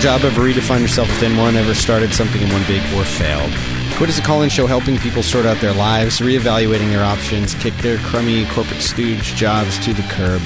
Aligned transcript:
job, 0.00 0.22
ever 0.22 0.42
redefined 0.42 0.80
yourself 0.80 1.08
within 1.08 1.36
one, 1.36 1.56
ever 1.56 1.74
started 1.74 2.12
something 2.14 2.40
in 2.40 2.48
one 2.50 2.62
big 2.68 2.80
or 2.94 3.04
failed? 3.04 3.52
Quit 3.96 4.08
is 4.08 4.18
a 4.18 4.22
call 4.22 4.42
in 4.42 4.48
show 4.48 4.66
helping 4.66 4.96
people 4.98 5.24
sort 5.24 5.44
out 5.44 5.60
their 5.60 5.72
lives, 5.72 6.20
reevaluating 6.20 6.90
their 6.90 7.02
options, 7.02 7.54
kick 7.54 7.74
their 7.78 7.98
crummy 7.98 8.46
corporate 8.46 8.80
stooge 8.80 9.34
jobs 9.34 9.76
to 9.84 9.92
the 9.92 10.02
curb, 10.02 10.40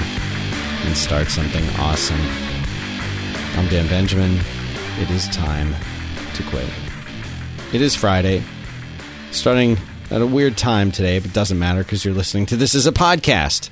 and 0.85 0.97
start 0.97 1.27
something 1.27 1.63
awesome. 1.77 2.19
I'm 3.55 3.67
Dan 3.69 3.87
Benjamin. 3.87 4.39
It 4.99 5.11
is 5.11 5.27
time 5.27 5.75
to 6.33 6.43
quit. 6.43 6.67
It 7.73 7.81
is 7.81 7.95
Friday, 7.95 8.43
starting 9.29 9.77
at 10.09 10.21
a 10.21 10.27
weird 10.27 10.57
time 10.57 10.91
today, 10.91 11.19
but 11.19 11.31
doesn't 11.31 11.59
matter 11.59 11.83
because 11.83 12.03
you're 12.03 12.15
listening 12.15 12.47
to 12.47 12.55
this 12.55 12.73
as 12.73 12.87
a 12.87 12.91
podcast. 12.91 13.69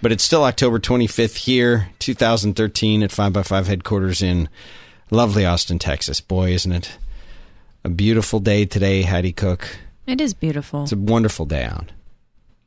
But 0.00 0.12
it's 0.12 0.24
still 0.24 0.44
October 0.44 0.78
25th 0.78 1.36
here, 1.36 1.88
2013, 1.98 3.02
at 3.02 3.10
5x5 3.10 3.66
headquarters 3.66 4.22
in 4.22 4.48
lovely 5.10 5.44
Austin, 5.44 5.78
Texas. 5.78 6.20
Boy, 6.20 6.52
isn't 6.52 6.72
it 6.72 6.98
a 7.84 7.88
beautiful 7.88 8.40
day 8.40 8.64
today, 8.64 9.02
Hattie 9.02 9.32
Cook? 9.32 9.78
It 10.06 10.20
is 10.20 10.34
beautiful. 10.34 10.82
It's 10.82 10.92
a 10.92 10.96
wonderful 10.96 11.46
day 11.46 11.64
out. 11.64 11.92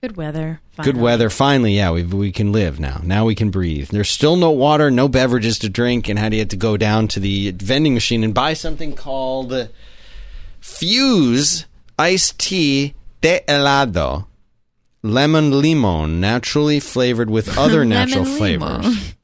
Good 0.01 0.15
weather. 0.15 0.61
Good 0.83 0.97
weather. 0.97 1.29
Finally, 1.29 1.75
yeah, 1.75 1.89
we 1.89 2.03
we 2.03 2.31
can 2.31 2.51
live 2.51 2.79
now. 2.79 3.01
Now 3.03 3.25
we 3.25 3.33
can 3.33 3.49
breathe. 3.49 3.89
There's 3.89 4.09
still 4.09 4.35
no 4.35 4.51
water, 4.51 4.91
no 4.91 5.07
beverages 5.07 5.57
to 5.59 5.69
drink, 5.69 6.07
and 6.07 6.19
Hattie 6.19 6.37
had 6.37 6.51
to 6.51 6.55
go 6.55 6.77
down 6.77 7.07
to 7.09 7.19
the 7.19 7.51
vending 7.51 7.95
machine 7.95 8.23
and 8.23 8.33
buy 8.33 8.53
something 8.53 8.93
called 8.93 9.69
Fuze 10.61 11.65
Iced 11.97 12.37
Tea 12.39 12.93
de 13.21 13.41
Helado. 13.47 14.27
Lemon 15.01 15.61
limon, 15.61 16.19
naturally 16.19 16.79
flavored 16.79 17.29
with 17.29 17.57
other 17.57 17.83
natural 17.97 18.25
flavors. 18.25 19.15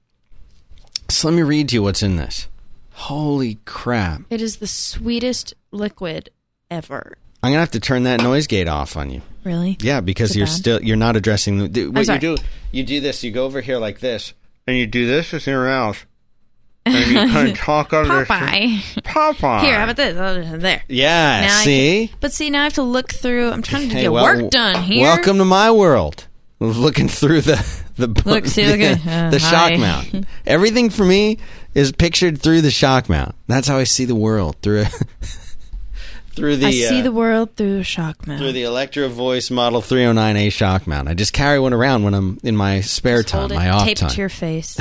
So 1.09 1.27
let 1.27 1.35
me 1.35 1.43
read 1.43 1.69
to 1.69 1.75
you 1.75 1.83
what's 1.83 2.01
in 2.01 2.16
this. 2.16 2.47
Holy 2.94 3.55
crap. 3.66 4.22
It 4.30 4.41
is 4.41 4.58
the 4.58 4.67
sweetest 4.67 5.53
liquid 5.72 6.30
ever. 6.72 7.17
I'm 7.41 7.50
going 7.50 7.55
to 7.58 7.59
have 7.61 7.72
to 7.72 7.80
turn 7.80 8.03
that 8.03 8.22
noise 8.22 8.47
gate 8.47 8.69
off 8.69 8.95
on 8.95 9.09
you. 9.09 9.22
Really? 9.44 9.77
Yeah, 9.81 10.00
because 10.00 10.30
Is 10.31 10.35
it 10.35 10.39
you're 10.39 10.47
bad? 10.47 10.53
still 10.55 10.81
you're 10.83 10.95
not 10.95 11.16
addressing 11.17 11.72
the, 11.72 11.88
what 11.88 12.00
you 12.00 12.05
sorry. 12.05 12.19
do. 12.19 12.38
You 12.72 12.83
do 12.83 13.02
this. 13.02 13.23
You 13.23 13.31
go 13.31 13.44
over 13.45 13.59
here 13.59 13.77
like 13.77 14.00
this, 14.00 14.33
and 14.66 14.77
you 14.77 14.88
do 14.88 15.05
this 15.05 15.33
with 15.33 15.45
your 15.45 15.66
mouth, 15.66 16.05
and 16.85 17.11
you 17.11 17.16
kind 17.33 17.50
of 17.50 17.58
talk 17.58 17.91
over 17.91 18.19
this. 18.19 18.27
Popeye. 18.30 18.77
Popeye. 19.02 19.61
Here, 19.61 19.78
how 19.78 19.83
about 19.83 19.95
this? 19.97 20.16
Oh, 20.17 20.57
there. 20.57 20.83
Yeah. 20.88 21.41
Now 21.41 21.57
I 21.59 21.63
see. 21.66 22.07
can- 22.07 22.17
but 22.22 22.31
see, 22.31 22.50
now 22.50 22.61
I 22.61 22.63
have 22.66 22.73
to 22.75 22.83
look 22.83 23.11
through. 23.11 23.50
I'm 23.52 23.61
trying 23.61 23.89
to 23.89 23.95
Hey, 23.95 24.02
get 24.03 24.11
well, 24.13 24.23
work 24.23 24.50
done 24.50 24.81
here. 24.83 25.02
Welcome 25.03 25.38
to 25.39 25.45
my 25.45 25.69
world. 25.72 26.28
Looking 26.59 27.09
through 27.09 27.41
the 27.41 27.57
the 27.95 28.08
Look, 28.25 28.45
see, 28.47 28.66
look 28.67 28.80
at- 28.80 29.08
uh, 29.08 29.30
the 29.30 29.39
shock 29.39 29.72
hi. 29.72 29.77
mount. 29.77 30.25
Everything 30.45 30.89
for 30.89 31.05
me 31.05 31.38
is 31.73 31.91
pictured 31.91 32.41
through 32.41 32.61
the 32.61 32.72
shock 32.72 33.09
mount. 33.09 33.35
That's 33.47 33.67
how 33.67 33.77
I 33.77 33.83
see 33.83 34.05
the 34.05 34.16
world 34.16 34.55
through 34.61 34.85
through 36.31 36.58
the 36.58 36.67
I 36.67 36.72
see 36.72 37.00
uh, 37.00 37.03
the 37.03 37.11
world 37.11 37.55
through 37.55 37.80
a 37.80 37.83
shock 37.83 38.25
mount. 38.25 38.39
through 38.39 38.53
the 38.53 38.63
Electro 38.63 39.08
Voice 39.09 39.52
Model 39.52 39.81
309A 39.81 40.52
shock 40.52 40.88
mount. 40.88 41.08
I 41.08 41.13
just 41.13 41.33
carry 41.33 41.59
one 41.59 41.73
around 41.73 42.03
when 42.03 42.13
I'm 42.16 42.39
in 42.44 42.55
my 42.55 42.81
spare 42.81 43.17
Just 43.22 43.30
time, 43.30 43.39
hold 43.41 43.52
it, 43.52 43.55
my 43.55 43.69
off 43.69 43.85
tape 43.85 43.97
time. 43.97 44.09
to 44.09 44.17
your 44.17 44.30
face. 44.30 44.80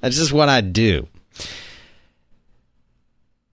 That's 0.00 0.16
just 0.16 0.32
what 0.32 0.48
I 0.48 0.60
do. 0.60 1.08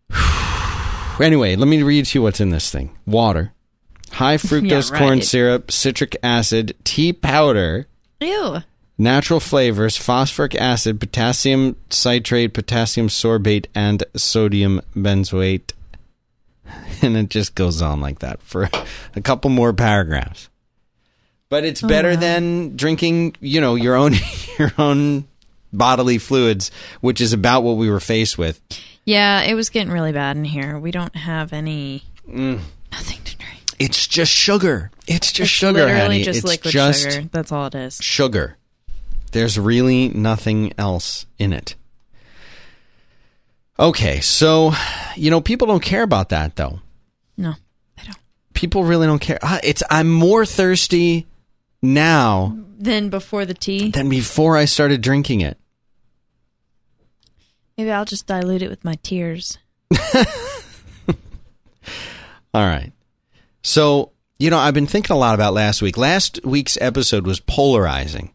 anyway, 1.20 1.56
let 1.56 1.68
me 1.68 1.82
read 1.84 2.06
to 2.06 2.20
you 2.20 2.24
what's 2.24 2.40
in 2.40 2.50
this 2.52 2.72
thing 2.72 2.96
water, 3.06 3.52
high 4.18 4.38
fructose 4.38 4.92
Yeah, 4.92 4.98
corn 4.98 5.20
right. 5.20 5.24
syrup, 5.24 5.72
citric 5.72 6.18
acid, 6.22 6.76
tea 6.84 7.14
powder, 7.14 7.88
Ew. 8.20 8.58
natural 8.98 9.40
flavors, 9.40 9.98
phosphoric 9.98 10.56
acid, 10.56 11.00
potassium 11.00 11.76
citrate, 11.90 12.54
potassium 12.54 13.08
sorbate, 13.08 13.68
and 13.74 14.04
sodium 14.16 14.82
benzoate. 14.96 15.74
And 17.02 17.16
it 17.16 17.30
just 17.30 17.54
goes 17.54 17.82
on 17.82 18.02
like 18.02 18.20
that 18.20 18.42
for 18.42 18.70
a 19.16 19.22
couple 19.22 19.52
more 19.52 19.72
paragraphs. 19.72 20.50
But 21.48 21.64
it's 21.64 21.82
better 21.82 22.14
wow. 22.16 22.20
than 22.20 22.76
drinking, 22.76 23.36
you 23.40 23.62
know, 23.62 23.76
your 23.76 23.96
own 23.96 24.16
your 24.60 24.72
own 24.80 25.28
bodily 25.72 26.18
fluids, 26.18 26.72
which 27.02 27.22
is 27.22 27.34
about 27.34 27.62
what 27.64 27.78
we 27.78 27.90
were 27.90 28.00
faced 28.00 28.38
with. 28.38 28.60
Yeah, 29.06 29.42
it 29.44 29.54
was 29.54 29.70
getting 29.70 29.94
really 29.94 30.12
bad 30.12 30.36
in 30.38 30.44
here. 30.44 30.78
We 30.80 30.92
don't 30.92 31.16
have 31.16 31.54
any. 31.54 32.04
Mm. 32.28 32.60
Nothing 32.92 33.20
to 33.24 33.37
drink. 33.37 33.37
It's 33.80 34.08
just 34.08 34.32
sugar. 34.32 34.90
It's 35.08 35.32
just 35.32 35.40
it's 35.42 35.50
sugar, 35.50 35.74
literally 35.86 36.02
honey. 36.02 36.24
just 36.24 36.40
it's 36.40 36.48
liquid 36.48 36.72
just 36.72 37.02
sugar. 37.12 37.30
That's 37.32 37.52
all 37.52 37.68
it 37.68 37.76
is. 37.76 37.98
sugar. 38.02 38.58
There's 39.32 39.60
really 39.60 40.10
nothing 40.10 40.74
else 40.78 41.26
in 41.38 41.54
it. 41.54 41.76
Okay, 43.80 44.20
so 44.22 44.72
you 45.16 45.30
know 45.30 45.42
people 45.42 45.68
don't 45.68 45.84
care 45.84 46.02
about 46.04 46.30
that 46.30 46.56
though. 46.56 46.80
No, 47.38 47.54
I 48.00 48.04
don't. 48.04 48.18
People 48.54 48.84
really 48.84 49.06
don't 49.06 49.20
care. 49.20 49.38
Ah, 49.44 49.60
It's 49.64 49.84
I'm 49.92 50.10
more 50.12 50.46
thirsty 50.46 51.28
now 51.84 52.58
than 52.80 53.10
before 53.10 53.46
the 53.46 53.54
tea, 53.54 53.92
than 53.92 54.10
before 54.10 54.58
I 54.58 54.66
started 54.66 55.02
drinking 55.02 55.42
it. 55.42 55.58
maybe 57.78 57.92
I'll 57.92 58.06
just 58.06 58.26
dilute 58.26 58.64
it 58.64 58.70
with 58.72 58.84
my 58.84 58.96
tears. 59.04 59.60
All 62.54 62.66
right. 62.66 62.92
So, 63.68 64.14
you 64.40 64.50
know, 64.50 64.58
I've 64.58 64.74
been 64.74 64.88
thinking 64.88 65.14
a 65.14 65.20
lot 65.20 65.36
about 65.36 65.54
last 65.54 65.82
week. 65.82 65.98
Last 65.98 66.40
week's 66.46 66.78
episode 66.80 67.28
was 67.28 67.42
polarizing. 67.42 68.32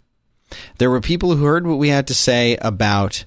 There 0.77 0.91
were 0.91 1.01
people 1.01 1.35
who 1.35 1.47
heard 1.47 1.67
what 1.67 1.79
we 1.79 1.89
had 1.89 2.09
to 2.09 2.15
say 2.15 2.59
about 2.61 3.25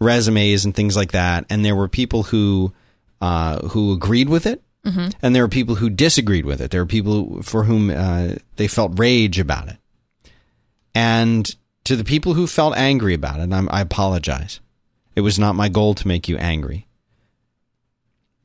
resumes 0.00 0.64
and 0.64 0.74
things 0.74 0.96
like 0.96 1.12
that, 1.12 1.46
and 1.48 1.64
there 1.64 1.76
were 1.76 1.86
people 1.86 2.24
who 2.24 2.72
uh, 3.20 3.68
who 3.68 3.92
agreed 3.92 4.28
with 4.28 4.46
it, 4.46 4.64
and 5.22 5.32
there 5.34 5.44
were 5.44 5.48
people 5.48 5.76
who 5.76 5.88
disagreed 5.90 6.44
with 6.44 6.60
it. 6.60 6.72
There 6.72 6.82
were 6.82 6.86
people 6.86 7.40
for 7.42 7.62
whom 7.62 7.88
uh, 7.88 8.34
they 8.56 8.66
felt 8.66 8.98
rage 8.98 9.38
about 9.38 9.68
it, 9.68 9.76
and 10.92 11.54
to 11.84 11.94
the 11.94 12.02
people 12.02 12.34
who 12.34 12.48
felt 12.48 12.76
angry 12.76 13.14
about 13.14 13.38
it, 13.38 13.52
I'm, 13.52 13.68
I 13.70 13.80
apologize. 13.80 14.58
It 15.14 15.20
was 15.20 15.38
not 15.38 15.54
my 15.54 15.68
goal 15.68 15.94
to 15.94 16.08
make 16.08 16.28
you 16.28 16.36
angry. 16.36 16.88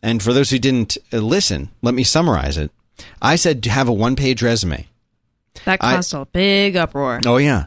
And 0.03 0.21
for 0.21 0.31
those 0.31 0.51
who 0.51 0.59
didn't 0.59 0.99
uh, 1.11 1.17
listen, 1.17 1.71
let 1.81 1.95
me 1.95 2.03
summarize 2.03 2.59
it. 2.59 2.71
I 3.21 3.35
said 3.35 3.63
to 3.63 3.69
have 3.69 3.87
a 3.87 3.93
one-page 3.93 4.41
resume. 4.41 4.87
That 5.65 5.79
caused 5.79 6.13
a 6.13 6.25
big 6.25 6.75
uproar. 6.75 7.21
Oh 7.25 7.37
yeah. 7.37 7.65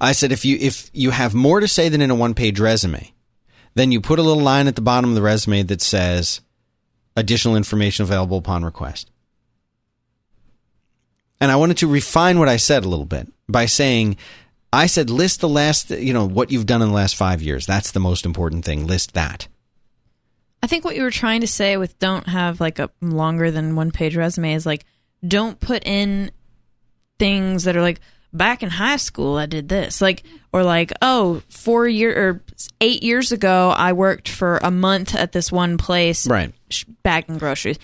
I 0.00 0.12
said 0.12 0.32
if 0.32 0.44
you 0.44 0.58
if 0.60 0.90
you 0.92 1.10
have 1.10 1.34
more 1.34 1.60
to 1.60 1.68
say 1.68 1.88
than 1.88 2.00
in 2.00 2.10
a 2.10 2.14
one-page 2.14 2.58
resume, 2.60 3.12
then 3.74 3.92
you 3.92 4.00
put 4.00 4.18
a 4.18 4.22
little 4.22 4.42
line 4.42 4.66
at 4.66 4.74
the 4.74 4.82
bottom 4.82 5.10
of 5.10 5.16
the 5.16 5.22
resume 5.22 5.62
that 5.64 5.80
says 5.80 6.40
additional 7.16 7.56
information 7.56 8.02
available 8.02 8.38
upon 8.38 8.64
request. 8.64 9.10
And 11.40 11.50
I 11.50 11.56
wanted 11.56 11.78
to 11.78 11.88
refine 11.88 12.38
what 12.38 12.48
I 12.48 12.56
said 12.56 12.84
a 12.84 12.88
little 12.88 13.06
bit 13.06 13.28
by 13.48 13.66
saying 13.66 14.16
I 14.72 14.86
said 14.86 15.10
list 15.10 15.40
the 15.40 15.48
last, 15.48 15.90
you 15.90 16.12
know, 16.12 16.26
what 16.26 16.50
you've 16.50 16.66
done 16.66 16.82
in 16.82 16.88
the 16.88 16.94
last 16.94 17.16
5 17.16 17.42
years. 17.42 17.66
That's 17.66 17.90
the 17.90 18.00
most 18.00 18.24
important 18.24 18.64
thing. 18.64 18.86
List 18.86 19.14
that. 19.14 19.48
I 20.62 20.68
think 20.68 20.84
what 20.84 20.94
you 20.96 21.02
were 21.02 21.10
trying 21.10 21.40
to 21.40 21.46
say 21.46 21.76
with 21.76 21.98
don't 21.98 22.26
have 22.28 22.60
like 22.60 22.78
a 22.78 22.88
longer 23.00 23.50
than 23.50 23.74
one 23.76 23.90
page 23.90 24.16
resume 24.16 24.54
is 24.54 24.64
like 24.64 24.84
don't 25.26 25.58
put 25.60 25.84
in 25.86 26.30
things 27.18 27.64
that 27.64 27.76
are 27.76 27.82
like 27.82 28.00
back 28.32 28.62
in 28.62 28.70
high 28.70 28.96
school 28.96 29.36
I 29.36 29.46
did 29.46 29.68
this 29.68 30.00
like 30.00 30.22
or 30.52 30.62
like 30.62 30.92
oh 31.02 31.42
four 31.48 31.86
year 31.86 32.12
or 32.30 32.42
eight 32.80 33.02
years 33.02 33.32
ago 33.32 33.70
I 33.76 33.92
worked 33.92 34.28
for 34.28 34.58
a 34.62 34.70
month 34.70 35.14
at 35.14 35.32
this 35.32 35.50
one 35.52 35.76
place 35.78 36.26
Right. 36.26 36.52
bagging 37.02 37.38
groceries. 37.38 37.78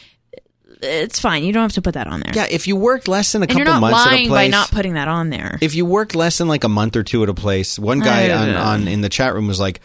It's 0.81 1.19
fine. 1.19 1.43
You 1.43 1.53
don't 1.53 1.63
have 1.63 1.73
to 1.73 1.83
put 1.83 1.95
that 1.95 2.07
on 2.07 2.21
there. 2.21 2.33
Yeah, 2.37 2.47
if 2.49 2.69
you 2.69 2.77
worked 2.77 3.09
less 3.09 3.33
than 3.33 3.43
a 3.43 3.45
and 3.45 3.51
couple 3.51 3.65
you're 3.65 3.73
not 3.75 3.81
months 3.81 4.07
at 4.07 4.13
a 4.13 4.17
place 4.17 4.29
by 4.29 4.47
not 4.47 4.71
putting 4.71 4.95
that 4.95 5.09
on 5.09 5.29
there. 5.29 5.59
if 5.61 5.75
you 5.75 5.85
worked 5.85 6.15
less 6.15 6.39
than 6.39 6.47
like 6.47 6.63
a 6.63 6.69
month 6.69 6.95
or 6.95 7.03
two 7.03 7.25
at 7.25 7.29
a 7.29 7.35
place, 7.35 7.81
one 7.81 7.99
guy 7.99 8.31
on, 8.31 8.51
on 8.51 8.87
in 8.89 9.01
the 9.01 9.09
chat 9.09 9.35
room 9.35 9.49
was 9.49 9.59
like, 9.59 9.81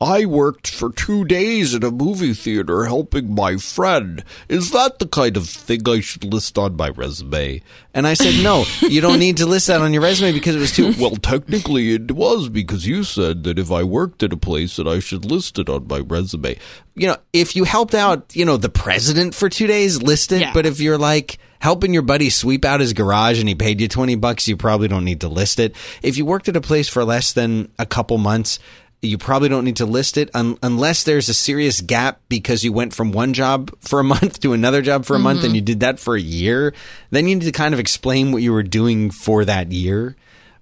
I 0.00 0.26
worked 0.26 0.70
for 0.70 0.92
two 0.92 1.24
days 1.24 1.74
at 1.74 1.82
a 1.82 1.90
movie 1.90 2.32
theater 2.32 2.84
helping 2.84 3.34
my 3.34 3.56
friend. 3.56 4.22
Is 4.48 4.70
that 4.70 5.00
the 5.00 5.08
kind 5.08 5.36
of 5.36 5.48
thing 5.48 5.80
I 5.88 5.98
should 5.98 6.22
list 6.22 6.56
on 6.56 6.76
my 6.76 6.90
resume? 6.90 7.62
And 7.92 8.06
I 8.06 8.14
said, 8.14 8.40
No, 8.40 8.64
you 8.80 9.00
don't 9.00 9.18
need 9.18 9.38
to 9.38 9.46
list 9.46 9.66
that 9.66 9.80
on 9.80 9.92
your 9.92 10.02
resume 10.02 10.30
because 10.30 10.54
it 10.54 10.60
was 10.60 10.70
too. 10.70 10.94
Well, 10.98 11.16
technically 11.16 11.94
it 11.94 12.12
was 12.12 12.48
because 12.48 12.86
you 12.86 13.02
said 13.02 13.42
that 13.42 13.58
if 13.58 13.72
I 13.72 13.82
worked 13.82 14.22
at 14.22 14.32
a 14.32 14.36
place 14.36 14.76
that 14.76 14.86
I 14.86 15.00
should 15.00 15.24
list 15.24 15.58
it 15.58 15.68
on 15.68 15.88
my 15.88 15.98
resume. 15.98 16.56
You 16.94 17.08
know, 17.08 17.16
if 17.32 17.56
you 17.56 17.64
helped 17.64 17.94
out, 17.94 18.36
you 18.36 18.44
know, 18.44 18.56
the 18.56 18.68
president 18.68 19.34
for 19.34 19.48
two 19.48 19.66
days, 19.66 20.00
list 20.00 20.30
it. 20.30 20.42
Yeah. 20.42 20.52
But 20.52 20.64
if 20.64 20.78
you're 20.78 20.98
like 20.98 21.38
helping 21.60 21.92
your 21.92 22.02
buddy 22.02 22.30
sweep 22.30 22.64
out 22.64 22.78
his 22.78 22.92
garage 22.92 23.40
and 23.40 23.48
he 23.48 23.56
paid 23.56 23.80
you 23.80 23.88
20 23.88 24.14
bucks, 24.14 24.46
you 24.46 24.56
probably 24.56 24.86
don't 24.86 25.04
need 25.04 25.22
to 25.22 25.28
list 25.28 25.58
it. 25.58 25.74
If 26.02 26.16
you 26.16 26.24
worked 26.24 26.48
at 26.48 26.56
a 26.56 26.60
place 26.60 26.88
for 26.88 27.04
less 27.04 27.32
than 27.32 27.72
a 27.80 27.86
couple 27.86 28.18
months, 28.18 28.60
you 29.00 29.16
probably 29.16 29.48
don't 29.48 29.64
need 29.64 29.76
to 29.76 29.86
list 29.86 30.16
it 30.18 30.28
un- 30.34 30.58
unless 30.62 31.04
there's 31.04 31.28
a 31.28 31.34
serious 31.34 31.80
gap 31.80 32.20
because 32.28 32.64
you 32.64 32.72
went 32.72 32.92
from 32.92 33.12
one 33.12 33.32
job 33.32 33.70
for 33.80 34.00
a 34.00 34.04
month 34.14 34.40
to 34.40 34.52
another 34.52 34.82
job 34.82 35.04
for 35.04 35.14
a 35.14 35.18
month 35.18 35.40
and 35.40 35.48
mm-hmm. 35.48 35.56
you 35.56 35.60
did 35.60 35.80
that 35.80 36.00
for 36.00 36.16
a 36.16 36.20
year. 36.20 36.74
Then 37.10 37.28
you 37.28 37.36
need 37.36 37.44
to 37.44 37.52
kind 37.52 37.74
of 37.74 37.80
explain 37.80 38.32
what 38.32 38.42
you 38.42 38.52
were 38.52 38.62
doing 38.62 39.10
for 39.10 39.44
that 39.44 39.70
year. 39.70 40.16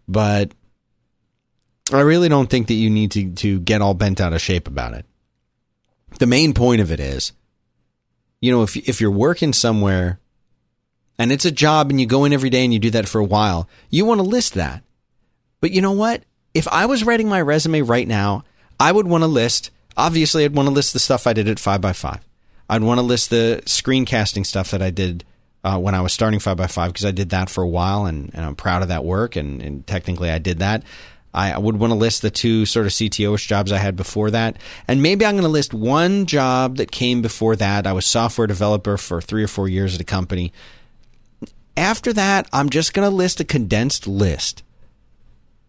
But 0.06 0.52
I 1.92 2.00
really 2.00 2.28
don't 2.28 2.50
think 2.50 2.66
that 2.66 2.74
you 2.74 2.90
need 2.90 3.12
to, 3.12 3.32
to 3.32 3.60
get 3.60 3.80
all 3.80 3.94
bent 3.94 4.20
out 4.20 4.32
of 4.32 4.40
shape 4.40 4.68
about 4.68 4.94
it. 4.94 5.06
the 6.18 6.26
main 6.26 6.52
point 6.52 6.80
of 6.80 6.90
it 6.90 7.00
is, 7.00 7.32
you 8.40 8.52
know, 8.52 8.62
if 8.62 8.76
if 8.76 9.00
you're 9.00 9.10
working 9.10 9.52
somewhere 9.52 10.20
and 11.18 11.32
it's 11.32 11.44
a 11.44 11.50
job 11.50 11.90
and 11.90 12.00
you 12.00 12.06
go 12.06 12.24
in 12.24 12.32
every 12.32 12.50
day 12.50 12.64
and 12.64 12.72
you 12.72 12.78
do 12.78 12.90
that 12.90 13.08
for 13.08 13.18
a 13.18 13.24
while, 13.24 13.68
you 13.88 14.04
want 14.04 14.18
to 14.18 14.26
list 14.26 14.54
that. 14.54 14.82
But 15.60 15.70
you 15.70 15.80
know 15.80 15.92
what? 15.92 16.22
If 16.56 16.66
I 16.68 16.86
was 16.86 17.04
writing 17.04 17.28
my 17.28 17.42
resume 17.42 17.82
right 17.82 18.08
now, 18.08 18.42
I 18.80 18.90
would 18.90 19.06
want 19.06 19.20
to 19.20 19.28
list. 19.28 19.70
Obviously, 19.94 20.42
I'd 20.42 20.56
want 20.56 20.68
to 20.68 20.74
list 20.74 20.94
the 20.94 20.98
stuff 20.98 21.26
I 21.26 21.34
did 21.34 21.48
at 21.48 21.58
five 21.58 21.82
by 21.82 21.92
five. 21.92 22.26
I'd 22.70 22.82
want 22.82 22.96
to 22.96 23.02
list 23.02 23.28
the 23.28 23.60
screencasting 23.66 24.46
stuff 24.46 24.70
that 24.70 24.80
I 24.80 24.88
did 24.88 25.22
uh, 25.64 25.78
when 25.78 25.94
I 25.94 26.00
was 26.00 26.14
starting 26.14 26.40
five 26.40 26.56
by 26.56 26.66
five 26.66 26.94
because 26.94 27.04
I 27.04 27.10
did 27.10 27.28
that 27.28 27.50
for 27.50 27.62
a 27.62 27.68
while 27.68 28.06
and, 28.06 28.30
and 28.32 28.42
I'm 28.42 28.56
proud 28.56 28.80
of 28.80 28.88
that 28.88 29.04
work 29.04 29.36
and, 29.36 29.60
and 29.60 29.86
technically 29.86 30.30
I 30.30 30.38
did 30.38 30.60
that. 30.60 30.82
I 31.34 31.58
would 31.58 31.76
want 31.76 31.90
to 31.90 31.94
list 31.98 32.22
the 32.22 32.30
two 32.30 32.64
sort 32.64 32.86
of 32.86 32.92
CTO-ish 32.92 33.46
jobs 33.46 33.70
I 33.70 33.76
had 33.76 33.94
before 33.94 34.30
that. 34.30 34.56
And 34.88 35.02
maybe 35.02 35.26
I'm 35.26 35.34
going 35.34 35.42
to 35.42 35.50
list 35.50 35.74
one 35.74 36.24
job 36.24 36.78
that 36.78 36.90
came 36.90 37.20
before 37.20 37.54
that. 37.56 37.86
I 37.86 37.92
was 37.92 38.06
software 38.06 38.46
developer 38.46 38.96
for 38.96 39.20
three 39.20 39.44
or 39.44 39.48
four 39.48 39.68
years 39.68 39.94
at 39.94 40.00
a 40.00 40.04
company. 40.04 40.54
After 41.76 42.14
that, 42.14 42.48
I'm 42.54 42.70
just 42.70 42.94
going 42.94 43.06
to 43.06 43.14
list 43.14 43.40
a 43.40 43.44
condensed 43.44 44.06
list 44.06 44.62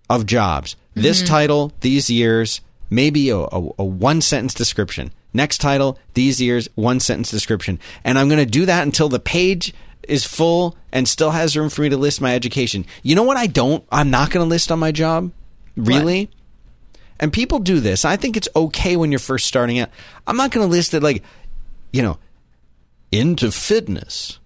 of 0.10 0.26
jobs. 0.26 0.76
This 0.94 1.20
mm-hmm. 1.20 1.28
title, 1.28 1.74
these 1.82 2.10
years, 2.10 2.62
maybe 2.90 3.30
a, 3.30 3.38
a, 3.38 3.70
a 3.80 3.86
one 3.86 4.22
sentence 4.22 4.54
description. 4.54 5.12
Next 5.34 5.60
title, 5.60 6.00
these 6.14 6.42
years, 6.42 6.68
one 6.76 7.00
sentence 7.00 7.30
description. 7.30 7.80
And 8.04 8.18
I'm 8.18 8.28
going 8.28 8.44
to 8.44 8.50
do 8.50 8.66
that 8.66 8.84
until 8.84 9.10
the 9.10 9.20
page 9.20 9.74
is 10.08 10.26
full 10.26 10.76
and 10.92 11.08
still 11.08 11.32
has 11.32 11.56
room 11.56 11.70
for 11.70 11.82
me 11.82 11.90
to 11.90 11.98
list 11.98 12.22
my 12.22 12.34
education. 12.34 12.86
You 13.04 13.16
know 13.16 13.24
what 13.24 13.38
I 13.38 13.48
don't? 13.48 13.84
I'm 13.92 14.10
not 14.10 14.32
going 14.32 14.44
to 14.44 14.50
list 14.50 14.72
on 14.72 14.80
my 14.80 14.92
job? 14.92 15.32
Really? 15.76 16.30
And 17.20 17.34
people 17.34 17.60
do 17.60 17.80
this. 17.80 18.06
I 18.06 18.16
think 18.16 18.38
it's 18.38 18.48
okay 18.56 18.96
when 18.96 19.12
you're 19.12 19.20
first 19.20 19.48
starting 19.48 19.80
out. 19.80 19.90
I'm 20.26 20.38
not 20.38 20.52
going 20.52 20.66
to 20.66 20.72
list 20.72 20.94
it 20.94 21.04
like, 21.04 21.24
you 21.92 22.02
know, 22.02 22.18
into 23.12 23.52
fitness. 23.52 24.40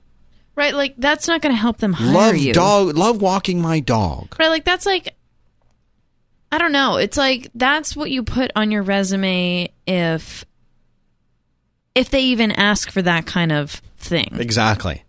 Right, 0.55 0.73
like 0.73 0.95
that's 0.97 1.27
not 1.27 1.41
going 1.41 1.55
to 1.55 1.59
help 1.59 1.77
them 1.77 1.93
hire 1.93 2.13
Love 2.13 2.37
you. 2.37 2.53
dog, 2.53 2.97
love 2.97 3.21
walking 3.21 3.61
my 3.61 3.79
dog. 3.79 4.35
Right, 4.37 4.49
like 4.49 4.65
that's 4.65 4.85
like 4.85 5.15
I 6.51 6.57
don't 6.57 6.71
know. 6.71 6.98
It's 6.98 7.18
like 7.18 7.50
that's 7.56 7.95
what 7.95 8.12
you 8.12 8.24
put 8.24 8.51
on 8.56 8.71
your 8.71 8.83
resume 8.83 9.71
if 9.88 10.45
if 11.95 12.09
they 12.09 12.21
even 12.21 12.51
ask 12.51 12.92
for 12.92 13.01
that 13.01 13.25
kind 13.25 13.51
of 13.51 13.81
thing. 13.98 14.30
Exactly. 14.38 15.03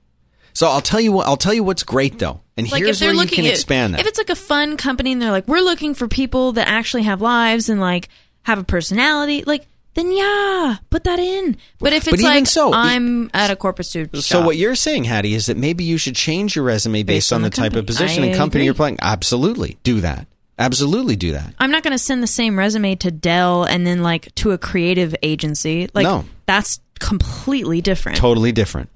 So 0.53 0.69
I'll 0.69 0.81
tell 0.81 1.01
you 1.01 1.13
what. 1.13 1.27
I'll 1.27 1.37
tell 1.37 1.55
you 1.55 1.65
what's 1.65 1.83
great 1.83 2.19
though, 2.19 2.41
and 2.57 2.71
Like 2.71 2.83
here's 2.83 3.01
if 3.01 3.07
they're 3.07 3.17
where 3.17 3.25
you 3.25 3.31
can 3.31 3.47
at, 3.47 3.53
expand 3.53 3.95
that. 3.95 4.01
If 4.01 4.07
it's 4.07 4.19
like 4.19 4.31
a 4.31 4.37
fun 4.37 4.77
company 4.77 5.13
and 5.13 5.23
they're 5.23 5.31
like, 5.31 5.49
we're 5.49 5.61
looking 5.61 5.95
for 5.95 6.09
people 6.09 6.53
that 6.53 6.69
actually 6.69 7.05
have 7.05 7.21
lives 7.21 7.69
and 7.69 7.81
like 7.81 8.09
have 8.43 8.59
a 8.59 8.65
personality, 8.65 9.45
like 9.45 9.67
then 9.95 10.13
yeah, 10.13 10.77
put 10.91 11.05
that 11.05 11.19
in. 11.19 11.57
But 11.79 11.93
if 11.93 12.05
But 12.05 12.15
it's 12.15 12.23
even 12.23 12.35
like 12.35 12.47
so, 12.47 12.73
I'm 12.73 13.31
at 13.35 13.51
a 13.51 13.57
corporate 13.57 13.87
student 13.87 14.15
So 14.23 14.39
job, 14.39 14.47
what 14.47 14.57
you're 14.57 14.75
saying, 14.75 15.05
Hattie, 15.05 15.35
is 15.35 15.47
that 15.47 15.57
maybe 15.57 15.85
you 15.85 15.99
should 15.99 16.15
change 16.15 16.57
your 16.57 16.65
resume 16.65 17.03
based, 17.03 17.33
on, 17.33 17.43
the, 17.43 17.51
type 17.51 17.75
of 17.75 17.87
position 17.87 18.25
I 18.25 18.29
and 18.29 18.37
company 18.37 18.61
agree. 18.61 18.67
you're 18.67 18.75
playing. 18.75 18.99
Absolutely, 19.03 19.79
do 19.83 20.01
that. 20.01 20.27
Absolutely, 20.63 21.17
do 21.17 21.33
that. 21.33 21.55
I'm 21.59 21.73
not 21.73 21.83
going 21.83 21.93
to 21.93 21.99
send 21.99 22.23
the 22.23 22.29
same 22.29 22.57
resume 22.57 22.95
to 22.97 23.11
Dell 23.11 23.65
and 23.65 23.85
then 23.85 24.03
like 24.03 24.33
to 24.37 24.53
a 24.53 24.59
creative 24.59 25.13
agency. 25.21 25.89
Like 25.93 26.05
No. 26.05 26.25
that's 26.47 26.79
completely 27.01 27.81
different. 27.81 28.17
Totally 28.19 28.53
different. 28.53 28.89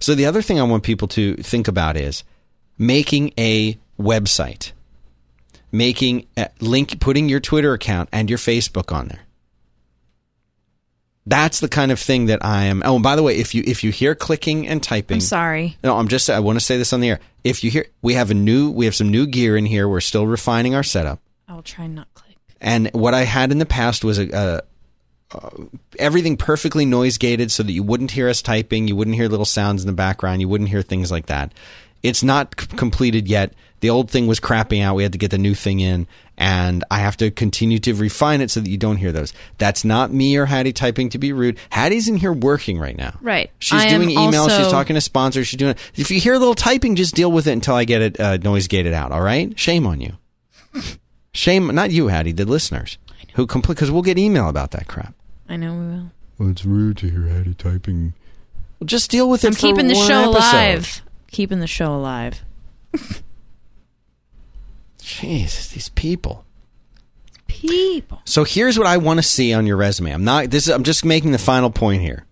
So 0.00 0.14
the 0.14 0.26
other 0.26 0.42
thing 0.42 0.60
I 0.60 0.64
want 0.64 0.82
people 0.82 1.08
to 1.08 1.36
think 1.36 1.66
about 1.66 1.96
is 1.96 2.24
making 2.76 3.32
a 3.38 3.78
website, 3.98 4.72
making 5.72 6.26
a 6.36 6.50
link, 6.60 7.00
putting 7.00 7.28
your 7.30 7.40
Twitter 7.40 7.72
account 7.72 8.10
and 8.12 8.28
your 8.28 8.38
Facebook 8.38 8.92
on 8.94 9.08
there. 9.08 9.23
That's 11.26 11.60
the 11.60 11.68
kind 11.68 11.90
of 11.90 11.98
thing 11.98 12.26
that 12.26 12.44
I 12.44 12.64
am. 12.64 12.82
Oh, 12.84 12.96
and 12.96 13.02
by 13.02 13.16
the 13.16 13.22
way, 13.22 13.36
if 13.36 13.54
you 13.54 13.62
if 13.66 13.82
you 13.82 13.90
hear 13.90 14.14
clicking 14.14 14.68
and 14.68 14.82
typing, 14.82 15.16
I'm 15.16 15.20
sorry. 15.20 15.76
No, 15.82 15.96
I'm 15.96 16.08
just. 16.08 16.28
I 16.28 16.40
want 16.40 16.58
to 16.58 16.64
say 16.64 16.76
this 16.76 16.92
on 16.92 17.00
the 17.00 17.10
air. 17.10 17.20
If 17.42 17.64
you 17.64 17.70
hear, 17.70 17.86
we 18.02 18.14
have 18.14 18.30
a 18.30 18.34
new, 18.34 18.70
we 18.70 18.84
have 18.84 18.94
some 18.94 19.10
new 19.10 19.26
gear 19.26 19.56
in 19.56 19.64
here. 19.64 19.88
We're 19.88 20.00
still 20.00 20.26
refining 20.26 20.74
our 20.74 20.82
setup. 20.82 21.20
I 21.48 21.54
will 21.54 21.62
try 21.62 21.86
and 21.86 21.94
not 21.94 22.12
click. 22.14 22.36
And 22.60 22.90
what 22.92 23.14
I 23.14 23.24
had 23.24 23.52
in 23.52 23.58
the 23.58 23.66
past 23.66 24.04
was 24.04 24.18
a, 24.18 24.28
a, 24.30 24.62
uh, 25.36 25.50
everything 25.98 26.36
perfectly 26.36 26.84
noise 26.84 27.18
gated, 27.18 27.50
so 27.50 27.62
that 27.62 27.72
you 27.72 27.82
wouldn't 27.82 28.10
hear 28.10 28.28
us 28.28 28.42
typing, 28.42 28.86
you 28.88 28.96
wouldn't 28.96 29.16
hear 29.16 29.28
little 29.28 29.46
sounds 29.46 29.82
in 29.82 29.86
the 29.86 29.94
background, 29.94 30.40
you 30.40 30.48
wouldn't 30.48 30.70
hear 30.70 30.82
things 30.82 31.10
like 31.10 31.26
that. 31.26 31.52
It's 32.04 32.22
not 32.22 32.54
c- 32.60 32.66
completed 32.76 33.26
yet. 33.26 33.54
The 33.80 33.90
old 33.90 34.10
thing 34.10 34.26
was 34.26 34.38
crapping 34.38 34.82
out. 34.82 34.94
We 34.94 35.02
had 35.02 35.12
to 35.12 35.18
get 35.18 35.30
the 35.30 35.38
new 35.38 35.54
thing 35.54 35.80
in, 35.80 36.06
and 36.38 36.84
I 36.90 36.98
have 37.00 37.16
to 37.18 37.30
continue 37.30 37.78
to 37.80 37.94
refine 37.94 38.40
it 38.40 38.50
so 38.50 38.60
that 38.60 38.68
you 38.70 38.78
don't 38.78 38.96
hear 38.98 39.10
those. 39.10 39.32
That's 39.58 39.84
not 39.84 40.12
me 40.12 40.36
or 40.36 40.46
Hattie 40.46 40.72
typing 40.72 41.08
to 41.10 41.18
be 41.18 41.32
rude. 41.32 41.58
Hattie's 41.70 42.06
in 42.08 42.16
here 42.16 42.32
working 42.32 42.78
right 42.78 42.96
now. 42.96 43.18
Right. 43.20 43.50
She's 43.58 43.80
I 43.82 43.86
am 43.86 44.00
doing 44.02 44.16
emails. 44.16 44.56
she's 44.56 44.70
talking 44.70 44.94
to 44.94 45.00
sponsors. 45.00 45.48
She's 45.48 45.58
doing. 45.58 45.74
If 45.96 46.10
you 46.10 46.20
hear 46.20 46.34
a 46.34 46.38
little 46.38 46.54
typing, 46.54 46.94
just 46.94 47.14
deal 47.14 47.32
with 47.32 47.46
it 47.46 47.52
until 47.52 47.74
I 47.74 47.84
get 47.84 48.00
it 48.02 48.20
uh, 48.20 48.36
noise 48.38 48.68
gated 48.68 48.92
out. 48.94 49.10
All 49.12 49.20
right. 49.22 49.58
Shame 49.58 49.86
on 49.86 50.00
you. 50.00 50.12
Shame, 51.32 51.66
not 51.74 51.90
you, 51.90 52.08
Hattie. 52.08 52.32
The 52.32 52.44
listeners 52.44 52.96
who 53.34 53.46
complain 53.46 53.74
because 53.74 53.90
we'll 53.90 54.02
get 54.02 54.18
email 54.18 54.48
about 54.48 54.70
that 54.72 54.86
crap. 54.86 55.14
I 55.48 55.56
know 55.56 55.72
we 55.74 55.86
will. 55.86 56.10
Well, 56.38 56.50
it's 56.50 56.64
rude 56.64 56.96
to 56.98 57.10
hear 57.10 57.22
Hattie 57.28 57.54
typing. 57.54 58.14
Well, 58.80 58.86
just 58.86 59.10
deal 59.10 59.28
with 59.28 59.44
it. 59.44 59.48
I'm 59.48 59.52
for 59.54 59.60
keeping 59.60 59.88
the 59.88 59.94
one 59.94 60.06
show 60.08 60.32
episode. 60.32 60.38
alive. 60.38 61.02
Keeping 61.34 61.58
the 61.58 61.66
show 61.66 61.92
alive. 61.92 62.44
Jeez, 65.00 65.72
these 65.72 65.88
people. 65.88 66.44
People. 67.48 68.20
So 68.24 68.44
here's 68.44 68.78
what 68.78 68.86
I 68.86 68.98
want 68.98 69.18
to 69.18 69.24
see 69.24 69.52
on 69.52 69.66
your 69.66 69.76
resume. 69.76 70.12
I'm 70.12 70.22
not. 70.22 70.50
This 70.50 70.68
is. 70.68 70.70
I'm 70.70 70.84
just 70.84 71.04
making 71.04 71.32
the 71.32 71.38
final 71.38 71.70
point 71.70 72.02
here. 72.02 72.24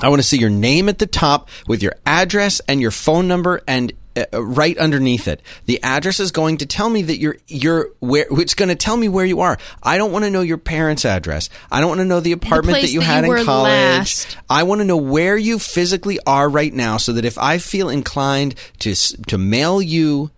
I 0.00 0.08
want 0.08 0.20
to 0.20 0.26
see 0.26 0.38
your 0.38 0.50
name 0.50 0.88
at 0.88 0.98
the 0.98 1.06
top 1.06 1.48
with 1.66 1.82
your 1.82 1.94
address 2.06 2.60
and 2.68 2.80
your 2.80 2.90
phone 2.90 3.28
number 3.28 3.60
and 3.68 3.92
uh, 4.16 4.24
right 4.42 4.76
underneath 4.76 5.26
it. 5.28 5.40
The 5.66 5.82
address 5.82 6.20
is 6.20 6.32
going 6.32 6.58
to 6.58 6.66
tell 6.66 6.90
me 6.90 7.02
that 7.02 7.18
you're 7.18 7.36
you're 7.48 7.90
where 8.00 8.26
it's 8.30 8.54
going 8.54 8.68
to 8.68 8.74
tell 8.74 8.96
me 8.96 9.08
where 9.08 9.24
you 9.24 9.40
are. 9.40 9.58
I 9.82 9.96
don't 9.96 10.12
want 10.12 10.24
to 10.24 10.30
know 10.30 10.42
your 10.42 10.58
parents' 10.58 11.04
address. 11.04 11.48
I 11.70 11.80
don't 11.80 11.88
want 11.88 12.00
to 12.00 12.04
know 12.04 12.20
the 12.20 12.32
apartment 12.32 12.74
place 12.74 12.90
that 12.90 12.92
you 12.92 13.00
that 13.00 13.06
had 13.06 13.26
you 13.26 13.36
in 13.36 13.44
college. 13.44 13.70
last. 13.70 14.36
I 14.50 14.64
want 14.64 14.80
to 14.80 14.84
know 14.84 14.96
where 14.96 15.36
you 15.36 15.58
physically 15.58 16.18
are 16.26 16.48
right 16.48 16.72
now 16.72 16.96
so 16.96 17.12
that 17.14 17.24
if 17.24 17.38
I 17.38 17.58
feel 17.58 17.88
inclined 17.88 18.54
to 18.80 18.94
to 18.94 19.38
mail 19.38 19.80
you 19.80 20.30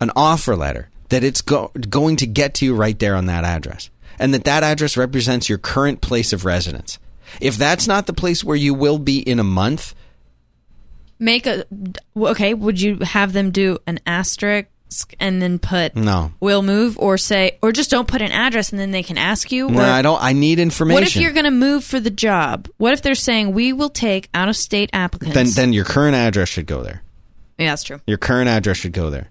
an 0.00 0.10
offer 0.16 0.56
letter 0.56 0.88
that 1.08 1.24
it's 1.24 1.42
go- 1.42 1.72
going 1.90 2.16
to 2.16 2.26
get 2.26 2.54
to 2.54 2.64
you 2.64 2.74
right 2.74 2.98
there 2.98 3.16
on 3.16 3.26
that 3.26 3.44
address 3.44 3.90
and 4.18 4.32
that 4.32 4.44
that 4.44 4.62
address 4.62 4.96
represents 4.96 5.48
your 5.48 5.58
current 5.58 6.00
place 6.00 6.32
of 6.32 6.44
residence 6.44 6.98
if 7.40 7.56
that's 7.56 7.86
not 7.86 8.06
the 8.06 8.12
place 8.12 8.42
where 8.44 8.56
you 8.56 8.74
will 8.74 8.98
be 8.98 9.18
in 9.18 9.38
a 9.38 9.44
month 9.44 9.94
Make 11.20 11.46
a 11.46 11.64
okay. 12.16 12.54
Would 12.54 12.80
you 12.80 12.98
have 13.00 13.32
them 13.32 13.50
do 13.50 13.78
an 13.88 13.98
asterisk 14.06 14.68
and 15.18 15.42
then 15.42 15.58
put 15.58 15.96
no 15.96 16.30
"will 16.38 16.62
move" 16.62 16.96
or 16.96 17.18
say, 17.18 17.58
or 17.60 17.72
just 17.72 17.90
don't 17.90 18.06
put 18.06 18.22
an 18.22 18.30
address 18.30 18.70
and 18.70 18.78
then 18.78 18.92
they 18.92 19.02
can 19.02 19.18
ask 19.18 19.50
you? 19.50 19.68
no 19.68 19.80
or, 19.80 19.84
i 19.84 20.00
don't 20.00 20.22
i 20.22 20.32
need 20.32 20.60
information 20.60 20.94
What 20.94 21.02
if 21.02 21.16
you're 21.16 21.32
going 21.32 21.44
to 21.44 21.50
move 21.50 21.82
for 21.82 21.98
the 21.98 22.10
job? 22.10 22.68
What 22.76 22.92
if 22.92 23.02
they're 23.02 23.16
saying 23.16 23.52
we 23.52 23.72
will 23.72 23.90
take 23.90 24.28
out 24.32 24.48
of 24.48 24.56
state 24.56 24.90
applicants? 24.92 25.34
then 25.34 25.50
then 25.56 25.72
your 25.72 25.84
current 25.84 26.14
address 26.14 26.50
should 26.50 26.66
go 26.66 26.84
there 26.84 27.02
yeah, 27.58 27.70
that's 27.70 27.82
true. 27.82 28.00
your 28.06 28.18
current 28.18 28.48
address 28.48 28.76
should 28.76 28.92
go 28.92 29.10
there 29.10 29.28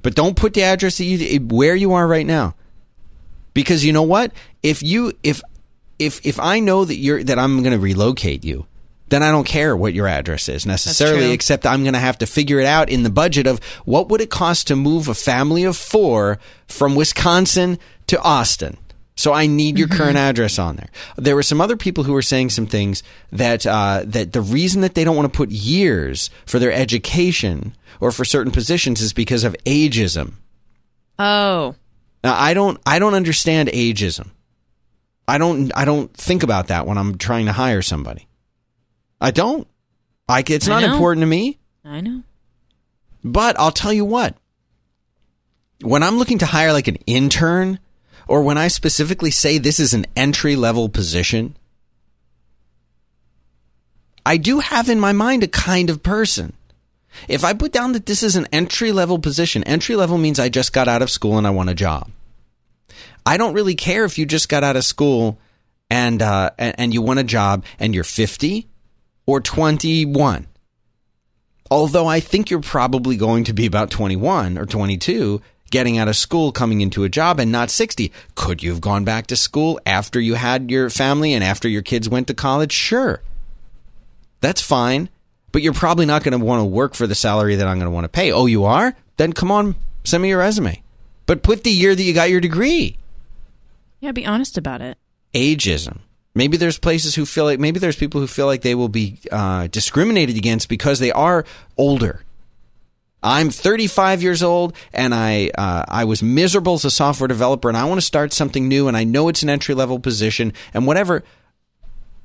but 0.00 0.14
don't 0.14 0.36
put 0.36 0.54
the 0.54 0.62
address 0.62 0.96
that 0.96 1.04
you 1.04 1.40
where 1.40 1.76
you 1.76 1.92
are 1.92 2.08
right 2.08 2.26
now 2.26 2.54
because 3.52 3.84
you 3.84 3.92
know 3.92 4.04
what 4.04 4.32
if 4.62 4.82
you 4.82 5.12
if 5.22 5.42
if 5.98 6.24
if 6.24 6.38
i 6.40 6.60
know 6.60 6.84
that 6.84 6.96
you're 6.96 7.22
that 7.22 7.38
i'm 7.38 7.62
going 7.62 7.72
to 7.72 7.78
relocate 7.78 8.44
you 8.44 8.66
then 9.08 9.22
I 9.22 9.30
don't 9.30 9.46
care 9.46 9.76
what 9.76 9.94
your 9.94 10.08
address 10.08 10.48
is 10.48 10.66
necessarily, 10.66 11.30
except 11.32 11.64
I'm 11.64 11.82
going 11.82 11.92
to 11.92 12.00
have 12.00 12.18
to 12.18 12.26
figure 12.26 12.58
it 12.58 12.66
out 12.66 12.90
in 12.90 13.04
the 13.04 13.10
budget 13.10 13.46
of 13.46 13.62
what 13.84 14.08
would 14.08 14.20
it 14.20 14.30
cost 14.30 14.66
to 14.66 14.76
move 14.76 15.06
a 15.06 15.14
family 15.14 15.62
of 15.62 15.76
four 15.76 16.38
from 16.66 16.96
Wisconsin 16.96 17.78
to 18.08 18.20
Austin. 18.20 18.76
So 19.18 19.32
I 19.32 19.46
need 19.46 19.78
your 19.78 19.88
current 19.88 20.18
address 20.18 20.58
on 20.58 20.76
there. 20.76 20.88
There 21.16 21.34
were 21.36 21.42
some 21.42 21.60
other 21.60 21.76
people 21.76 22.04
who 22.04 22.12
were 22.12 22.20
saying 22.20 22.50
some 22.50 22.66
things 22.66 23.02
that 23.32 23.64
uh, 23.66 24.02
that 24.06 24.32
the 24.32 24.42
reason 24.42 24.82
that 24.82 24.94
they 24.94 25.04
don't 25.04 25.16
want 25.16 25.32
to 25.32 25.36
put 25.36 25.50
years 25.50 26.28
for 26.44 26.58
their 26.58 26.72
education 26.72 27.74
or 28.00 28.10
for 28.10 28.24
certain 28.26 28.52
positions 28.52 29.00
is 29.00 29.12
because 29.14 29.44
of 29.44 29.56
ageism. 29.64 30.34
Oh, 31.18 31.76
Now 32.22 32.36
I 32.38 32.52
don't 32.52 32.78
I 32.84 32.98
don't 32.98 33.14
understand 33.14 33.70
ageism. 33.70 34.30
I 35.28 35.38
don't 35.38 35.72
I 35.76 35.84
don't 35.84 36.12
think 36.14 36.42
about 36.42 36.68
that 36.68 36.86
when 36.86 36.98
I'm 36.98 37.18
trying 37.18 37.46
to 37.46 37.52
hire 37.52 37.82
somebody. 37.82 38.28
I 39.20 39.30
don't. 39.30 39.66
Like 40.28 40.50
it's 40.50 40.66
not 40.66 40.82
important 40.82 41.22
to 41.22 41.26
me. 41.26 41.58
I 41.84 42.00
know. 42.00 42.22
But 43.24 43.58
I'll 43.58 43.72
tell 43.72 43.92
you 43.92 44.04
what. 44.04 44.36
When 45.82 46.02
I'm 46.02 46.18
looking 46.18 46.38
to 46.38 46.46
hire 46.46 46.72
like 46.72 46.88
an 46.88 46.96
intern, 47.06 47.78
or 48.28 48.42
when 48.42 48.58
I 48.58 48.68
specifically 48.68 49.30
say 49.30 49.58
this 49.58 49.78
is 49.78 49.94
an 49.94 50.06
entry 50.16 50.56
level 50.56 50.88
position, 50.88 51.56
I 54.24 54.36
do 54.36 54.60
have 54.60 54.88
in 54.88 54.98
my 54.98 55.12
mind 55.12 55.42
a 55.42 55.48
kind 55.48 55.90
of 55.90 56.02
person. 56.02 56.52
If 57.28 57.44
I 57.44 57.52
put 57.52 57.72
down 57.72 57.92
that 57.92 58.06
this 58.06 58.22
is 58.22 58.36
an 58.36 58.46
entry 58.52 58.92
level 58.92 59.18
position, 59.18 59.64
entry 59.64 59.96
level 59.96 60.18
means 60.18 60.38
I 60.38 60.48
just 60.48 60.72
got 60.72 60.88
out 60.88 61.02
of 61.02 61.10
school 61.10 61.38
and 61.38 61.46
I 61.46 61.50
want 61.50 61.70
a 61.70 61.74
job. 61.74 62.10
I 63.26 63.36
don't 63.36 63.54
really 63.54 63.74
care 63.74 64.04
if 64.04 64.18
you 64.18 64.24
just 64.24 64.48
got 64.48 64.62
out 64.62 64.76
of 64.76 64.84
school 64.84 65.38
and 65.90 66.22
uh, 66.22 66.50
and, 66.58 66.74
and 66.78 66.94
you 66.94 67.02
want 67.02 67.18
a 67.18 67.24
job 67.24 67.64
and 67.78 67.94
you're 67.94 68.04
50 68.04 68.68
or 69.26 69.40
21. 69.40 70.46
Although 71.68 72.06
I 72.06 72.20
think 72.20 72.48
you're 72.48 72.60
probably 72.60 73.16
going 73.16 73.44
to 73.44 73.52
be 73.52 73.66
about 73.66 73.90
21 73.90 74.56
or 74.56 74.64
22 74.66 75.42
getting 75.70 75.98
out 75.98 76.06
of 76.06 76.14
school, 76.14 76.52
coming 76.52 76.80
into 76.80 77.02
a 77.02 77.08
job, 77.08 77.40
and 77.40 77.50
not 77.50 77.70
60. 77.70 78.12
Could 78.36 78.62
you 78.62 78.70
have 78.70 78.80
gone 78.80 79.04
back 79.04 79.26
to 79.26 79.36
school 79.36 79.80
after 79.84 80.20
you 80.20 80.34
had 80.34 80.70
your 80.70 80.90
family 80.90 81.34
and 81.34 81.42
after 81.42 81.68
your 81.68 81.82
kids 81.82 82.08
went 82.08 82.28
to 82.28 82.34
college? 82.34 82.72
Sure. 82.72 83.20
That's 84.40 84.60
fine. 84.60 85.08
But 85.50 85.62
you're 85.62 85.72
probably 85.72 86.06
not 86.06 86.22
going 86.22 86.38
to 86.38 86.44
want 86.44 86.60
to 86.60 86.64
work 86.64 86.94
for 86.94 87.08
the 87.08 87.16
salary 87.16 87.56
that 87.56 87.66
I'm 87.66 87.78
going 87.78 87.86
to 87.86 87.94
want 87.94 88.04
to 88.04 88.08
pay. 88.08 88.30
Oh, 88.30 88.46
you 88.46 88.64
are? 88.64 88.94
Then 89.16 89.32
come 89.32 89.50
on, 89.50 89.74
send 90.04 90.22
me 90.22 90.28
your 90.28 90.38
resume. 90.38 90.82
But 91.24 91.42
put 91.42 91.64
the 91.64 91.70
year 91.70 91.94
that 91.94 92.02
you 92.02 92.12
got 92.12 92.30
your 92.30 92.40
degree. 92.40 92.96
Yeah, 94.00 94.12
be 94.12 94.26
honest 94.26 94.58
about 94.58 94.80
it. 94.80 94.98
Ageism. 95.34 95.98
Maybe 96.34 96.58
there's 96.58 96.78
places 96.78 97.14
who 97.14 97.24
feel 97.24 97.44
like 97.44 97.58
maybe 97.58 97.78
there's 97.78 97.96
people 97.96 98.20
who 98.20 98.26
feel 98.26 98.46
like 98.46 98.60
they 98.60 98.74
will 98.74 98.90
be 98.90 99.18
uh, 99.32 99.68
discriminated 99.68 100.36
against 100.36 100.68
because 100.68 100.98
they 100.98 101.10
are 101.10 101.46
older. 101.78 102.22
I'm 103.22 103.50
35 103.50 104.22
years 104.22 104.42
old 104.42 104.76
and 104.92 105.14
I 105.14 105.50
uh, 105.56 105.84
I 105.88 106.04
was 106.04 106.22
miserable 106.22 106.74
as 106.74 106.84
a 106.84 106.90
software 106.90 107.26
developer 107.26 107.68
and 107.68 107.76
I 107.76 107.84
want 107.84 107.98
to 107.98 108.06
start 108.06 108.32
something 108.32 108.68
new 108.68 108.86
and 108.86 108.96
I 108.96 109.04
know 109.04 109.28
it's 109.28 109.42
an 109.42 109.48
entry 109.50 109.74
level 109.74 109.98
position 109.98 110.52
and 110.74 110.86
whatever. 110.86 111.24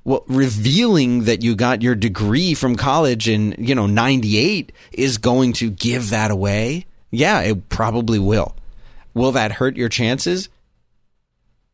Well, 0.04 0.24
revealing 0.28 1.24
that 1.26 1.42
you 1.42 1.56
got 1.56 1.82
your 1.82 1.96
degree 1.96 2.54
from 2.54 2.76
college 2.76 3.30
in 3.30 3.56
you 3.58 3.76
know 3.76 3.88
98 3.88 4.74
is 4.92 5.18
going 5.18 5.54
to 5.54 5.70
give 5.70 6.10
that 6.10 6.32
away. 6.32 6.86
Yeah, 7.12 7.40
it 7.42 7.70
probably 7.70 8.20
will. 8.20 8.56
Will 9.14 9.32
that 9.32 9.54
hurt 9.54 9.78
your 9.78 9.90
chances? 9.90 10.50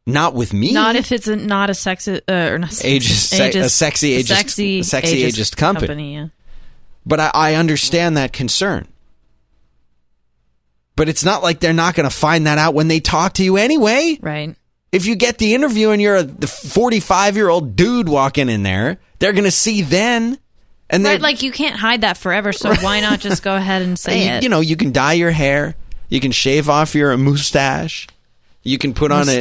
Not 0.08 0.34
with 0.34 0.54
me. 0.54 0.72
Not 0.72 0.96
if 0.96 1.12
it's 1.12 1.28
a, 1.28 1.36
not 1.36 1.70
a 1.70 1.74
sexy 1.74 2.22
uh, 2.28 2.34
or 2.34 2.58
not 2.60 2.70
Ageist- 2.70 3.28
se- 3.28 3.60
a 3.60 3.68
sexy 3.70 4.18
ageist- 4.18 4.28
sexy, 4.28 4.82
sexy 4.84 5.22
ageist 5.24 5.58
company. 5.58 6.16
yeah. 6.16 6.28
But 7.06 7.20
I, 7.20 7.32
I 7.34 7.54
understand 7.56 8.16
that 8.16 8.32
concern. 8.32 8.88
But 10.96 11.10
it's 11.10 11.24
not 11.24 11.44
like 11.44 11.60
they're 11.60 11.74
not 11.74 11.94
going 11.94 12.10
to 12.10 12.16
find 12.16 12.48
that 12.48 12.58
out 12.58 12.74
when 12.74 12.88
they 12.88 13.00
talk 13.00 13.34
to 13.34 13.44
you 13.44 13.58
anyway. 13.58 14.18
Right. 14.22 14.56
If 14.92 15.06
you 15.06 15.16
get 15.16 15.38
the 15.38 15.54
interview 15.54 15.90
and 15.92 16.02
you're 16.02 16.16
a 16.16 16.26
45 16.26 17.36
year 17.36 17.50
old 17.50 17.76
dude 17.76 18.08
walking 18.10 18.50
in 18.50 18.64
there, 18.64 18.98
they're 19.20 19.34
going 19.34 19.44
to 19.44 19.52
see 19.52 19.82
then. 19.82 20.40
And 20.90 21.04
Right, 21.04 21.20
like 21.20 21.44
you 21.44 21.52
can't 21.52 21.76
hide 21.76 22.02
that 22.02 22.18
forever, 22.18 22.54
so 22.54 22.74
why 22.76 23.02
not 23.02 23.20
just 23.20 23.44
go 23.44 23.54
ahead 23.56 23.82
and 23.82 24.00
say 24.00 24.24
you, 24.26 24.32
it? 24.32 24.44
you 24.44 24.50
know, 24.50 24.62
you 24.62 24.78
can 24.78 24.94
dye 24.94 25.14
your 25.14 25.32
hair, 25.32 25.76
you 26.08 26.22
can 26.22 26.32
shave 26.32 26.70
off 26.70 26.96
your 26.96 27.16
mustache, 27.18 28.08
you 28.68 28.78
can 28.78 28.94
put 28.94 29.12
on 29.12 29.26
a, 29.38 29.40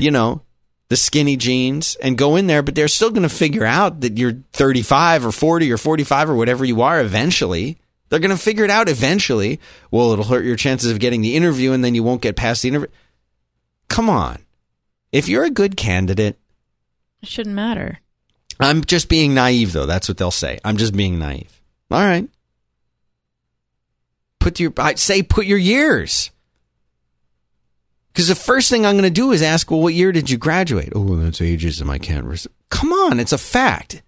you 0.00 0.10
know, 0.10 0.42
the 0.88 0.96
skinny 0.96 1.36
jeans 1.36 1.96
and 2.02 2.16
go 2.16 2.36
in 2.36 2.46
there, 2.46 2.62
but 2.62 2.74
they're 2.74 2.88
still 2.88 3.10
going 3.10 3.22
to 3.22 3.28
figure 3.28 3.64
out 3.64 4.00
that 4.00 4.16
you're 4.16 4.34
35 4.52 5.26
or 5.26 5.32
40 5.32 5.72
or 5.72 5.76
45 5.78 6.30
or 6.30 6.36
whatever 6.36 6.64
you 6.64 6.80
are 6.82 7.00
eventually. 7.00 7.78
They're 8.08 8.20
going 8.20 8.30
to 8.30 8.42
figure 8.42 8.64
it 8.64 8.70
out 8.70 8.88
eventually. 8.88 9.60
Well, 9.90 10.12
it'll 10.12 10.24
hurt 10.24 10.44
your 10.44 10.56
chances 10.56 10.90
of 10.90 10.98
getting 10.98 11.20
the 11.20 11.36
interview 11.36 11.72
and 11.72 11.84
then 11.84 11.94
you 11.94 12.02
won't 12.02 12.22
get 12.22 12.36
past 12.36 12.62
the 12.62 12.68
interview. 12.68 12.88
Come 13.88 14.08
on. 14.08 14.38
If 15.12 15.28
you're 15.28 15.44
a 15.44 15.50
good 15.50 15.76
candidate, 15.76 16.38
It 17.22 17.28
shouldn't 17.28 17.54
matter. 17.54 17.98
I'm 18.60 18.82
just 18.84 19.08
being 19.08 19.34
naive 19.34 19.72
though. 19.72 19.86
That's 19.86 20.08
what 20.08 20.16
they'll 20.16 20.30
say. 20.30 20.58
I'm 20.64 20.76
just 20.76 20.96
being 20.96 21.18
naive. 21.18 21.60
All 21.90 22.00
right. 22.00 22.28
Put 24.40 24.60
your 24.60 24.72
I 24.78 24.94
say 24.94 25.22
put 25.22 25.46
your 25.46 25.58
years. 25.58 26.30
Because 28.18 28.26
the 28.26 28.34
first 28.34 28.68
thing 28.68 28.84
I'm 28.84 28.94
going 28.96 29.04
to 29.04 29.10
do 29.10 29.30
is 29.30 29.42
ask, 29.42 29.70
well, 29.70 29.78
what 29.78 29.94
year 29.94 30.10
did 30.10 30.28
you 30.28 30.38
graduate? 30.38 30.92
Oh, 30.92 31.14
that's 31.14 31.38
ageism. 31.38 31.88
I 31.88 31.98
can't. 31.98 32.24
Res-. 32.26 32.48
Come 32.68 32.92
on, 32.92 33.20
it's 33.20 33.30
a 33.30 33.38
fact. 33.38 34.02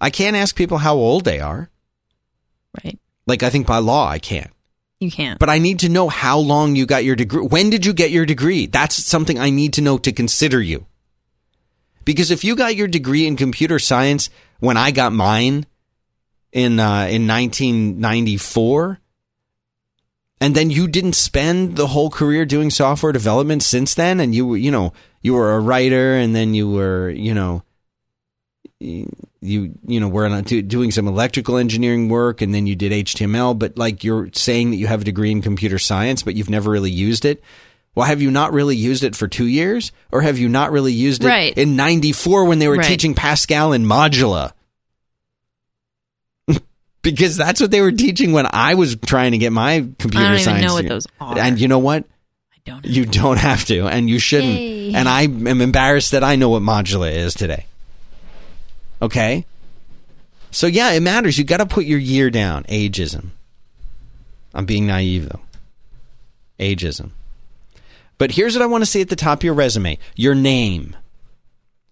I 0.00 0.10
can't 0.10 0.34
ask 0.34 0.56
people 0.56 0.78
how 0.78 0.96
old 0.96 1.24
they 1.24 1.38
are. 1.38 1.70
Right. 2.82 2.98
Like 3.28 3.44
I 3.44 3.50
think 3.50 3.68
by 3.68 3.78
law 3.78 4.08
I 4.08 4.18
can't. 4.18 4.50
You 4.98 5.08
can't. 5.08 5.38
But 5.38 5.50
I 5.50 5.58
need 5.58 5.78
to 5.78 5.88
know 5.88 6.08
how 6.08 6.40
long 6.40 6.74
you 6.74 6.84
got 6.84 7.04
your 7.04 7.14
degree. 7.14 7.46
When 7.46 7.70
did 7.70 7.86
you 7.86 7.92
get 7.92 8.10
your 8.10 8.26
degree? 8.26 8.66
That's 8.66 8.96
something 8.96 9.38
I 9.38 9.50
need 9.50 9.74
to 9.74 9.80
know 9.80 9.96
to 9.98 10.10
consider 10.10 10.60
you. 10.60 10.86
Because 12.04 12.32
if 12.32 12.42
you 12.42 12.56
got 12.56 12.74
your 12.74 12.88
degree 12.88 13.28
in 13.28 13.36
computer 13.36 13.78
science 13.78 14.30
when 14.58 14.76
I 14.76 14.90
got 14.90 15.12
mine 15.12 15.64
in 16.50 16.80
uh, 16.80 17.06
in 17.06 17.28
1994, 17.28 18.98
and 20.40 20.54
then 20.54 20.70
you 20.70 20.86
didn't 20.88 21.14
spend 21.14 21.76
the 21.76 21.88
whole 21.88 22.10
career 22.10 22.44
doing 22.44 22.70
software 22.70 23.12
development 23.12 23.62
since 23.62 23.94
then, 23.94 24.20
and 24.20 24.34
you 24.34 24.46
were 24.46 24.56
you 24.56 24.70
know 24.70 24.92
you 25.22 25.34
were 25.34 25.54
a 25.54 25.60
writer, 25.60 26.14
and 26.14 26.34
then 26.34 26.54
you 26.54 26.70
were 26.70 27.10
you 27.10 27.34
know 27.34 27.62
you 28.80 29.74
you 29.86 30.00
know 30.00 30.08
were 30.08 30.42
doing 30.42 30.90
some 30.90 31.08
electrical 31.08 31.56
engineering 31.56 32.08
work 32.08 32.40
and 32.40 32.54
then 32.54 32.66
you 32.66 32.76
did 32.76 32.92
HTML 32.92 33.58
but 33.58 33.76
like 33.76 34.04
you're 34.04 34.28
saying 34.32 34.70
that 34.70 34.76
you 34.76 34.86
have 34.86 35.00
a 35.00 35.04
degree 35.04 35.30
in 35.32 35.42
computer 35.42 35.78
science 35.78 36.22
but 36.22 36.34
you've 36.34 36.50
never 36.50 36.70
really 36.70 36.90
used 36.90 37.24
it 37.24 37.42
well 37.96 38.06
have 38.06 38.22
you 38.22 38.30
not 38.30 38.52
really 38.52 38.76
used 38.76 39.02
it 39.02 39.16
for 39.16 39.26
2 39.26 39.46
years 39.46 39.90
or 40.12 40.20
have 40.20 40.38
you 40.38 40.48
not 40.48 40.70
really 40.70 40.92
used 40.92 41.24
it 41.24 41.28
Right. 41.28 41.56
in 41.58 41.74
94 41.74 42.44
when 42.44 42.60
they 42.60 42.68
were 42.68 42.76
Right. 42.76 42.86
teaching 42.86 43.14
Pascal 43.14 43.72
and 43.72 43.84
Modula 43.84 44.52
because 47.10 47.36
that's 47.36 47.60
what 47.60 47.70
they 47.70 47.80
were 47.80 47.92
teaching 47.92 48.32
when 48.32 48.46
I 48.50 48.74
was 48.74 48.96
trying 48.96 49.32
to 49.32 49.38
get 49.38 49.52
my 49.52 49.86
computer 49.98 50.26
I 50.26 50.30
don't 50.34 50.40
science 50.40 50.66
know 50.66 50.74
what 50.74 50.88
those 50.88 51.06
are. 51.20 51.38
and 51.38 51.60
you 51.60 51.68
know 51.68 51.78
what 51.78 52.04
I 52.52 52.58
don't. 52.64 52.84
you 52.84 53.06
don't 53.06 53.38
have 53.38 53.64
to, 53.66 53.86
and 53.86 54.08
you 54.08 54.18
shouldn't. 54.18 54.58
Yay. 54.58 54.94
And 54.94 55.08
I 55.08 55.22
am 55.22 55.60
embarrassed 55.60 56.12
that 56.12 56.24
I 56.24 56.36
know 56.36 56.50
what 56.50 56.62
modula 56.62 57.12
is 57.12 57.34
today. 57.34 57.66
Okay? 59.00 59.44
So, 60.50 60.66
yeah, 60.66 60.92
it 60.92 61.00
matters. 61.00 61.38
You 61.38 61.44
got 61.44 61.58
to 61.58 61.66
put 61.66 61.84
your 61.84 61.98
year 61.98 62.30
down. 62.30 62.64
Ageism. 62.64 63.28
I'm 64.54 64.64
being 64.64 64.86
naive, 64.86 65.28
though. 65.28 65.40
Ageism. 66.58 67.10
But 68.16 68.32
here's 68.32 68.54
what 68.54 68.62
I 68.62 68.66
want 68.66 68.82
to 68.82 68.86
see 68.90 69.00
at 69.00 69.08
the 69.08 69.16
top 69.16 69.40
of 69.40 69.44
your 69.44 69.54
resume 69.54 69.98
your 70.16 70.34
name. 70.34 70.96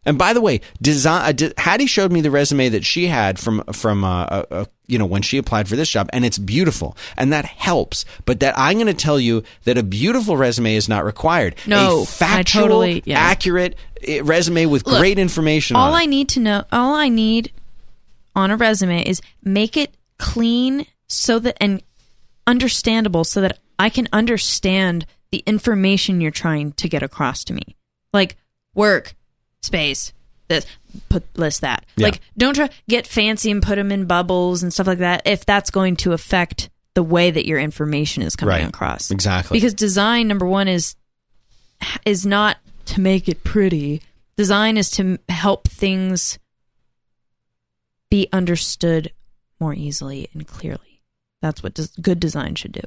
And 0.06 0.16
by 0.16 0.32
the 0.32 0.40
way, 0.40 0.60
design. 0.80 1.36
Hattie 1.58 1.86
showed 1.86 2.12
me 2.12 2.20
the 2.22 2.30
resume 2.30 2.68
that 2.70 2.84
she 2.84 3.08
had 3.08 3.38
from 3.38 3.62
from 3.72 4.04
uh, 4.04 4.22
uh, 4.24 4.44
uh, 4.50 4.64
you 4.86 4.98
know 4.98 5.04
when 5.04 5.20
she 5.20 5.36
applied 5.36 5.68
for 5.68 5.76
this 5.76 5.90
job, 5.90 6.08
and 6.12 6.24
it's 6.24 6.38
beautiful, 6.38 6.96
and 7.16 7.32
that 7.32 7.44
helps. 7.44 8.04
But 8.24 8.40
that 8.40 8.54
I'm 8.56 8.74
going 8.76 8.86
to 8.86 8.94
tell 8.94 9.18
you 9.18 9.42
that 9.64 9.76
a 9.76 9.82
beautiful 9.82 10.36
resume 10.36 10.76
is 10.76 10.88
not 10.88 11.04
required. 11.04 11.56
No, 11.66 11.98
a 11.98 12.02
I 12.02 12.04
factual, 12.06 12.62
totally- 12.62 13.02
yeah. 13.04 13.18
accurate 13.18 13.76
uh, 14.08 14.22
resume 14.22 14.66
with 14.66 14.86
Look, 14.86 14.98
great 15.00 15.18
information. 15.18 15.76
all 15.76 15.92
I 15.92 16.06
need 16.06 16.28
to 16.30 16.40
know, 16.40 16.64
all 16.70 16.94
I 16.94 17.08
need 17.08 17.52
on 18.36 18.50
a 18.50 18.56
resume 18.56 19.02
is 19.02 19.20
make 19.42 19.76
it 19.76 19.92
clean 20.18 20.86
so 21.08 21.38
that 21.40 21.56
and 21.60 21.82
understandable 22.46 23.24
so 23.24 23.40
that 23.40 23.58
I 23.78 23.90
can 23.90 24.08
understand 24.12 25.04
the 25.30 25.42
information 25.46 26.20
you're 26.20 26.30
trying 26.30 26.72
to 26.72 26.88
get 26.88 27.02
across 27.02 27.42
to 27.44 27.52
me. 27.52 27.76
Like 28.12 28.36
work, 28.74 29.14
space, 29.66 30.12
this, 30.48 30.64
put 31.08 31.24
list 31.38 31.60
that. 31.60 31.84
Yeah. 31.96 32.06
Like 32.06 32.20
don't 32.38 32.54
try 32.54 32.70
get 32.88 33.06
fancy 33.06 33.50
and 33.50 33.62
put 33.62 33.76
them 33.76 33.92
in 33.92 34.06
bubbles 34.06 34.62
and 34.62 34.72
stuff 34.72 34.86
like 34.86 34.98
that 34.98 35.22
if 35.26 35.44
that's 35.44 35.70
going 35.70 35.96
to 35.96 36.12
affect 36.12 36.70
the 36.94 37.02
way 37.02 37.30
that 37.30 37.44
your 37.46 37.58
information 37.58 38.22
is 38.22 38.36
coming 38.36 38.54
Right. 38.54 38.66
across. 38.68 39.10
Exactly. 39.10 39.56
Because 39.58 39.74
design 39.74 40.28
number 40.28 40.46
1 40.46 40.68
is 40.68 40.94
is 42.06 42.24
not 42.24 42.56
to 42.86 43.00
make 43.02 43.28
it 43.28 43.44
pretty. 43.44 44.00
Design 44.36 44.76
is 44.78 44.88
to 44.92 45.18
help 45.28 45.68
things 45.68 46.38
be 48.10 48.28
understood 48.32 49.12
more 49.60 49.74
easily 49.74 50.28
and 50.32 50.46
clearly. 50.46 51.02
That's 51.42 51.62
what 51.62 51.74
des- 51.74 52.00
good 52.00 52.20
design 52.20 52.54
should 52.54 52.72
do. 52.72 52.80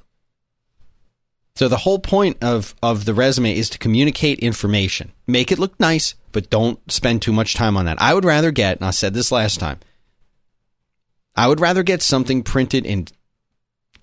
So 1.59 1.67
the 1.67 1.75
whole 1.75 1.99
point 1.99 2.37
of 2.41 2.73
of 2.81 3.03
the 3.03 3.13
resume 3.13 3.53
is 3.53 3.69
to 3.71 3.77
communicate 3.77 4.39
information. 4.39 5.11
Make 5.27 5.51
it 5.51 5.59
look 5.59 5.77
nice, 5.77 6.15
but 6.31 6.49
don't 6.49 6.79
spend 6.89 7.21
too 7.21 7.33
much 7.33 7.53
time 7.53 7.75
on 7.75 7.83
that. 7.83 8.01
I 8.01 8.13
would 8.13 8.23
rather 8.23 8.49
get, 8.49 8.77
and 8.77 8.85
I 8.85 8.91
said 8.91 9.13
this 9.13 9.29
last 9.29 9.59
time, 9.59 9.79
I 11.35 11.49
would 11.49 11.59
rather 11.59 11.83
get 11.83 12.01
something 12.01 12.43
printed 12.43 12.85
in 12.85 13.07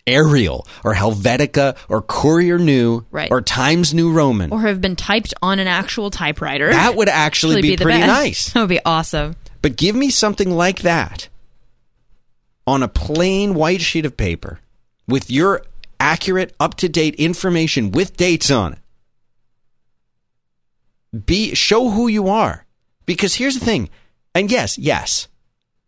Arial 0.07 0.67
or 0.85 0.93
Helvetica 0.93 1.79
or 1.89 2.03
Courier 2.03 2.59
New 2.59 3.07
Right. 3.11 3.31
or 3.31 3.41
Times 3.41 3.95
New 3.95 4.13
Roman. 4.13 4.53
Or 4.53 4.61
have 4.61 4.83
been 4.83 4.95
typed 4.95 5.33
on 5.41 5.59
an 5.59 5.67
actual 5.67 6.11
typewriter. 6.11 6.69
that 6.69 6.95
would 6.95 7.09
actually 7.09 7.63
be, 7.63 7.77
the 7.77 7.85
pretty 7.85 8.01
best. 8.01 8.07
nice. 8.07 8.51
That 8.53 8.61
would 8.61 8.69
be 8.69 8.85
awesome. 8.85 9.35
But 9.63 9.77
give 9.77 9.97
me 9.97 10.11
something 10.11 10.51
like 10.51 10.81
that 10.81 11.31
on 12.67 12.83
a 12.83 12.89
plain 12.89 13.55
white 13.55 13.81
sheet 13.81 14.05
of 14.05 14.19
paper 14.19 14.61
with 15.09 15.31
your 15.31 15.63
accurate, 16.01 16.55
up 16.59 16.75
to 16.77 16.89
date 16.89 17.15
information 17.17 17.93
with 17.93 18.17
dates 18.17 18.51
on 18.51 18.75
it. 18.75 18.79
Be 21.27 21.55
show 21.55 21.91
who 21.91 22.09
you 22.09 22.29
are. 22.29 22.67
Because 23.07 23.37
here's 23.37 23.59
the 23.59 23.65
thing. 23.65 23.89
And 24.35 24.51
yes, 24.51 24.77
yes. 24.77 25.29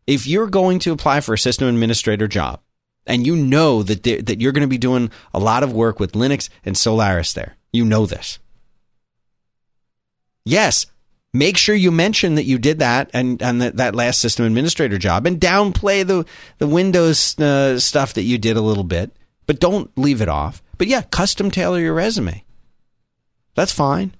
If 0.07 0.27
you're 0.27 0.47
going 0.47 0.79
to 0.81 0.93
apply 0.93 1.21
for 1.21 1.35
a 1.35 1.38
system 1.38 1.69
administrator 1.69 2.29
job 2.29 2.61
and 3.07 3.27
you 3.27 3.37
know 3.37 3.83
that 3.83 4.05
that 4.05 4.41
you're 4.41 4.53
going 4.53 4.62
to 4.62 4.69
be 4.69 4.79
doing 4.79 5.11
a 5.35 5.38
lot 5.38 5.62
of 5.62 5.73
work 5.73 6.00
with 6.00 6.12
Linux 6.12 6.49
and 6.65 6.77
Solaris 6.77 7.33
there. 7.33 7.57
You 7.73 7.85
know 7.85 8.07
this. 8.07 8.38
Yes, 10.45 10.87
Make 11.33 11.59
sure 11.59 11.75
you 11.75 11.91
mention 11.91 12.37
that 12.37 12.45
you 12.45 12.59
did 12.59 12.79
that 12.79 13.11
and, 13.12 13.43
and 13.43 13.61
that, 13.61 13.77
that 13.77 13.95
last 13.95 14.21
system 14.21 14.47
administrator 14.47 14.97
job 14.97 15.27
and 15.27 15.38
downplay 15.38 16.07
the, 16.07 16.25
the 16.57 16.67
Windows 16.67 17.38
uh, 17.38 17.79
stuff 17.79 18.15
that 18.15 18.23
you 18.23 18.38
did 18.38 18.57
a 18.57 18.62
little 18.62 18.85
bit, 18.85 19.15
but 19.49 19.59
don't 19.59 19.90
leave 19.99 20.21
it 20.21 20.28
off. 20.28 20.62
But 20.76 20.87
yeah, 20.87 21.02
custom 21.02 21.50
tailor 21.50 21.81
your 21.81 21.95
resume. 21.95 22.45
That's 23.57 23.73
fine. 23.73 24.14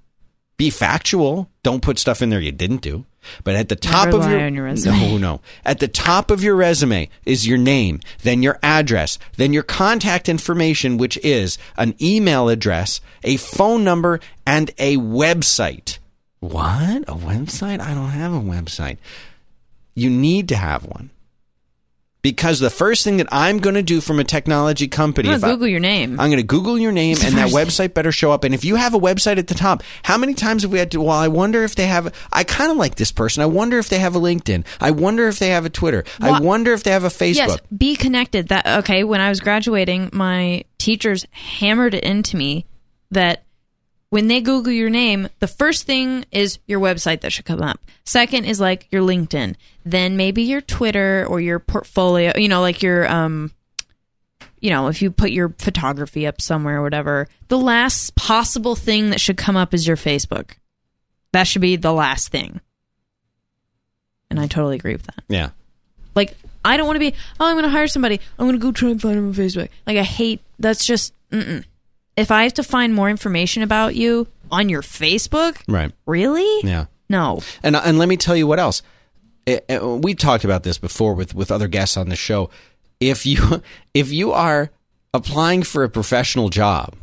Be 0.57 0.71
factual. 0.71 1.49
Don't 1.63 1.83
put 1.83 2.01
stuff 2.01 2.23
in 2.23 2.31
there 2.31 2.41
you 2.41 2.51
didn't 2.51 2.81
do. 2.81 3.05
But 3.45 3.55
at 3.55 3.69
the 3.69 3.77
top 3.77 4.13
of 4.15 4.29
your, 4.29 4.49
your 4.49 4.65
resume. 4.65 4.97
no, 4.99 5.19
no. 5.19 5.41
At 5.65 5.81
the 5.81 5.87
top 5.87 6.31
of 6.31 6.43
your 6.43 6.57
resume 6.57 7.11
is 7.27 7.47
your 7.47 7.59
name, 7.59 8.01
then 8.23 8.43
your 8.43 8.59
address, 8.63 9.19
then 9.37 9.53
your 9.53 9.63
contact 9.63 10.29
information, 10.29 10.97
which 10.97 11.19
is 11.19 11.59
an 11.77 11.95
email 12.01 12.49
address, 12.49 13.01
a 13.23 13.37
phone 13.37 13.85
number, 13.85 14.21
and 14.47 14.71
a 14.79 14.97
website. 14.97 15.99
What? 16.41 17.03
A 17.03 17.15
website? 17.15 17.81
I 17.81 17.93
don't 17.93 18.11
have 18.11 18.33
a 18.33 18.41
website. 18.41 18.97
You 19.95 20.09
need 20.09 20.49
to 20.49 20.57
have 20.57 20.87
one. 20.87 21.11
Because 22.29 22.61
the 22.61 22.69
first 22.69 23.05
thing 23.05 23.17
that 23.17 23.29
I'm 23.33 23.59
going 23.59 23.75
to 23.75 23.83
do 23.83 24.03
from 24.03 24.21
a 24.21 24.25
technology 24.25 24.87
company, 24.87 25.31
I'm 25.31 25.41
gonna 25.41 25.51
I- 25.51 25.55
Google 25.55 25.69
your 25.69 25.81
name. 25.81 26.21
I'm 26.21 26.29
going 26.29 26.37
to 26.37 26.43
Google 26.43 26.79
your 26.79 26.93
name, 26.93 27.17
and 27.25 27.39
that 27.39 27.49
website 27.49 27.95
better 27.95 28.13
show 28.13 28.33
up. 28.33 28.45
And 28.45 28.55
if 28.55 28.67
you 28.67 28.77
have 28.77 28.93
a 28.93 28.99
website 28.99 29.39
at 29.39 29.47
the 29.47 29.55
top, 29.55 29.83
how 30.03 30.19
many 30.19 30.35
times 30.35 30.63
have 30.63 30.71
we 30.71 30.79
had 30.79 30.91
to? 30.91 31.01
Well, 31.01 31.17
I 31.17 31.29
wonder 31.29 31.65
if 31.65 31.75
they 31.75 31.87
have. 31.87 32.15
I 32.31 32.45
kind 32.45 32.71
of 32.71 32.77
like 32.77 32.97
this 32.97 33.11
person. 33.13 33.43
I 33.43 33.47
wonder 33.47 33.79
if 33.79 33.89
they 33.89 33.99
have 33.99 34.15
a 34.15 34.21
LinkedIn. 34.21 34.67
I 34.79 34.91
wonder 34.91 35.27
if 35.29 35.39
they 35.39 35.49
have 35.49 35.65
a 35.65 35.71
Twitter. 35.71 36.05
I 36.21 36.39
wonder 36.41 36.75
if 36.75 36.83
they 36.83 36.91
have 36.91 37.05
a 37.05 37.09
Facebook. 37.09 37.37
Yes, 37.37 37.59
be 37.75 37.97
connected. 37.97 38.49
That 38.49 38.67
okay. 38.81 39.05
When 39.05 39.23
I 39.23 39.31
was 39.31 39.41
graduating, 39.41 40.11
my 40.13 40.65
teachers 40.77 41.27
hammered 41.31 41.95
it 41.95 42.05
into 42.05 42.37
me 42.37 42.67
that 43.11 43.45
when 44.11 44.29
they 44.29 44.41
Google 44.41 44.73
your 44.73 44.91
name, 44.91 45.29
the 45.39 45.47
first 45.47 45.85
thing 45.85 46.25
is 46.31 46.59
your 46.67 46.81
website 46.81 47.21
that 47.21 47.33
should 47.33 47.45
come 47.45 47.63
up. 47.63 47.81
Second 48.05 48.45
is 48.45 48.59
like 48.61 48.87
your 48.91 49.03
LinkedIn. 49.03 49.55
Then 49.91 50.17
maybe 50.17 50.43
your 50.43 50.61
Twitter 50.61 51.27
or 51.29 51.41
your 51.41 51.59
portfolio. 51.59 52.33
You 52.37 52.49
know, 52.49 52.61
like 52.61 52.83
your 52.83 53.09
um, 53.11 53.53
you 54.61 54.71
know, 54.71 54.89
if 54.89 55.01
you 55.03 55.11
put 55.11 55.31
your 55.31 55.51
photography 55.59 56.27
up 56.27 56.41
somewhere 56.41 56.79
or 56.79 56.83
whatever. 56.83 57.29
The 57.49 57.59
last 57.59 58.15
possible 58.17 58.75
thing 58.77 59.11
that 59.11 59.21
should 59.21 59.37
come 59.37 59.57
up 59.57 59.73
is 59.73 59.87
your 59.87 59.97
Facebook. 59.97 60.53
That 61.33 61.45
should 61.45 61.63
be 61.63 61.77
the 61.77 61.93
last 61.93 62.29
thing. 62.29 62.61
And 64.31 64.39
I 64.39 64.47
totally 64.47 64.77
agree 64.77 64.93
with 64.93 65.05
that. 65.07 65.25
Yeah. 65.29 65.51
Like, 66.15 66.37
I 66.65 66.77
don't 66.77 66.87
want 66.87 66.97
to 66.97 67.01
be, 67.01 67.15
oh, 67.41 67.47
I'm 67.47 67.55
going 67.55 67.65
to 67.65 67.71
hire 67.71 67.87
somebody. 67.87 68.21
I'm 68.39 68.47
going 68.47 68.59
to 68.59 68.63
go 68.63 68.73
try 68.73 68.91
and 68.91 69.01
find 69.01 69.17
them 69.17 69.29
on 69.29 69.35
Facebook. 69.35 69.69
Like, 69.87 69.97
I 69.97 70.03
hate, 70.03 70.41
that's 70.59 70.85
just, 70.85 71.15
mm-mm. 71.31 71.65
If 72.17 72.33
I 72.33 72.43
have 72.43 72.55
to 72.55 72.65
find 72.65 72.93
more 72.95 73.09
information 73.09 73.63
about 73.63 73.95
you 73.95 74.27
on 74.51 74.69
your 74.69 74.83
Facebook, 74.83 75.63
Right. 75.69 75.93
really? 76.05 76.69
Yeah. 76.69 76.87
No. 77.09 77.41
And 77.63 77.77
and 77.77 77.97
let 77.97 78.09
me 78.09 78.17
tell 78.17 78.35
you 78.37 78.47
what 78.47 78.59
else. 78.59 78.83
Eh, 79.49 79.61
eh, 79.69 79.79
we 79.79 80.15
talked 80.15 80.45
about 80.45 80.63
this 80.63 80.79
before 80.79 81.15
with 81.15 81.35
with 81.35 81.51
other 81.51 81.69
guests 81.69 81.97
on 81.97 82.09
the 82.09 82.17
show. 82.17 82.51
If 83.01 83.25
you 83.27 83.63
if 83.95 84.13
you 84.13 84.33
are 84.33 84.71
applying 85.15 85.63
for 85.63 85.85
a 85.85 85.89
professional 85.89 86.51
job 86.51 86.95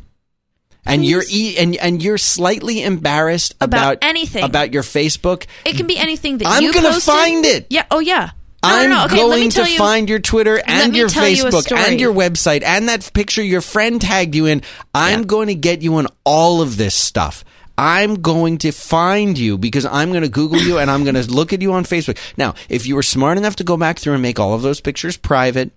and 0.84 1.04
you're 1.04 1.24
e- 1.28 1.56
and 1.58 1.74
and 1.76 2.02
you're 2.02 2.18
slightly 2.18 2.82
embarrassed 2.82 3.54
About 3.60 3.94
about, 3.96 3.98
anything. 4.02 4.44
about 4.44 4.72
your 4.72 4.84
Facebook, 4.84 5.46
It 5.64 5.76
can 5.76 5.86
be 5.88 5.98
anything 5.98 6.38
that 6.38 6.44
you 6.44 6.50
I'm 6.50 6.62
you 6.62 6.72
gonna 6.72 6.90
posted. 6.90 7.14
find 7.14 7.44
it. 7.44 7.66
Yeah. 7.70 7.84
Oh, 7.90 7.98
yeah. 7.98 8.30
No, 8.62 8.70
I'm 8.72 8.90
no, 8.90 8.96
no. 8.96 9.04
Okay, 9.06 9.16
going 9.16 9.50
to 9.50 9.70
you. 9.70 9.78
find 9.78 10.08
your 10.08 10.18
Twitter 10.18 10.60
and 10.66 10.96
your 10.96 11.08
tell 11.08 11.28
you 11.28 11.44
Facebook 11.44 11.70
and 11.76 12.00
your 12.00 12.12
website 12.12 12.62
and 12.64 12.88
that 12.88 13.10
picture 13.12 13.42
your 13.42 13.60
friend 13.60 14.00
tagged 14.00 14.34
you 14.34 14.46
in. 14.46 14.62
I'm 14.94 15.20
Yeah. 15.20 15.24
going 15.26 15.48
to 15.48 15.54
get 15.54 15.82
you 15.82 15.96
on 15.96 16.06
all 16.24 16.62
of 16.62 16.76
this 16.76 16.94
stuff. 16.94 17.44
I'm 17.78 18.22
going 18.22 18.58
to 18.58 18.72
find 18.72 19.36
you 19.38 19.58
because 19.58 19.84
I'm 19.84 20.10
going 20.10 20.22
to 20.22 20.28
Google 20.28 20.58
you 20.58 20.78
and 20.78 20.90
I'm 20.90 21.04
going 21.04 21.14
to 21.22 21.30
look 21.30 21.52
at 21.52 21.62
you 21.62 21.72
on 21.72 21.84
Facebook. 21.84 22.18
Now, 22.36 22.54
if 22.68 22.86
you 22.86 22.94
were 22.94 23.02
smart 23.02 23.38
enough 23.38 23.56
to 23.56 23.64
go 23.64 23.76
back 23.76 23.98
through 23.98 24.14
and 24.14 24.22
make 24.22 24.38
all 24.38 24.54
of 24.54 24.62
those 24.62 24.80
pictures 24.80 25.16
private, 25.16 25.72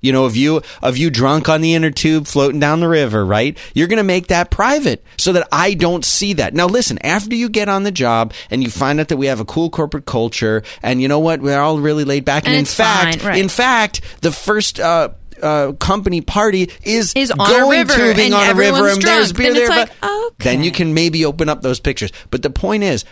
you 0.00 0.12
know, 0.12 0.26
of 0.26 0.36
you 0.36 0.62
of 0.80 0.96
you 0.96 1.10
drunk 1.10 1.48
on 1.48 1.60
the 1.60 1.74
inner 1.74 1.90
tube 1.90 2.26
floating 2.26 2.60
down 2.60 2.80
the 2.80 2.88
river, 2.88 3.24
right? 3.24 3.58
You're 3.74 3.88
going 3.88 3.98
to 3.98 4.04
make 4.04 4.28
that 4.28 4.50
private 4.50 5.04
so 5.16 5.32
that 5.32 5.48
I 5.50 5.74
don't 5.74 6.04
see 6.04 6.34
that. 6.34 6.54
Now 6.54 6.66
listen, 6.66 6.98
after 7.02 7.34
you 7.34 7.48
get 7.48 7.68
on 7.68 7.82
the 7.82 7.90
job 7.90 8.32
and 8.50 8.62
you 8.62 8.70
find 8.70 9.00
out 9.00 9.08
that 9.08 9.16
we 9.16 9.26
have 9.26 9.40
a 9.40 9.44
cool 9.44 9.70
corporate 9.70 10.06
culture 10.06 10.62
and 10.82 11.02
you 11.02 11.08
know 11.08 11.18
what, 11.18 11.40
we're 11.40 11.60
all 11.60 11.80
really 11.80 12.04
laid 12.04 12.24
back 12.24 12.44
and, 12.46 12.54
And 12.54 12.60
in 12.60 12.64
fact, 12.64 13.24
right. 13.24 13.38
in 13.38 13.48
fact, 13.48 14.00
the 14.20 14.30
first 14.30 14.78
uh 14.78 15.10
uh, 15.42 15.72
company 15.72 16.20
party 16.20 16.70
is 16.82 17.12
Is 17.16 17.30
on 17.30 17.40
a 17.40 17.44
going 17.48 17.78
river, 17.78 17.94
tubing 17.94 18.26
and 18.26 18.34
on 18.34 18.50
a 18.50 18.54
river 18.54 18.88
and 18.88 19.02
there's 19.02 19.32
beer 19.32 19.52
Then 19.52 19.54
there. 19.54 19.62
it's 19.62 19.70
like, 19.70 20.00
but 20.00 20.38
Then 20.38 20.62
you 20.62 20.70
can 20.72 20.94
maybe 20.94 21.24
open 21.24 21.48
up 21.48 21.62
those 21.62 21.80
pictures. 21.80 22.12
But 22.30 22.42
the 22.42 22.50
point 22.50 22.82
is, 22.84 23.04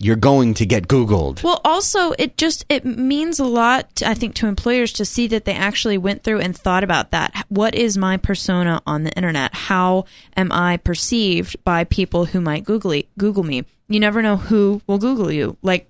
you're 0.00 0.16
going 0.16 0.54
to 0.54 0.66
get 0.66 0.88
Googled. 0.88 1.42
Well, 1.42 1.60
also, 1.64 2.12
it 2.18 2.36
just 2.36 2.64
it 2.68 2.84
means 2.84 3.38
a 3.38 3.44
lot, 3.44 4.02
I 4.04 4.14
think, 4.14 4.34
to 4.36 4.46
employers 4.48 4.92
to 4.94 5.04
see 5.04 5.26
that 5.28 5.44
they 5.44 5.54
actually 5.54 5.98
went 5.98 6.24
through 6.24 6.40
and 6.40 6.56
thought 6.56 6.84
about 6.84 7.12
that. 7.12 7.46
What 7.48 7.74
is 7.74 7.96
my 7.96 8.16
persona 8.16 8.82
on 8.86 9.04
the 9.04 9.12
internet? 9.12 9.54
How 9.54 10.04
am 10.36 10.50
I 10.52 10.78
perceived 10.78 11.62
by 11.64 11.84
people 11.84 12.26
who 12.26 12.40
might 12.40 12.64
Google 12.64 13.00
Google 13.16 13.44
me? 13.44 13.64
You 13.88 14.00
never 14.00 14.20
know 14.20 14.36
who 14.36 14.82
will 14.86 14.98
Google 14.98 15.30
you. 15.30 15.56
Like, 15.62 15.88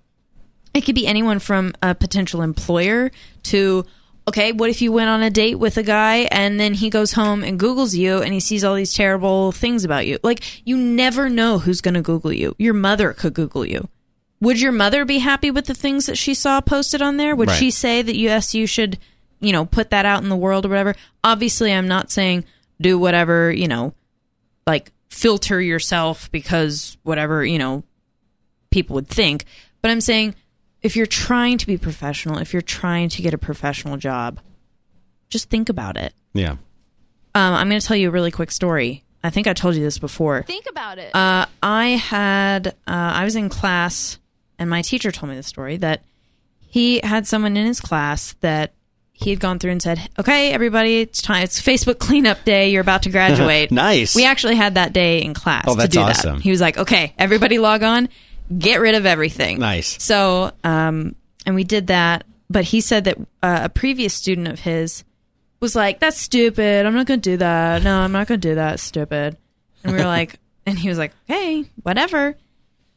it 0.74 0.82
could 0.82 0.94
be 0.94 1.06
anyone 1.06 1.38
from 1.38 1.72
a 1.82 1.94
potential 1.94 2.42
employer 2.42 3.10
to 3.44 3.86
okay, 4.28 4.52
what 4.52 4.70
if 4.70 4.80
you 4.80 4.90
went 4.90 5.10
on 5.10 5.22
a 5.22 5.30
date 5.30 5.56
with 5.56 5.76
a 5.76 5.82
guy 5.82 6.28
and 6.30 6.58
then 6.58 6.74
he 6.74 6.88
goes 6.90 7.12
home 7.12 7.44
and 7.44 7.60
Googles 7.60 7.94
you 7.94 8.22
and 8.22 8.32
he 8.32 8.40
sees 8.40 8.64
all 8.64 8.74
these 8.74 8.94
terrible 8.94 9.52
things 9.52 9.84
about 9.84 10.06
you? 10.06 10.18
Like, 10.22 10.42
you 10.66 10.76
never 10.76 11.28
know 11.28 11.58
who's 11.58 11.80
going 11.80 11.94
to 11.94 12.02
Google 12.02 12.32
you. 12.32 12.54
Your 12.58 12.74
mother 12.74 13.12
could 13.12 13.34
Google 13.34 13.66
you. 13.66 13.88
Would 14.40 14.60
your 14.60 14.72
mother 14.72 15.04
be 15.04 15.18
happy 15.18 15.50
with 15.50 15.66
the 15.66 15.74
things 15.74 16.06
that 16.06 16.18
she 16.18 16.34
saw 16.34 16.60
posted 16.60 17.02
on 17.02 17.16
there? 17.16 17.36
Would 17.36 17.48
Right. 17.48 17.58
she 17.58 17.70
say 17.70 18.02
that 18.02 18.16
yes, 18.16 18.54
you 18.54 18.66
should, 18.66 18.98
you 19.40 19.52
know, 19.52 19.64
put 19.64 19.90
that 19.90 20.06
out 20.06 20.22
in 20.22 20.28
the 20.28 20.36
world 20.36 20.66
or 20.66 20.70
whatever? 20.70 20.94
Obviously, 21.22 21.72
I'm 21.72 21.88
not 21.88 22.10
saying 22.10 22.44
do 22.80 22.98
whatever, 22.98 23.52
you 23.52 23.68
know, 23.68 23.94
like 24.66 24.90
filter 25.08 25.60
yourself 25.60 26.30
because 26.32 26.96
whatever, 27.04 27.44
you 27.44 27.58
know, 27.58 27.84
people 28.70 28.94
would 28.94 29.08
think. 29.08 29.44
But 29.80 29.90
I'm 29.90 30.00
saying 30.00 30.34
if 30.84 30.94
you're 30.94 31.06
trying 31.06 31.58
to 31.58 31.66
be 31.66 31.76
professional, 31.76 32.38
if 32.38 32.52
you're 32.52 32.62
trying 32.62 33.08
to 33.08 33.22
get 33.22 33.34
a 33.34 33.38
professional 33.38 33.96
job, 33.96 34.38
just 35.30 35.50
think 35.50 35.68
about 35.68 35.96
it. 35.96 36.14
yeah. 36.34 36.56
Um, 37.36 37.52
I'm 37.54 37.68
going 37.68 37.80
to 37.80 37.84
tell 37.86 37.96
you 37.96 38.08
a 38.08 38.12
really 38.12 38.30
quick 38.30 38.52
story. 38.52 39.02
I 39.24 39.30
think 39.30 39.48
I 39.48 39.54
told 39.54 39.74
you 39.74 39.82
this 39.82 39.98
before. 39.98 40.44
Think 40.44 40.66
about 40.70 40.98
it. 40.98 41.12
Uh, 41.12 41.46
I 41.60 41.86
had, 41.88 42.68
uh, 42.68 42.72
I 42.86 43.24
was 43.24 43.34
in 43.34 43.48
class, 43.48 44.18
and 44.56 44.70
my 44.70 44.82
teacher 44.82 45.10
told 45.10 45.30
me 45.30 45.36
the 45.36 45.42
story 45.42 45.76
that 45.78 46.04
he 46.60 47.00
had 47.02 47.26
someone 47.26 47.56
in 47.56 47.66
his 47.66 47.80
class 47.80 48.34
that 48.40 48.74
he 49.12 49.30
had 49.30 49.40
gone 49.40 49.58
through 49.58 49.72
and 49.72 49.82
said, 49.82 49.98
"Okay, 50.18 50.52
everybody, 50.52 51.00
it's 51.00 51.22
time. 51.22 51.42
It's 51.42 51.60
Facebook 51.60 51.98
cleanup 51.98 52.44
day. 52.44 52.70
You're 52.70 52.82
about 52.82 53.02
to 53.04 53.10
graduate." 53.18 53.72
Nice. 53.72 54.14
We 54.14 54.24
actually 54.26 54.56
had 54.56 54.74
that 54.74 54.92
day 54.92 55.22
in 55.22 55.34
class. 55.34 55.64
Oh, 55.66 55.72
to 55.74 55.78
that's 55.78 55.94
do 55.94 56.00
awesome. 56.00 56.36
That. 56.36 56.42
He 56.42 56.50
was 56.50 56.60
like, 56.60 56.78
"Okay, 56.78 57.14
everybody, 57.18 57.58
log 57.58 57.82
on. 57.82 58.08
Get 58.56 58.80
rid 58.80 58.94
of 58.94 59.06
everything." 59.06 59.58
Nice. 59.58 60.02
So, 60.02 60.52
um, 60.62 61.14
and 61.46 61.54
we 61.54 61.64
did 61.64 61.88
that. 61.88 62.24
But 62.50 62.64
he 62.64 62.80
said 62.80 63.04
that 63.04 63.18
uh, 63.42 63.60
a 63.64 63.68
previous 63.68 64.14
student 64.14 64.48
of 64.48 64.60
his 64.60 65.04
was 65.60 65.74
like, 65.74 66.00
"That's 66.00 66.20
stupid. 66.20 66.86
I'm 66.86 66.94
not 66.94 67.06
going 67.06 67.20
to 67.20 67.30
do 67.30 67.36
that. 67.38 67.82
No, 67.82 68.00
I'm 68.00 68.12
not 68.12 68.26
going 68.26 68.40
to 68.40 68.48
do 68.48 68.54
that. 68.56 68.80
Stupid." 68.80 69.36
And 69.82 69.92
we 69.92 69.98
were 69.98 70.04
like, 70.06 70.38
and 70.66 70.78
he 70.78 70.88
was 70.88 70.98
like, 70.98 71.12
"Hey, 71.24 71.70
whatever." 71.82 72.36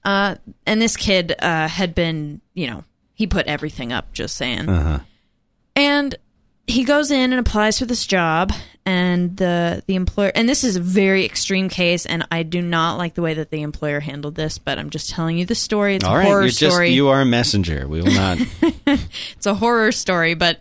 Uh, 0.03 0.36
and 0.65 0.81
this 0.81 0.95
kid 0.95 1.36
uh, 1.39 1.67
had 1.67 1.93
been, 1.93 2.39
you 2.53 2.67
know, 2.67 2.83
he 3.13 3.27
put 3.27 3.47
everything 3.47 3.91
up. 3.91 4.13
Just 4.13 4.36
saying. 4.36 4.69
Uh-huh. 4.69 4.99
And 5.75 6.15
he 6.67 6.84
goes 6.84 7.10
in 7.12 7.32
and 7.34 7.39
applies 7.39 7.80
for 7.80 7.86
this 7.86 8.06
job, 8.06 8.51
and 8.86 9.36
the 9.38 9.84
the 9.88 9.95
employer. 9.95 10.32
And 10.36 10.47
this 10.47 10.63
is 10.63 10.75
a 10.75 10.82
very 10.82 11.25
extreme 11.25 11.69
case, 11.69 12.06
and 12.06 12.27
I 12.32 12.43
do 12.43 12.62
not 12.62 12.97
like 12.97 13.15
the 13.15 13.21
way 13.21 13.34
that 13.34 13.49
the 13.49 13.62
employer 13.62 13.99
handled 13.99 14.36
this. 14.36 14.58
But 14.58 14.77
I'm 14.77 14.89
just 14.89 15.10
telling 15.10 15.38
you 15.38 15.45
the 15.45 15.56
story. 15.56 15.95
It's 15.95 16.06
All 16.06 16.13
a 16.13 16.17
right, 16.17 16.25
horror 16.25 16.41
you're 16.41 16.49
just 16.49 16.73
story 16.73 16.91
you 16.91 17.08
are 17.10 17.21
a 17.21 17.25
messenger. 17.25 17.88
We 17.88 18.01
will 18.01 18.13
not. 18.13 18.38
it's 18.88 19.45
a 19.45 19.53
horror 19.53 19.91
story 19.91 20.34
but 20.34 20.60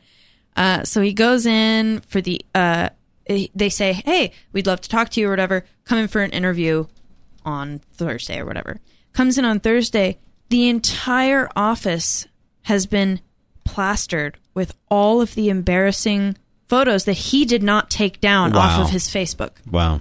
uh, 0.57 0.85
so 0.85 1.01
he 1.01 1.13
goes 1.13 1.47
in 1.47 2.01
for 2.01 2.21
the 2.21 2.45
uh, 2.55 2.89
they 3.27 3.69
say 3.69 3.93
hey 3.93 4.33
we'd 4.53 4.67
love 4.67 4.81
to 4.81 4.89
talk 4.89 5.11
to 5.11 5.21
you 5.21 5.29
or 5.29 5.31
whatever 5.31 5.65
come 5.85 5.99
in 5.99 6.09
for 6.09 6.23
an 6.23 6.31
interview 6.31 6.87
on 7.45 7.79
thursday 7.95 8.41
or 8.41 8.45
whatever 8.47 8.81
comes 9.13 9.39
in 9.39 9.45
on 9.45 9.61
thursday 9.61 10.19
the 10.49 10.69
entire 10.69 11.49
office 11.57 12.27
has 12.63 12.87
been 12.87 13.21
plastered 13.67 14.39
with 14.55 14.75
all 14.89 15.21
of 15.21 15.35
the 15.35 15.51
embarrassing 15.51 16.37
photos 16.69 17.05
that 17.05 17.13
he 17.13 17.45
did 17.45 17.63
not 17.63 17.91
take 17.91 18.21
down 18.21 18.55
off 18.57 18.81
of 18.81 18.91
his 18.91 19.09
facebook 19.09 19.53
wow. 19.71 20.01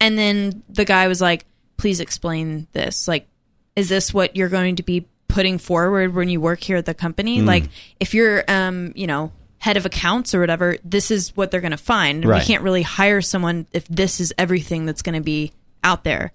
and 0.00 0.18
then 0.18 0.62
the 0.68 0.84
guy 0.84 1.08
was 1.08 1.20
like, 1.20 1.44
please 1.78 2.00
explain 2.00 2.66
this. 2.72 3.08
Like, 3.08 3.26
is 3.74 3.88
this 3.88 4.12
what 4.12 4.36
you're 4.36 4.50
going 4.50 4.76
to 4.76 4.82
be 4.82 5.06
putting 5.28 5.56
forward 5.56 6.14
when 6.14 6.28
you 6.28 6.40
work 6.40 6.60
here 6.60 6.76
at 6.76 6.84
the 6.84 6.92
company? 6.92 7.40
Like, 7.40 7.64
if 7.98 8.12
you're, 8.12 8.44
um, 8.48 8.92
you 8.94 9.06
know, 9.06 9.32
head 9.58 9.78
of 9.78 9.86
accounts 9.86 10.34
or 10.34 10.40
whatever, 10.40 10.76
this 10.84 11.10
is 11.10 11.34
what 11.36 11.50
they're 11.50 11.62
going 11.62 11.70
to 11.70 11.76
find. 11.76 12.24
Right. 12.24 12.40
We 12.40 12.46
can't 12.46 12.62
really 12.62 12.82
hire 12.82 13.22
someone 13.22 13.66
if 13.72 13.88
this 13.88 14.20
is 14.20 14.34
everything 14.36 14.84
that's 14.84 15.02
going 15.02 15.14
to 15.14 15.22
be 15.22 15.52
out 15.82 16.04
there. 16.04 16.32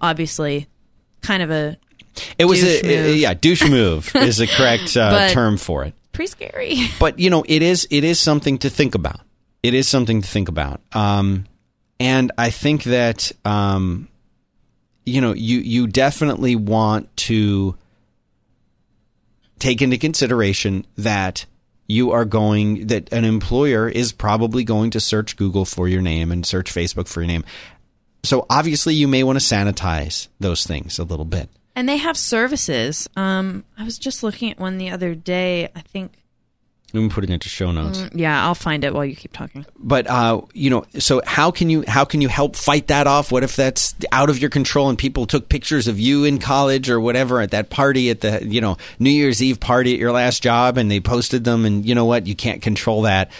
Obviously, 0.00 0.68
kind 1.22 1.42
of 1.42 1.50
a 1.50 1.78
It 2.38 2.44
was 2.46 2.60
Douche 2.60 2.82
a, 2.84 3.16
yeah, 3.16 3.34
douche 3.34 3.68
move 3.68 4.10
is 4.14 4.38
the 4.38 4.46
correct 4.46 4.96
uh, 4.96 5.28
term 5.30 5.56
for 5.56 5.84
it. 5.84 5.94
Pretty 6.12 6.30
scary. 6.30 6.78
But 6.98 7.18
you 7.18 7.30
know, 7.30 7.44
it 7.46 7.62
is 7.62 7.86
it 7.90 8.04
is 8.04 8.18
something 8.18 8.58
to 8.58 8.70
think 8.70 8.94
about. 8.94 9.20
It 9.62 9.74
is 9.74 9.88
something 9.88 10.22
to 10.22 10.28
think 10.28 10.48
about. 10.48 10.80
Um, 10.92 11.46
and 11.98 12.32
I 12.38 12.50
think 12.50 12.84
that 12.84 13.32
um, 13.44 14.08
you 15.04 15.20
know, 15.20 15.32
you 15.32 15.58
you 15.58 15.86
definitely 15.86 16.56
want 16.56 17.14
to 17.16 17.76
take 19.58 19.80
into 19.82 19.98
consideration 19.98 20.86
that 20.96 21.46
you 21.88 22.10
are 22.10 22.24
going 22.24 22.88
that 22.88 23.12
an 23.12 23.24
employer 23.24 23.88
is 23.88 24.12
probably 24.12 24.64
going 24.64 24.90
to 24.90 25.00
search 25.00 25.36
Google 25.36 25.64
for 25.64 25.88
your 25.88 26.02
name 26.02 26.32
and 26.32 26.44
search 26.44 26.72
Facebook 26.72 27.08
for 27.08 27.20
your 27.20 27.28
name. 27.28 27.44
So 28.24 28.44
obviously 28.50 28.94
you 28.94 29.06
may 29.06 29.22
want 29.22 29.38
to 29.38 29.44
sanitize 29.44 30.28
those 30.40 30.66
things 30.66 30.98
a 30.98 31.04
little 31.04 31.24
bit. 31.24 31.48
And 31.76 31.88
they 31.88 31.98
have 31.98 32.16
services. 32.16 33.08
Um, 33.16 33.64
I 33.78 33.84
was 33.84 33.98
just 33.98 34.22
looking 34.22 34.50
at 34.50 34.58
one 34.58 34.78
the 34.78 34.90
other 34.90 35.14
day. 35.14 35.68
I 35.76 35.80
think. 35.80 36.12
We 36.92 37.00
can 37.00 37.10
put 37.10 37.24
it 37.24 37.30
into 37.30 37.48
show 37.50 37.72
notes. 37.72 38.02
Yeah, 38.14 38.42
I'll 38.46 38.54
find 38.54 38.82
it 38.82 38.94
while 38.94 39.04
you 39.04 39.14
keep 39.14 39.32
talking. 39.32 39.66
but 39.76 40.06
uh, 40.08 40.40
you 40.54 40.70
know, 40.70 40.86
so 40.98 41.20
how 41.26 41.50
can 41.50 41.68
you 41.68 41.84
how 41.86 42.04
can 42.06 42.22
you 42.22 42.28
help 42.28 42.56
fight 42.56 42.86
that 42.86 43.06
off? 43.06 43.30
What 43.30 43.42
if 43.42 43.54
that's 43.56 43.94
out 44.12 44.30
of 44.30 44.38
your 44.38 44.48
control 44.48 44.88
and 44.88 44.96
people 44.96 45.26
took 45.26 45.50
pictures 45.50 45.88
of 45.88 46.00
you 46.00 46.24
in 46.24 46.38
college 46.38 46.88
or 46.88 46.98
whatever 46.98 47.40
at 47.40 47.50
that 47.50 47.68
party 47.68 48.08
at 48.08 48.22
the 48.22 48.46
you 48.46 48.60
know 48.62 48.78
New 48.98 49.10
Year's 49.10 49.42
Eve 49.42 49.60
party 49.60 49.92
at 49.92 50.00
your 50.00 50.12
last 50.12 50.42
job 50.42 50.78
and 50.78 50.90
they 50.90 51.00
posted 51.00 51.44
them 51.44 51.66
and 51.66 51.84
you 51.84 51.94
know 51.94 52.06
what 52.06 52.26
you 52.26 52.34
can't 52.36 52.62
control 52.62 53.02
that. 53.02 53.30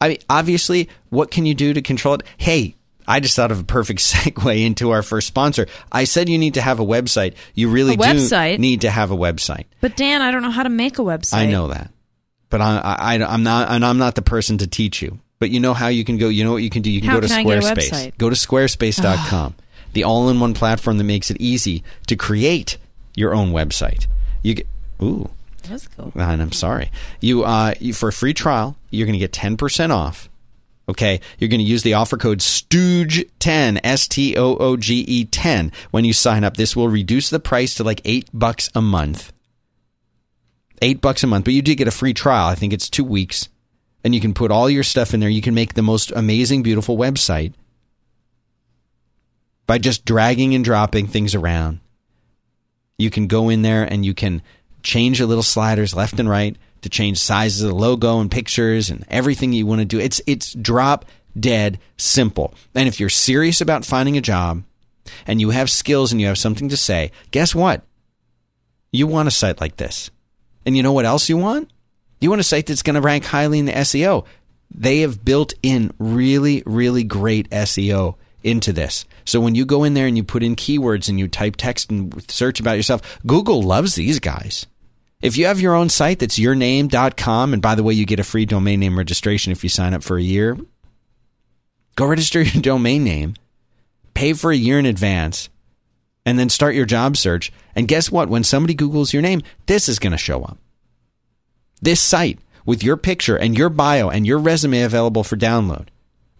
I 0.00 0.08
mean, 0.08 0.18
obviously, 0.30 0.88
what 1.10 1.30
can 1.30 1.44
you 1.44 1.54
do 1.54 1.74
to 1.74 1.82
control 1.82 2.14
it? 2.14 2.22
Hey. 2.38 2.76
I 3.06 3.20
just 3.20 3.36
thought 3.36 3.50
of 3.52 3.60
a 3.60 3.64
perfect 3.64 4.00
segue 4.12 4.64
into 4.64 4.90
our 4.90 5.02
first 5.02 5.26
sponsor. 5.26 5.66
I 5.92 6.04
said 6.04 6.28
you 6.28 6.38
need 6.38 6.54
to 6.54 6.62
have 6.62 6.80
a 6.80 6.84
website. 6.84 7.34
You 7.54 7.68
really 7.70 7.94
A 7.94 7.96
do 7.96 8.02
website? 8.02 8.58
need 8.58 8.82
to 8.82 8.90
have 8.90 9.10
a 9.10 9.16
website. 9.16 9.66
But 9.80 9.96
Dan, 9.96 10.22
I 10.22 10.30
don't 10.30 10.42
know 10.42 10.50
how 10.50 10.62
to 10.62 10.68
make 10.70 10.98
a 10.98 11.02
website. 11.02 11.34
I 11.38 11.46
know 11.46 11.68
that, 11.68 11.90
but 12.50 12.60
I, 12.60 12.78
I, 12.98 13.14
I'm 13.24 13.42
not, 13.42 13.70
and 13.70 13.84
I'm 13.84 13.98
not 13.98 14.14
the 14.14 14.22
person 14.22 14.58
to 14.58 14.66
teach 14.66 15.02
you. 15.02 15.18
But 15.38 15.50
you 15.50 15.60
know 15.60 15.74
how 15.74 15.88
you 15.88 16.04
can 16.04 16.16
go. 16.16 16.28
You 16.28 16.44
know 16.44 16.52
what 16.52 16.62
you 16.62 16.70
can 16.70 16.80
do. 16.82 16.90
You 16.90 17.00
can 17.00 17.10
How 17.10 17.16
go 17.16 17.20
to 17.22 17.28
can 17.28 17.46
a 17.46 17.60
Squarespace. 17.60 18.16
Go 18.16 18.30
to 18.30 18.36
squarespace.com, 18.36 19.54
the 19.92 20.04
all-in-one 20.04 20.54
platform 20.54 20.96
that 20.98 21.04
makes 21.04 21.30
it 21.30 21.36
easy 21.40 21.82
to 22.06 22.16
create 22.16 22.78
your 23.14 23.34
own 23.34 23.50
website. 23.52 24.06
You 24.42 24.54
get 24.54 24.66
ooh, 25.02 25.28
That's 25.68 25.88
cool. 25.88 26.12
and 26.14 26.40
I'm 26.40 26.52
sorry. 26.52 26.90
You, 27.20 27.44
uh, 27.44 27.74
you 27.80 27.92
for 27.92 28.08
a 28.08 28.12
free 28.12 28.32
trial, 28.32 28.76
you're 28.90 29.06
going 29.06 29.18
to 29.18 29.26
get 29.26 29.32
10% 29.32 29.90
off. 29.90 30.28
Okay, 30.88 31.20
you're 31.38 31.48
going 31.48 31.60
to 31.60 31.64
use 31.64 31.82
the 31.82 31.94
offer 31.94 32.18
code 32.18 32.40
STOOGE10, 32.40 33.80
S 33.82 34.06
T 34.06 34.36
O 34.36 34.56
O 34.56 34.76
G 34.76 35.00
E 35.00 35.24
10 35.24 35.72
when 35.90 36.04
you 36.04 36.12
sign 36.12 36.44
up. 36.44 36.56
This 36.56 36.76
will 36.76 36.88
reduce 36.88 37.30
the 37.30 37.40
price 37.40 37.74
to 37.76 37.84
like 37.84 38.02
8 38.04 38.28
bucks 38.34 38.70
a 38.74 38.82
month. 38.82 39.32
8 40.82 41.00
bucks 41.00 41.22
a 41.24 41.26
month, 41.26 41.46
but 41.46 41.54
you 41.54 41.62
do 41.62 41.74
get 41.74 41.88
a 41.88 41.92
free 41.92 42.12
trial. 42.12 42.48
I 42.48 42.54
think 42.54 42.72
it's 42.72 42.90
2 42.90 43.02
weeks. 43.02 43.48
And 44.04 44.14
you 44.14 44.20
can 44.20 44.34
put 44.34 44.50
all 44.50 44.68
your 44.68 44.82
stuff 44.82 45.14
in 45.14 45.20
there. 45.20 45.30
You 45.30 45.40
can 45.40 45.54
make 45.54 45.72
the 45.72 45.82
most 45.82 46.12
amazing 46.14 46.62
beautiful 46.62 46.98
website 46.98 47.54
by 49.66 49.78
just 49.78 50.04
dragging 50.04 50.54
and 50.54 50.62
dropping 50.62 51.06
things 51.06 51.34
around. 51.34 51.80
You 52.98 53.08
can 53.08 53.26
go 53.26 53.48
in 53.48 53.62
there 53.62 53.84
and 53.84 54.04
you 54.04 54.12
can 54.12 54.42
change 54.82 55.18
the 55.18 55.26
little 55.26 55.42
sliders 55.42 55.94
left 55.94 56.20
and 56.20 56.28
right 56.28 56.56
to 56.84 56.90
change 56.90 57.18
sizes 57.18 57.62
of 57.62 57.70
the 57.70 57.74
logo 57.74 58.20
and 58.20 58.30
pictures 58.30 58.90
and 58.90 59.04
everything 59.08 59.52
you 59.52 59.66
want 59.66 59.80
to 59.80 59.84
do. 59.84 59.98
It's 59.98 60.20
it's 60.26 60.52
drop 60.54 61.06
dead 61.38 61.78
simple. 61.96 62.54
And 62.74 62.86
if 62.86 63.00
you're 63.00 63.08
serious 63.08 63.60
about 63.60 63.84
finding 63.84 64.16
a 64.16 64.22
job 64.22 64.62
and 65.26 65.40
you 65.40 65.50
have 65.50 65.70
skills 65.70 66.12
and 66.12 66.20
you 66.20 66.28
have 66.28 66.38
something 66.38 66.68
to 66.68 66.76
say, 66.76 67.10
guess 67.30 67.54
what? 67.54 67.82
You 68.92 69.06
want 69.06 69.28
a 69.28 69.32
site 69.32 69.60
like 69.60 69.76
this. 69.76 70.10
And 70.64 70.76
you 70.76 70.82
know 70.82 70.92
what 70.92 71.04
else 71.04 71.28
you 71.28 71.36
want? 71.36 71.70
You 72.20 72.30
want 72.30 72.40
a 72.40 72.44
site 72.44 72.66
that's 72.66 72.82
going 72.82 72.94
to 72.94 73.00
rank 73.00 73.24
highly 73.24 73.58
in 73.58 73.66
the 73.66 73.72
SEO. 73.72 74.24
They 74.72 75.00
have 75.00 75.24
built 75.24 75.54
in 75.62 75.92
really, 75.98 76.62
really 76.64 77.04
great 77.04 77.50
SEO 77.50 78.16
into 78.42 78.72
this. 78.72 79.04
So 79.24 79.40
when 79.40 79.54
you 79.54 79.64
go 79.64 79.84
in 79.84 79.94
there 79.94 80.06
and 80.06 80.16
you 80.16 80.24
put 80.24 80.42
in 80.42 80.54
keywords 80.54 81.08
and 81.08 81.18
you 81.18 81.28
type 81.28 81.56
text 81.56 81.90
and 81.90 82.30
search 82.30 82.60
about 82.60 82.76
yourself, 82.76 83.18
Google 83.26 83.62
loves 83.62 83.94
these 83.94 84.20
guys. 84.20 84.66
If 85.22 85.36
you 85.36 85.46
have 85.46 85.60
your 85.60 85.74
own 85.74 85.88
site 85.88 86.18
that's 86.18 86.38
yourname.com, 86.38 87.52
and 87.52 87.62
by 87.62 87.74
the 87.74 87.82
way, 87.82 87.94
you 87.94 88.04
get 88.04 88.20
a 88.20 88.24
free 88.24 88.46
domain 88.46 88.80
name 88.80 88.98
registration 88.98 89.52
if 89.52 89.62
you 89.62 89.70
sign 89.70 89.94
up 89.94 90.02
for 90.02 90.18
a 90.18 90.22
year, 90.22 90.58
go 91.96 92.06
register 92.06 92.42
your 92.42 92.62
domain 92.62 93.04
name, 93.04 93.34
pay 94.12 94.32
for 94.32 94.50
a 94.50 94.56
year 94.56 94.78
in 94.78 94.86
advance, 94.86 95.48
and 96.26 96.38
then 96.38 96.48
start 96.48 96.74
your 96.74 96.86
job 96.86 97.16
search. 97.16 97.52
And 97.74 97.88
guess 97.88 98.10
what? 98.10 98.28
When 98.28 98.44
somebody 98.44 98.74
Googles 98.74 99.12
your 99.12 99.22
name, 99.22 99.42
this 99.66 99.88
is 99.88 99.98
going 99.98 100.12
to 100.12 100.18
show 100.18 100.42
up. 100.42 100.58
This 101.80 102.00
site 102.00 102.38
with 102.64 102.82
your 102.82 102.96
picture 102.96 103.36
and 103.36 103.56
your 103.56 103.68
bio 103.68 104.08
and 104.08 104.26
your 104.26 104.38
resume 104.38 104.82
available 104.82 105.24
for 105.24 105.36
download. 105.36 105.88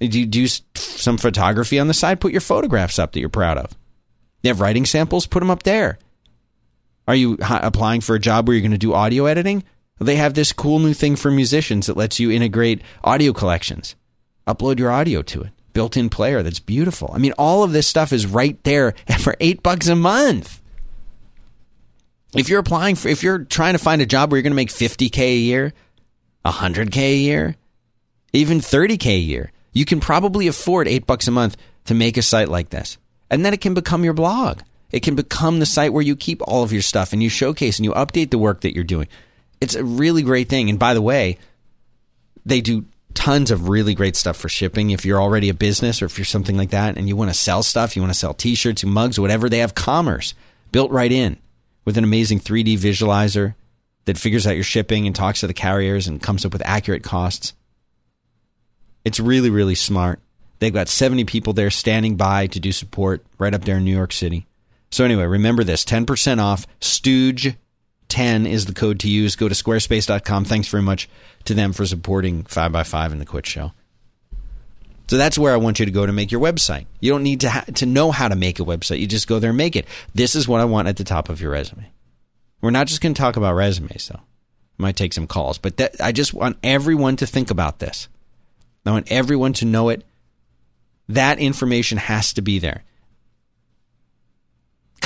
Do 0.00 0.18
you 0.18 0.26
do 0.26 0.46
some 0.74 1.18
photography 1.18 1.78
on 1.78 1.86
the 1.86 1.94
side? 1.94 2.20
Put 2.20 2.32
your 2.32 2.40
photographs 2.40 2.98
up 2.98 3.12
that 3.12 3.20
you're 3.20 3.28
proud 3.28 3.58
of. 3.58 3.72
You 4.42 4.48
have 4.48 4.60
writing 4.60 4.84
samples? 4.84 5.26
Put 5.26 5.40
them 5.40 5.50
up 5.50 5.62
there. 5.62 5.98
Are 7.06 7.14
you 7.14 7.38
applying 7.40 8.00
for 8.00 8.14
a 8.14 8.20
job 8.20 8.48
where 8.48 8.54
you're 8.54 8.62
going 8.62 8.72
to 8.72 8.78
do 8.78 8.94
audio 8.94 9.26
editing? 9.26 9.64
They 10.00 10.16
have 10.16 10.34
this 10.34 10.52
cool 10.52 10.78
new 10.78 10.94
thing 10.94 11.16
for 11.16 11.30
musicians 11.30 11.86
that 11.86 11.96
lets 11.96 12.18
you 12.18 12.30
integrate 12.30 12.82
audio 13.02 13.32
collections. 13.32 13.94
Upload 14.46 14.78
your 14.78 14.90
audio 14.90 15.22
to 15.22 15.42
it. 15.42 15.50
Built 15.72 15.96
in 15.96 16.08
player 16.08 16.42
that's 16.42 16.60
beautiful. 16.60 17.10
I 17.12 17.18
mean, 17.18 17.32
all 17.32 17.62
of 17.62 17.72
this 17.72 17.86
stuff 17.86 18.12
is 18.12 18.26
right 18.26 18.62
there 18.64 18.94
for 19.20 19.36
eight 19.40 19.62
bucks 19.62 19.88
a 19.88 19.96
month. 19.96 20.60
If 22.34 22.48
you're 22.48 22.60
applying 22.60 22.96
for, 22.96 23.08
if 23.08 23.22
you're 23.22 23.44
trying 23.44 23.74
to 23.74 23.78
find 23.78 24.02
a 24.02 24.06
job 24.06 24.30
where 24.30 24.38
you're 24.38 24.42
going 24.42 24.52
to 24.52 24.56
make 24.56 24.70
50K 24.70 25.18
a 25.18 25.36
year, 25.36 25.72
100K 26.44 26.96
a 26.96 27.16
year, 27.16 27.56
even 28.32 28.58
30K 28.58 29.06
a 29.06 29.18
year, 29.18 29.52
you 29.72 29.84
can 29.84 30.00
probably 30.00 30.48
afford 30.48 30.88
eight 30.88 31.06
bucks 31.06 31.28
a 31.28 31.30
month 31.30 31.56
to 31.84 31.94
make 31.94 32.16
a 32.16 32.22
site 32.22 32.48
like 32.48 32.70
this. 32.70 32.98
And 33.30 33.44
then 33.44 33.54
it 33.54 33.60
can 33.60 33.74
become 33.74 34.04
your 34.04 34.14
blog. 34.14 34.60
It 34.94 35.02
can 35.02 35.16
become 35.16 35.58
the 35.58 35.66
site 35.66 35.92
where 35.92 36.04
you 36.04 36.14
keep 36.14 36.40
all 36.46 36.62
of 36.62 36.72
your 36.72 36.80
stuff 36.80 37.12
and 37.12 37.20
you 37.20 37.28
showcase 37.28 37.80
and 37.80 37.84
you 37.84 37.90
update 37.94 38.30
the 38.30 38.38
work 38.38 38.60
that 38.60 38.76
you're 38.76 38.84
doing. 38.84 39.08
It's 39.60 39.74
a 39.74 39.82
really 39.82 40.22
great 40.22 40.48
thing. 40.48 40.70
And 40.70 40.78
by 40.78 40.94
the 40.94 41.02
way, 41.02 41.38
they 42.46 42.60
do 42.60 42.84
tons 43.12 43.50
of 43.50 43.68
really 43.68 43.96
great 43.96 44.14
stuff 44.14 44.36
for 44.36 44.48
shipping. 44.48 44.90
If 44.90 45.04
you're 45.04 45.20
already 45.20 45.48
a 45.48 45.54
business 45.54 46.00
or 46.00 46.04
if 46.04 46.16
you're 46.16 46.24
something 46.24 46.56
like 46.56 46.70
that 46.70 46.96
and 46.96 47.08
you 47.08 47.16
want 47.16 47.32
to 47.32 47.36
sell 47.36 47.64
stuff, 47.64 47.96
you 47.96 48.02
want 48.02 48.12
to 48.12 48.18
sell 48.18 48.34
t 48.34 48.54
shirts, 48.54 48.84
mugs, 48.84 49.18
whatever, 49.18 49.48
they 49.48 49.58
have 49.58 49.74
commerce 49.74 50.32
built 50.70 50.92
right 50.92 51.10
in 51.10 51.38
with 51.84 51.98
an 51.98 52.04
amazing 52.04 52.38
3D 52.38 52.78
visualizer 52.78 53.56
that 54.04 54.16
figures 54.16 54.46
out 54.46 54.54
your 54.54 54.62
shipping 54.62 55.08
and 55.08 55.16
talks 55.16 55.40
to 55.40 55.48
the 55.48 55.54
carriers 55.54 56.06
and 56.06 56.22
comes 56.22 56.44
up 56.44 56.52
with 56.52 56.62
accurate 56.64 57.02
costs. 57.02 57.52
It's 59.04 59.18
really, 59.18 59.50
really 59.50 59.74
smart. 59.74 60.20
They've 60.60 60.72
got 60.72 60.86
70 60.86 61.24
people 61.24 61.52
there 61.52 61.70
standing 61.70 62.14
by 62.14 62.46
to 62.46 62.60
do 62.60 62.70
support 62.70 63.26
right 63.38 63.52
up 63.52 63.64
there 63.64 63.78
in 63.78 63.84
New 63.84 63.96
York 63.96 64.12
City. 64.12 64.46
So, 64.94 65.04
anyway, 65.04 65.24
remember 65.24 65.64
this 65.64 65.82
10% 65.82 66.40
off. 66.40 66.68
Stooge 66.78 67.56
10 68.10 68.46
is 68.46 68.66
the 68.66 68.72
code 68.72 69.00
to 69.00 69.10
use. 69.10 69.34
Go 69.34 69.48
to 69.48 69.54
squarespace.com. 69.54 70.44
Thanks 70.44 70.68
very 70.68 70.84
much 70.84 71.08
to 71.46 71.54
them 71.54 71.72
for 71.72 71.84
supporting 71.84 72.44
5x5 72.44 73.10
and 73.10 73.20
the 73.20 73.24
Quit 73.24 73.44
Show. 73.44 73.72
So 75.08 75.16
that's 75.16 75.36
where 75.36 75.52
I 75.52 75.56
want 75.56 75.80
you 75.80 75.84
to 75.84 75.90
go 75.90 76.06
to 76.06 76.12
make 76.12 76.30
your 76.30 76.40
website. 76.40 76.86
You 77.00 77.10
don't 77.10 77.24
need 77.24 77.40
to 77.40 77.50
ha- 77.50 77.64
to 77.74 77.86
know 77.86 78.12
how 78.12 78.28
to 78.28 78.36
make 78.36 78.60
a 78.60 78.64
website. 78.64 79.00
You 79.00 79.08
just 79.08 79.26
go 79.26 79.40
there 79.40 79.50
and 79.50 79.56
make 79.56 79.74
it. 79.74 79.88
This 80.14 80.36
is 80.36 80.46
what 80.46 80.60
I 80.60 80.64
want 80.64 80.86
at 80.86 80.96
the 80.96 81.02
top 81.02 81.28
of 81.28 81.40
your 81.40 81.50
resume. 81.50 81.90
We're 82.60 82.70
not 82.70 82.86
just 82.86 83.00
going 83.00 83.14
to 83.14 83.20
talk 83.20 83.36
about 83.36 83.56
resumes 83.56 84.06
though. 84.06 84.20
I 84.20 84.22
Might 84.78 84.96
take 84.96 85.12
some 85.12 85.26
calls, 85.26 85.58
but 85.58 85.76
that, 85.78 86.00
I 86.00 86.12
just 86.12 86.34
want 86.34 86.56
everyone 86.62 87.16
to 87.16 87.26
think 87.26 87.50
about 87.50 87.80
this. 87.80 88.06
I 88.86 88.92
want 88.92 89.10
everyone 89.10 89.54
to 89.54 89.64
know 89.64 89.88
it. 89.88 90.04
That 91.08 91.40
information 91.40 91.98
has 91.98 92.32
to 92.34 92.42
be 92.42 92.60
there. 92.60 92.84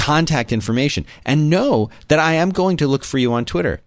Contact 0.08 0.52
information 0.52 1.04
and 1.26 1.50
know 1.50 1.90
that 2.08 2.18
I 2.18 2.32
am 2.32 2.48
going 2.48 2.78
to 2.78 2.86
look 2.86 3.04
for 3.04 3.18
you 3.18 3.34
on 3.34 3.44
Twitter 3.44 3.82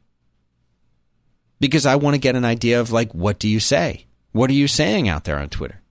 because 1.60 1.88
I 1.88 1.95
want 1.95 2.13
to 2.13 2.19
get 2.19 2.36
an 2.36 2.45
idea 2.45 2.79
of 2.79 2.91
like 2.91 3.12
what 3.15 3.39
do 3.39 3.49
you 3.49 3.60
say? 3.60 4.05
What 4.31 4.47
are 4.51 4.53
you 4.53 4.67
saying 4.67 5.10
out 5.10 5.23
there 5.23 5.39
on 5.39 5.49
Twitter? 5.49 5.81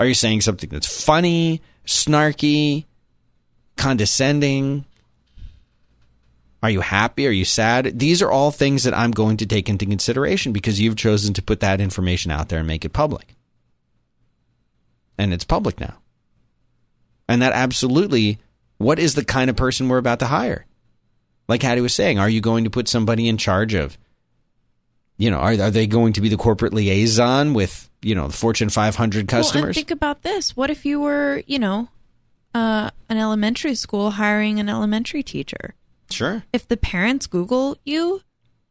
Are 0.00 0.06
you 0.06 0.14
saying 0.14 0.40
something 0.40 0.68
that's 0.70 1.04
funny, 1.04 1.62
snarky, 1.86 2.86
condescending? 3.76 4.86
Are 6.64 6.70
you 6.70 6.80
happy? 6.80 7.28
Are 7.28 7.30
you 7.30 7.44
sad? 7.44 7.96
These 7.96 8.22
are 8.22 8.30
all 8.30 8.50
things 8.50 8.82
that 8.82 8.98
I'm 8.98 9.12
going 9.12 9.36
to 9.36 9.46
take 9.46 9.68
into 9.68 9.86
consideration 9.86 10.52
because 10.52 10.80
you've 10.80 10.96
chosen 10.96 11.32
to 11.34 11.42
put 11.42 11.60
that 11.60 11.80
information 11.80 12.32
out 12.32 12.48
there 12.48 12.58
and 12.58 12.66
make 12.66 12.84
it 12.84 12.92
public. 12.92 13.36
And 15.16 15.32
it's 15.32 15.44
public 15.44 15.78
now. 15.78 15.98
And 17.28 17.40
that 17.40 17.52
absolutely, 17.52 18.40
what 18.80 18.98
is 18.98 19.14
the 19.14 19.24
kind 19.24 19.50
of 19.50 19.56
person 19.56 19.88
we're 19.88 19.98
about 19.98 20.20
to 20.20 20.26
hire? 20.26 20.64
Like 21.48 21.62
Hattie 21.62 21.80
was 21.82 21.94
saying, 21.94 22.18
are 22.18 22.28
you 22.30 22.40
going 22.40 22.64
to 22.64 22.70
put 22.70 22.88
somebody 22.88 23.28
in 23.28 23.36
charge 23.36 23.74
of, 23.74 23.98
you 25.18 25.30
know, 25.30 25.36
are, 25.38 25.52
are 25.52 25.70
they 25.70 25.86
going 25.86 26.14
to 26.14 26.20
be 26.20 26.28
the 26.30 26.36
corporate 26.36 26.72
liaison 26.72 27.52
with, 27.54 27.90
you 28.02 28.14
know, 28.14 28.28
the 28.28 28.32
Fortune 28.36 28.70
500 28.70 29.14
Well, 29.14 29.20
and 29.20 29.28
customers? 29.28 29.76
think 29.76 29.90
about 29.90 30.22
this. 30.22 30.56
What 30.56 30.70
if 30.70 30.84
you 30.86 30.98
were, 31.00 31.42
you 31.46 31.58
know, 31.58 31.88
uh, 32.54 32.90
an 33.08 33.18
elementary 33.18 33.74
school 33.74 34.12
hiring 34.12 34.58
an 34.60 34.68
elementary 34.68 35.22
teacher? 35.22 35.74
Sure. 36.10 36.42
if 36.52 36.66
the 36.66 36.76
parents 36.76 37.28
Google 37.28 37.76
you, 37.84 38.22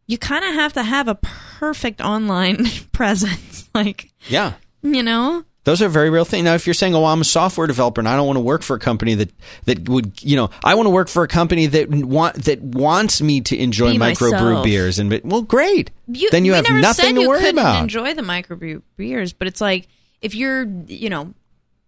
you 0.08 0.18
kind 0.18 0.44
of 0.44 0.56
have 0.56 0.74
to 0.74 0.84
have 0.84 1.08
a 1.08 1.16
perfect 1.16 2.02
online 2.02 2.66
presence. 2.92 3.70
Like, 3.76 4.12
Yeah. 4.28 4.54
you 4.82 5.04
know? 5.04 5.46
Those 5.70 5.84
are 5.84 5.88
very 5.88 6.10
real 6.10 6.26
things. 6.26 6.44
Now, 6.44 6.56
if 6.56 6.66
you're 6.66 6.74
saying, 6.74 6.96
"Oh, 6.96 7.06
I'm 7.06 7.22
a 7.22 7.24
software 7.24 7.68
developer 7.68 8.02
and 8.02 8.08
I 8.10 8.16
don't 8.16 8.26
want 8.26 8.38
to 8.38 8.42
work 8.42 8.64
for 8.64 8.76
a 8.76 8.80
company 8.80 9.14
that 9.14 9.32
that 9.66 9.88
would, 9.88 10.24
you 10.24 10.36
know, 10.36 10.50
I 10.64 10.74
want 10.74 10.88
to 10.88 10.90
work 10.90 11.10
for 11.10 11.22
a 11.22 11.28
company 11.28 11.68
that 11.68 11.90
want 11.90 12.46
that 12.46 12.60
wants 12.60 13.22
me 13.22 13.42
to 13.42 13.56
enjoy 13.56 13.92
Be 13.92 14.00
microbrew 14.00 14.32
myself. 14.32 14.64
beers," 14.64 14.98
and 14.98 15.22
well, 15.24 15.44
great. 15.44 15.92
You, 16.08 16.32
then 16.32 16.44
you 16.44 16.54
have 16.54 16.68
nothing 16.72 17.14
to 17.14 17.28
worry 17.28 17.50
about. 17.50 17.84
enjoy 17.84 18.16
the 18.16 18.24
microbrew 18.24 18.82
beers, 18.98 19.32
but 19.32 19.48
it's 19.48 19.62
like 19.62 19.88
if 20.24 20.34
you're, 20.34 20.64
you 20.88 21.12
know, 21.12 21.36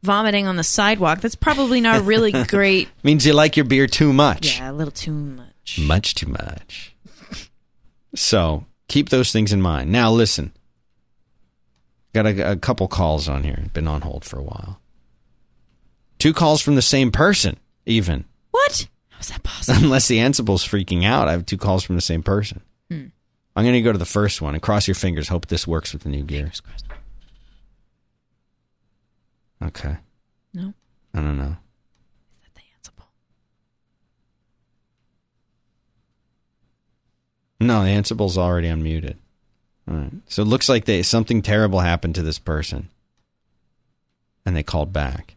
vomiting 0.04 0.46
on 0.46 0.58
the 0.58 0.64
sidewalk, 0.64 1.22
that's 1.22 1.34
probably 1.34 1.82
not 1.82 1.98
a 1.98 2.02
really 2.02 2.32
great. 2.48 2.88
Means 3.02 3.26
you 3.26 3.34
like 3.34 3.58
your 3.58 3.66
beer 3.66 3.88
too 3.88 4.14
much. 4.14 4.60
Yeah, 4.60 4.70
a 4.70 4.74
little 4.74 4.92
too 4.92 5.12
much. 5.12 5.80
Much 5.80 6.14
too 6.14 6.28
much. 6.28 6.96
so 8.14 8.66
keep 8.88 9.10
those 9.10 9.32
things 9.32 9.52
in 9.52 9.60
mind. 9.60 9.92
Now, 9.92 10.12
listen. 10.12 10.52
Got 12.14 12.26
a, 12.26 12.52
a 12.52 12.56
couple 12.58 12.88
calls 12.88 13.30
on 13.30 13.44
here. 13.44 13.66
Been 13.74 13.88
on 13.88 14.02
hold 14.02 14.26
for 14.26 14.38
a 14.38 14.44
while. 14.44 14.82
Two 16.20 16.34
calls 16.34 16.62
from 16.62 16.76
the 16.76 16.82
same 16.82 17.12
person, 17.12 17.58
even. 17.86 18.26
What? 18.52 18.88
How 19.10 19.20
is 19.20 19.30
that 19.30 19.44
possible? 19.44 19.80
Unless 19.84 20.08
the 20.08 20.20
Ansible's 20.20 20.68
freaking 20.68 21.04
out. 21.06 21.28
I 21.28 21.32
have 21.32 21.46
two 21.46 21.58
calls 21.58 21.84
from 21.84 21.96
the 21.96 22.02
same 22.02 22.22
person. 22.22 22.62
Hmm. 22.90 23.06
I'm 23.56 23.64
going 23.64 23.74
to 23.74 23.82
go 23.82 23.92
to 23.92 23.98
the 23.98 24.06
first 24.06 24.42
one 24.42 24.54
and 24.54 24.62
cross 24.62 24.88
your 24.88 24.96
fingers. 24.96 25.28
Hope 25.30 25.48
this 25.48 25.68
works 25.68 25.94
with 25.94 26.04
the 26.04 26.10
new 26.10 26.24
gear. 26.24 26.52
Okay. 29.64 29.98
No, 30.54 30.74
I 31.14 31.20
don't 31.20 31.38
know. 31.38 31.56
that's 32.42 32.54
the 32.56 32.62
Ansible. 32.90 33.06
No, 37.60 37.84
the 37.84 37.90
Ansible's 37.90 38.38
already 38.38 38.68
unmuted. 38.68 39.16
All 39.92 39.98
right. 39.98 40.12
So 40.28 40.42
it 40.42 40.46
looks 40.46 40.70
like 40.70 40.86
they 40.86 41.04
something 41.04 41.42
terrible 41.42 41.82
happened 41.82 42.16
to 42.16 42.22
this 42.22 42.40
person. 42.40 42.90
And 44.46 44.56
they 44.56 44.64
called 44.64 44.94
back. 44.94 45.36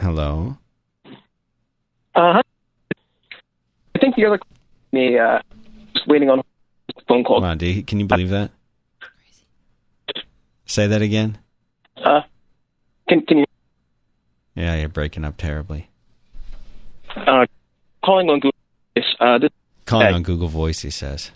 Hello? 0.00 0.56
Uh, 2.14 2.42
I 3.94 3.98
think 4.00 4.16
the 4.16 4.24
other 4.26 4.40
me 4.90 5.18
uh, 5.18 5.40
was 5.94 6.02
waiting 6.06 6.30
on 6.30 6.40
a 6.40 6.42
phone 7.06 7.24
call. 7.24 7.40
Wow, 7.42 7.54
D, 7.54 7.82
can 7.82 8.00
you 8.00 8.06
believe 8.06 8.30
that? 8.30 8.50
Say 10.66 10.86
that 10.86 11.02
again? 11.02 11.38
Uh, 11.96 12.22
can 13.08 13.24
can 13.26 13.38
you 13.38 13.44
Yeah, 14.54 14.76
you're 14.76 14.88
breaking 14.88 15.24
up 15.24 15.36
terribly. 15.36 15.90
uh, 17.14 17.46
calling 18.04 18.28
on 18.30 18.40
Google? 18.40 18.52
Uh, 19.20 19.38
this, 19.38 19.50
Calling 19.92 20.06
Hey. 20.08 20.14
on 20.14 20.22
Google 20.22 20.48
Voice, 20.48 20.80
he 20.80 20.88
says. 20.88 21.30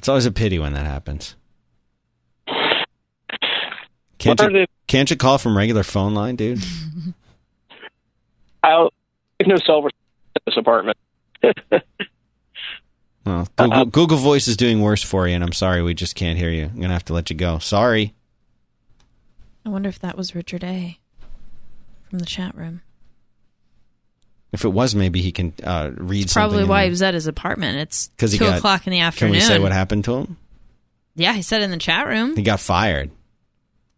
It's 0.00 0.08
always 0.08 0.26
a 0.26 0.32
pity 0.32 0.58
when 0.58 0.72
that 0.72 0.84
happens. 0.84 1.36
Can't 4.18 4.40
you, 4.40 4.48
the? 4.50 4.66
can't 4.88 5.08
you 5.08 5.16
call 5.16 5.38
from 5.38 5.56
regular 5.56 5.84
phone 5.84 6.12
line, 6.12 6.34
dude? 6.34 6.60
I'll, 8.64 8.92
there's 9.38 9.46
no 9.48 9.56
cell 9.64 9.80
reception 9.80 9.96
in 10.34 10.42
this 10.46 10.56
apartment. 10.56 10.96
Well, 13.26 13.46
Google, 13.56 13.72
uh-huh. 13.72 13.84
Google 13.84 14.16
Voice 14.16 14.48
is 14.48 14.56
doing 14.56 14.80
worse 14.80 15.02
for 15.02 15.28
you, 15.28 15.34
and 15.34 15.44
I'm 15.44 15.52
sorry 15.52 15.82
we 15.82 15.92
just 15.92 16.16
can't 16.16 16.38
hear 16.38 16.48
you. 16.50 16.64
I'm 16.64 16.80
gonna 16.80 16.94
have 16.94 17.04
to 17.04 17.12
let 17.12 17.28
you 17.30 17.36
go. 17.36 17.58
Sorry. 17.58 18.14
I 19.64 19.68
wonder 19.68 19.90
if 19.90 19.98
that 20.00 20.16
was 20.16 20.34
Richard 20.34 20.64
A. 20.64 20.98
from 22.08 22.18
the 22.18 22.24
chat 22.24 22.56
room. 22.56 22.80
If 24.52 24.64
it 24.64 24.68
was, 24.70 24.94
maybe 24.96 25.20
he 25.22 25.30
can 25.32 25.52
uh, 25.62 25.90
read 25.94 26.24
It's 26.24 26.32
probably 26.32 26.64
why 26.64 26.84
he 26.84 26.90
was 26.90 27.02
at 27.02 27.14
his 27.14 27.26
apartment. 27.28 27.78
It's 27.78 28.10
'Cause 28.18 28.32
he 28.32 28.38
two 28.38 28.44
got- 28.46 28.58
o'clock 28.58 28.86
in 28.86 28.90
the 28.90 29.00
afternoon. 29.00 29.34
Can 29.34 29.40
we 29.40 29.46
say 29.46 29.58
what 29.60 29.70
happened 29.72 30.04
to 30.06 30.14
him? 30.16 30.36
Yeah, 31.14 31.34
he 31.34 31.42
said 31.42 31.62
in 31.62 31.70
the 31.70 31.76
chat 31.76 32.06
room. 32.06 32.34
He 32.36 32.42
got 32.42 32.58
fired. 32.60 33.10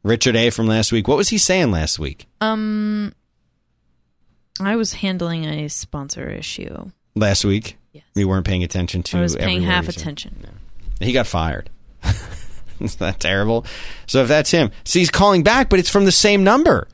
Richard 0.03 0.35
A. 0.37 0.51
from 0.51 0.67
last 0.67 0.91
week. 0.93 1.07
What 1.09 1.17
was 1.17 1.29
he 1.29 1.38
saying 1.38 1.71
last 1.71 1.99
week? 1.99 2.27
Um, 2.41 3.15
I 4.61 4.77
was 4.77 4.95
handling 4.95 5.45
a 5.47 5.69
sponsor 5.69 6.29
issue. 6.29 6.91
Last 7.15 7.45
week, 7.45 7.77
Yes, 7.93 8.05
we 8.15 8.25
weren't 8.25 8.45
paying 8.47 8.65
attention 8.65 9.03
to. 9.05 9.19
I 9.19 9.21
was 9.21 9.37
paying 9.37 9.62
half 9.62 9.88
attention. 9.88 10.47
He 11.01 11.12
got 11.12 11.27
fired. 11.27 11.71
Isn't 12.81 12.99
that 12.99 13.21
terrible? 13.21 13.65
So 14.07 14.23
if 14.23 14.29
that's 14.29 14.51
him, 14.51 14.71
see, 14.85 14.99
he's 14.99 15.11
calling 15.11 15.43
back, 15.45 15.69
but 15.69 15.79
it's 15.79 15.88
from 15.91 16.05
the 16.05 16.12
same 16.12 16.43
number. 16.43 16.88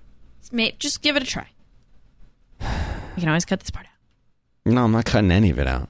Just 0.78 1.00
give 1.02 1.16
it 1.16 1.22
a 1.22 1.26
try. 1.26 1.46
You 3.18 3.22
can 3.22 3.30
always 3.30 3.44
cut 3.44 3.58
this 3.58 3.70
part 3.70 3.84
out. 3.84 4.72
No, 4.72 4.84
I'm 4.84 4.92
not 4.92 5.04
cutting 5.04 5.32
any 5.32 5.50
of 5.50 5.58
it 5.58 5.66
out. 5.66 5.88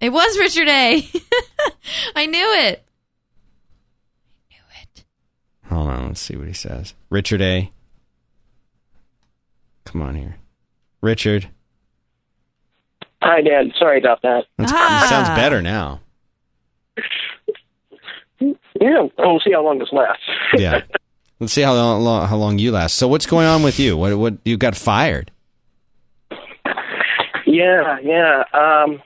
It 0.00 0.10
was 0.10 0.38
Richard 0.38 0.68
A. 0.68 1.04
I 2.14 2.26
knew 2.26 2.52
it. 2.68 2.84
I 4.38 4.54
knew 4.54 4.62
it. 4.80 5.04
Hold 5.70 5.88
on, 5.88 6.06
let's 6.06 6.20
see 6.20 6.36
what 6.36 6.46
he 6.46 6.52
says. 6.52 6.94
Richard 7.10 7.42
A. 7.42 7.72
Come 9.86 10.02
on 10.02 10.14
here, 10.14 10.36
Richard. 11.00 11.48
Hi, 13.20 13.40
Dan. 13.42 13.72
Sorry 13.76 13.98
about 13.98 14.22
that. 14.22 14.44
That's, 14.56 14.70
Ah. 14.72 15.06
Sounds 15.08 15.30
better 15.30 15.60
now. 15.62 16.00
Yeah, 18.40 19.08
we'll 19.18 19.40
see 19.40 19.50
how 19.52 19.64
long 19.64 19.80
this 19.80 19.88
lasts. 19.90 20.22
Yeah. 20.54 20.82
Let's 21.40 21.52
see 21.52 21.62
how 21.62 21.74
long 21.74 22.28
how 22.28 22.36
long 22.36 22.60
you 22.60 22.70
last. 22.70 22.94
So 22.98 23.08
what's 23.08 23.26
going 23.26 23.48
on 23.48 23.64
with 23.64 23.80
you? 23.80 23.96
What 23.96 24.16
what 24.16 24.34
you 24.44 24.56
got 24.56 24.76
fired? 24.76 25.32
Yeah, 27.54 27.98
yeah. 28.02 28.42
Um, 28.52 29.00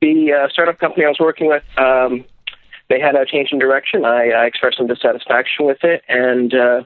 the 0.00 0.32
uh, 0.32 0.48
startup 0.50 0.78
company 0.78 1.04
I 1.04 1.08
was 1.08 1.18
working 1.20 1.46
with, 1.46 1.62
um, 1.76 2.24
they 2.88 2.98
had 2.98 3.14
a 3.14 3.24
change 3.24 3.50
in 3.52 3.58
direction. 3.60 4.04
I, 4.04 4.30
I 4.30 4.46
expressed 4.46 4.78
some 4.78 4.88
dissatisfaction 4.88 5.64
with 5.64 5.78
it, 5.84 6.02
and 6.08 6.52
uh, 6.52 6.82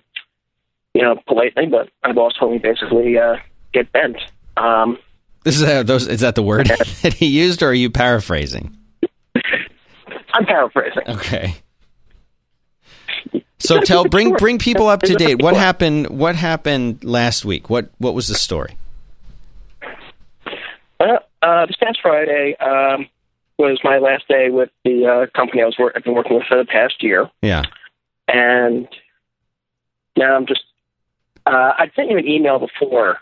you 0.93 1.03
know, 1.03 1.17
politely, 1.27 1.67
but 1.67 1.89
my 2.05 2.13
boss 2.13 2.35
told 2.39 2.53
me 2.53 2.59
basically 2.59 3.19
uh, 3.19 3.37
get 3.73 3.91
bent. 3.93 4.19
Um, 4.59 4.99
This 5.45 5.57
is 5.57 5.63
uh, 5.63 5.83
those 5.83 6.07
is 6.09 6.21
that 6.21 6.35
the 6.35 6.43
word 6.43 6.67
that 7.03 7.15
he 7.15 7.27
used, 7.27 7.63
or 7.63 7.69
are 7.69 7.75
you 7.75 7.89
paraphrasing? 7.89 8.77
I'm 10.35 10.45
paraphrasing. 10.45 11.03
Okay. 11.09 11.55
So 13.59 13.81
tell 13.81 14.05
bring 14.05 14.35
bring 14.35 14.59
people 14.59 14.89
up 14.89 15.01
to 15.03 15.15
date. 15.15 15.41
What 15.41 15.55
happened? 15.55 16.11
What 16.11 16.37
happened 16.37 17.05
last 17.05 17.45
week? 17.47 17.71
What 17.71 17.91
what 17.99 18.13
was 18.13 18.29
the 18.29 18.35
story? 18.35 18.77
Uh, 21.43 21.67
this 21.67 21.77
past 21.77 21.99
Friday 22.01 22.57
um, 22.59 23.09
was 23.59 23.81
my 23.83 23.99
last 23.99 24.29
day 24.29 24.49
with 24.49 24.71
the 24.85 25.07
uh, 25.07 25.27
company 25.37 25.61
I 25.63 25.67
was 25.67 25.77
wor- 25.79 25.93
I've 25.97 26.05
been 26.05 26.15
working 26.15 26.35
with 26.37 26.45
for 26.47 26.57
the 26.57 26.65
past 26.65 27.03
year, 27.03 27.29
Yeah. 27.43 27.65
and 28.29 28.89
now 30.17 30.37
I'm 30.37 30.47
just. 30.47 30.63
Uh, 31.45 31.73
I 31.77 31.91
sent 31.97 32.11
you 32.11 32.19
an 32.19 32.29
email 32.29 32.61
before. 32.61 33.19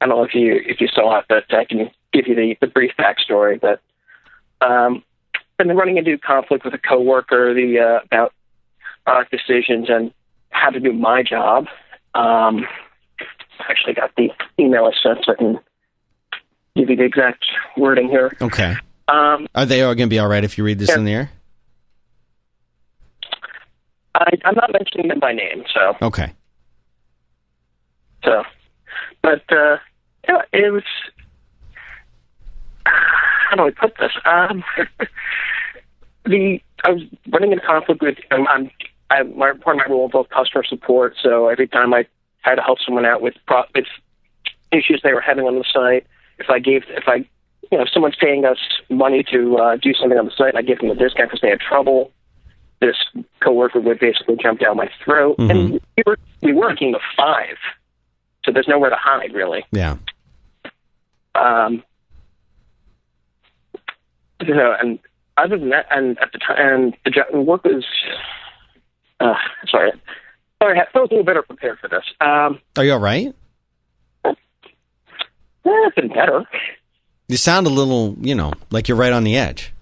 I 0.00 0.06
don't 0.06 0.16
know 0.16 0.24
if 0.24 0.34
you 0.34 0.60
if 0.64 0.80
you 0.80 0.88
saw 0.88 1.18
it, 1.18 1.26
but 1.28 1.44
I 1.52 1.66
can 1.66 1.90
give 2.12 2.26
you 2.26 2.34
the, 2.34 2.56
the 2.62 2.66
brief 2.66 2.92
backstory. 2.98 3.60
But 3.60 3.80
um, 4.66 5.04
I've 5.60 5.66
been 5.66 5.76
running 5.76 5.98
into 5.98 6.16
conflict 6.16 6.64
with 6.64 6.72
a 6.72 6.78
coworker 6.78 7.52
the 7.52 7.78
uh, 7.78 8.04
about 8.04 8.32
product 9.04 9.30
decisions 9.30 9.90
and 9.90 10.12
how 10.50 10.70
to 10.70 10.80
do 10.80 10.92
my 10.94 11.22
job. 11.22 11.66
Um, 12.14 12.66
I 13.60 13.64
actually 13.68 13.92
got 13.94 14.12
the 14.16 14.30
email 14.58 14.86
I 14.86 14.92
sent, 15.02 15.24
so 15.26 15.32
I 15.32 15.34
can 15.34 15.58
give 16.78 16.90
you 16.90 16.96
the 16.96 17.02
exact 17.04 17.44
wording 17.76 18.08
here. 18.08 18.34
Okay. 18.40 18.74
Um, 19.08 19.46
Are 19.54 19.66
they 19.66 19.82
all 19.82 19.94
going 19.94 20.08
to 20.08 20.10
be 20.10 20.18
all 20.18 20.28
right 20.28 20.44
if 20.44 20.56
you 20.58 20.64
read 20.64 20.78
this 20.78 20.90
Yeah. 20.90 20.98
in 20.98 21.04
the 21.04 21.12
air? 21.12 21.30
I, 24.14 24.30
I'm 24.44 24.54
not 24.54 24.72
mentioning 24.72 25.08
them 25.08 25.20
by 25.20 25.32
name, 25.32 25.64
so 25.72 25.96
Okay. 26.02 26.32
so, 28.24 28.42
but 29.22 29.42
uh, 29.52 29.76
yeah, 30.28 30.42
it 30.52 30.72
was. 30.72 30.82
How 32.84 33.56
do 33.56 33.62
I 33.66 33.70
put 33.70 33.94
this? 33.98 34.10
Um, 34.24 34.64
the 36.24 36.60
I 36.84 36.90
was 36.90 37.02
running 37.30 37.52
into 37.52 37.64
conflict 37.64 38.02
with. 38.02 38.18
Um, 38.30 38.46
I'm. 38.48 38.70
I, 39.10 39.22
my 39.22 39.52
part 39.52 39.76
of 39.76 39.78
my 39.78 39.86
role 39.88 40.04
involved 40.04 40.28
customer 40.30 40.64
support, 40.64 41.14
so 41.22 41.48
every 41.48 41.66
time 41.66 41.94
I 41.94 42.06
had 42.42 42.56
to 42.56 42.62
help 42.62 42.78
someone 42.84 43.06
out 43.06 43.22
with 43.22 43.34
pro, 43.46 43.62
with 43.74 43.86
issues 44.70 45.00
they 45.02 45.14
were 45.14 45.20
having 45.22 45.44
on 45.46 45.54
the 45.54 45.64
site, 45.72 46.06
if 46.38 46.50
I 46.50 46.58
gave, 46.58 46.84
if 46.88 47.04
I, 47.06 47.16
you 47.70 47.78
know, 47.78 47.82
if 47.82 47.90
someone's 47.90 48.16
paying 48.16 48.44
us 48.44 48.58
money 48.88 49.22
to 49.32 49.56
uh, 49.58 49.76
do 49.76 49.92
something 49.94 50.18
on 50.18 50.26
the 50.26 50.32
site, 50.36 50.50
and 50.50 50.58
I 50.58 50.62
give 50.62 50.78
them 50.78 50.90
a 50.90 50.94
discount 50.94 51.30
because 51.30 51.40
they 51.40 51.50
had 51.50 51.60
trouble. 51.60 52.12
This 52.80 52.96
coworker 53.42 53.80
would 53.80 53.98
basically 53.98 54.36
jump 54.40 54.60
down 54.60 54.76
my 54.76 54.88
throat, 55.04 55.36
and 55.38 55.72
we 55.72 56.02
were 56.06 56.16
we 56.42 56.52
were 56.52 56.70
a 56.70 56.76
team 56.76 56.94
of 56.94 57.00
five, 57.16 57.56
so 58.44 58.52
there's 58.52 58.68
nowhere 58.68 58.90
to 58.90 58.96
hide 58.96 59.34
really. 59.34 59.64
Yeah. 59.72 59.96
Um, 61.34 61.82
you 64.40 64.54
know, 64.54 64.76
and 64.80 65.00
other 65.36 65.58
than 65.58 65.70
that, 65.70 65.86
and 65.90 66.18
at 66.20 66.30
the 66.32 66.38
time, 66.38 66.56
and 66.58 66.96
the 67.04 67.10
job, 67.10 67.26
work 67.34 67.64
was. 67.64 67.84
Uh, 69.20 69.34
sorry, 69.68 69.90
sorry, 70.62 70.78
I 70.78 70.84
was 70.94 71.08
a 71.10 71.14
little 71.14 71.24
better 71.24 71.42
prepared 71.42 71.80
for 71.80 71.88
this. 71.88 72.04
Um, 72.20 72.60
Are 72.76 72.84
you 72.84 72.92
all 72.92 73.00
right? 73.00 73.34
Eh, 75.64 75.70
it's 75.86 75.94
been 75.96 76.08
better. 76.08 76.44
You 77.28 77.36
sound 77.36 77.66
a 77.66 77.70
little, 77.70 78.16
you 78.20 78.34
know, 78.34 78.52
like 78.70 78.88
you're 78.88 78.96
right 78.96 79.12
on 79.12 79.24
the 79.24 79.36
edge. 79.36 79.72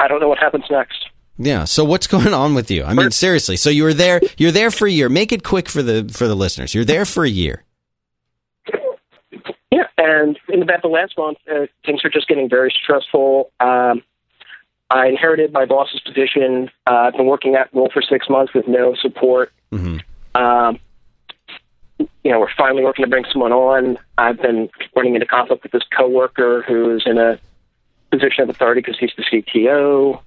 I 0.00 0.08
don't 0.08 0.20
know 0.20 0.28
what 0.28 0.38
happens 0.38 0.64
next. 0.70 1.08
Yeah. 1.38 1.64
So 1.64 1.84
what's 1.84 2.06
going 2.16 2.34
on 2.34 2.54
with 2.54 2.70
you? 2.70 2.84
I 2.84 2.94
mean, 2.94 3.10
seriously. 3.10 3.56
So 3.56 3.70
you 3.70 3.84
were 3.84 3.94
there. 3.94 4.20
You're 4.36 4.50
there 4.52 4.70
for 4.70 4.86
a 4.86 4.90
year. 4.90 5.08
Make 5.08 5.32
it 5.32 5.44
quick 5.44 5.68
for 5.68 5.82
the 5.82 6.10
for 6.12 6.26
the 6.26 6.34
listeners. 6.34 6.74
You're 6.74 6.84
there 6.84 7.04
for 7.04 7.24
a 7.24 7.28
year. 7.30 7.64
Yeah, 9.70 9.84
and 9.98 10.38
in 10.48 10.62
about 10.62 10.80
the 10.82 10.88
last 10.88 11.16
month, 11.18 11.38
uh, 11.50 11.66
things 11.84 12.00
are 12.04 12.08
just 12.10 12.26
getting 12.26 12.48
very 12.48 12.72
stressful. 12.82 13.50
Um, 13.60 14.02
I 14.90 15.06
inherited 15.08 15.52
my 15.52 15.66
boss's 15.66 16.00
position. 16.00 16.70
Uh, 16.86 16.94
I've 16.94 17.12
been 17.12 17.26
working 17.26 17.54
at 17.54 17.68
role 17.74 17.90
for 17.92 18.00
six 18.00 18.30
months 18.30 18.54
with 18.54 18.66
no 18.66 18.94
support. 18.94 19.52
hmm 19.70 19.98
Um, 20.34 20.78
you 21.98 22.30
know, 22.30 22.40
we're 22.40 22.54
finally 22.56 22.84
working 22.84 23.04
to 23.04 23.10
bring 23.10 23.24
someone 23.32 23.52
on. 23.52 23.98
I've 24.16 24.40
been 24.40 24.68
running 24.94 25.14
into 25.14 25.26
conflict 25.26 25.62
with 25.62 25.72
this 25.72 25.82
coworker 25.96 26.62
who's 26.66 27.04
in 27.06 27.18
a 27.18 27.38
position 28.10 28.42
of 28.44 28.50
authority 28.50 28.80
because 28.80 28.98
he's 28.98 29.12
the 29.16 29.24
CTO. 29.24 30.20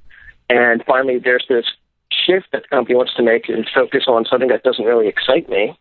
And 0.50 0.84
finally, 0.86 1.20
there's 1.20 1.46
this 1.48 1.66
shift 2.12 2.48
that 2.52 2.64
the 2.64 2.68
company 2.68 2.96
wants 2.96 3.14
to 3.16 3.24
make 3.24 3.48
and 3.50 3.68
focus 3.74 4.04
on 4.08 4.26
something 4.26 4.50
that 4.50 4.64
doesn't 4.64 4.84
really 4.84 5.08
excite 5.08 5.50
me. 5.50 5.78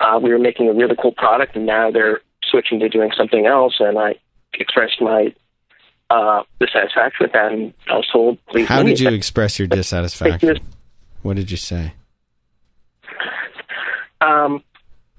Uh, 0.00 0.18
we 0.22 0.30
were 0.30 0.38
making 0.38 0.68
a 0.68 0.72
really 0.72 0.96
cool 1.00 1.12
product, 1.12 1.56
and 1.56 1.66
now 1.66 1.90
they're 1.90 2.20
switching 2.50 2.80
to 2.80 2.88
doing 2.88 3.10
something 3.16 3.46
else. 3.46 3.74
And 3.80 3.98
I 3.98 4.16
expressed 4.54 5.00
my 5.00 5.34
uh, 6.10 6.42
dissatisfaction 6.60 7.24
with 7.24 7.32
that, 7.32 7.52
and 7.52 7.72
I 7.88 7.96
was 7.96 8.08
told, 8.12 8.44
"Please." 8.46 8.66
How 8.66 8.82
did 8.82 9.00
you 9.00 9.10
express 9.10 9.58
your 9.58 9.68
dissatisfaction? 9.68 10.58
What 11.22 11.36
did 11.36 11.50
you 11.50 11.56
say? 11.56 11.92
um, 14.20 14.62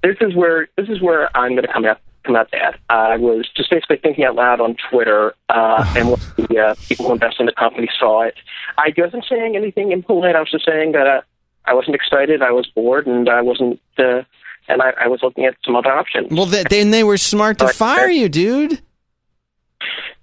this 0.02 0.16
is 0.20 0.34
where 0.34 0.68
this 0.76 0.88
is 0.88 1.00
where 1.00 1.34
I'm 1.36 1.52
going 1.52 1.62
to 1.66 1.72
come 1.72 1.84
out 1.84 2.00
come 2.24 2.36
out 2.36 2.50
bad. 2.50 2.76
I 2.90 3.16
was 3.16 3.48
just 3.56 3.70
basically 3.70 3.96
thinking 3.98 4.24
out 4.24 4.34
loud 4.34 4.60
on 4.60 4.76
Twitter, 4.90 5.34
uh, 5.48 5.84
and 5.96 6.10
when 6.10 6.20
the 6.36 6.58
uh, 6.58 6.74
people 6.88 7.06
who 7.06 7.12
invest 7.12 7.36
in 7.40 7.46
the 7.46 7.52
company 7.52 7.88
saw 7.98 8.22
it, 8.22 8.34
I 8.76 8.92
wasn't 8.96 9.24
saying 9.28 9.56
anything 9.56 9.92
impolite. 9.92 10.36
I 10.36 10.40
was 10.40 10.50
just 10.50 10.64
saying 10.66 10.92
that 10.92 11.06
uh, 11.06 11.20
I 11.64 11.74
wasn't 11.74 11.94
excited, 11.96 12.42
I 12.42 12.50
was 12.52 12.66
bored, 12.66 13.06
and 13.06 13.28
I 13.28 13.40
wasn't, 13.42 13.80
uh, 13.98 14.22
and 14.68 14.82
I, 14.82 14.92
I 15.02 15.08
was 15.08 15.20
looking 15.22 15.44
at 15.46 15.54
some 15.64 15.76
other 15.76 15.90
options. 15.92 16.28
Well, 16.30 16.46
th- 16.46 16.66
then 16.68 16.90
they 16.90 17.04
were 17.04 17.16
smart 17.18 17.58
to 17.58 17.66
But- 17.66 17.74
fire 17.74 18.10
you, 18.10 18.28
dude. 18.28 18.80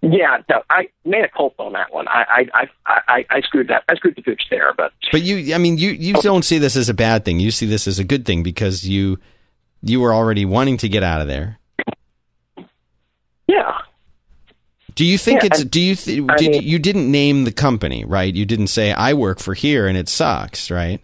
yeah, 0.02 0.42
no, 0.50 0.62
I 0.70 0.90
made 1.06 1.24
a 1.24 1.30
culp 1.30 1.56
on 1.60 1.74
that 1.74 1.94
one. 1.94 2.08
I 2.08 2.48
I, 2.54 2.68
I 2.86 3.02
I 3.08 3.26
I 3.30 3.42
screwed 3.42 3.70
that. 3.70 3.84
I 3.90 3.96
screwed 3.96 4.16
the 4.16 4.22
pooch 4.22 4.44
there, 4.52 4.74
but 4.78 4.92
But 5.12 5.22
you, 5.24 5.56
I 5.56 5.58
mean, 5.58 5.78
you 5.78 5.92
you 5.92 6.14
don't 6.16 6.44
see 6.46 6.58
this 6.60 6.76
as 6.76 6.90
a 6.90 6.94
bad 6.94 7.26
thing. 7.26 7.40
You 7.40 7.52
see 7.52 7.66
this 7.66 7.88
as 7.88 7.98
a 7.98 8.04
good 8.04 8.26
thing 8.26 8.44
because 8.44 8.88
you 8.88 9.18
you 9.86 10.02
were 10.02 10.14
already 10.14 10.44
wanting 10.46 10.78
to 10.78 10.90
get 10.90 11.04
out 11.04 11.22
of 11.22 11.28
there. 11.28 11.60
yeah. 13.48 13.78
Do 14.96 15.06
you 15.06 15.18
think 15.18 15.42
Yeah, 15.42 15.48
it's? 15.48 15.62
I- 15.62 15.66
Do 15.66 15.82
you? 15.82 15.96
Th- 15.96 16.24
I 16.30 16.36
did, 16.38 16.52
mean- 16.52 16.64
you 16.64 16.80
didn't 16.80 17.10
name 17.12 17.44
the 17.44 17.52
company, 17.52 18.04
right? 18.06 18.34
You 18.34 18.46
didn't 18.46 18.68
say 18.68 18.92
I 18.92 19.14
work 19.14 19.40
for 19.40 19.54
here 19.54 19.88
and 19.88 19.98
it 19.98 20.08
sucks, 20.10 20.72
right? 20.72 21.02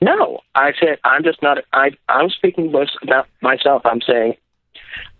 No, 0.00 0.40
I 0.54 0.72
said 0.80 0.98
I'm 1.04 1.22
just 1.22 1.40
not. 1.42 1.58
I 1.72 1.90
I'm 2.08 2.28
speaking 2.30 2.72
most 2.72 2.96
about 3.02 3.28
myself. 3.40 3.82
I'm 3.84 4.00
saying 4.02 4.34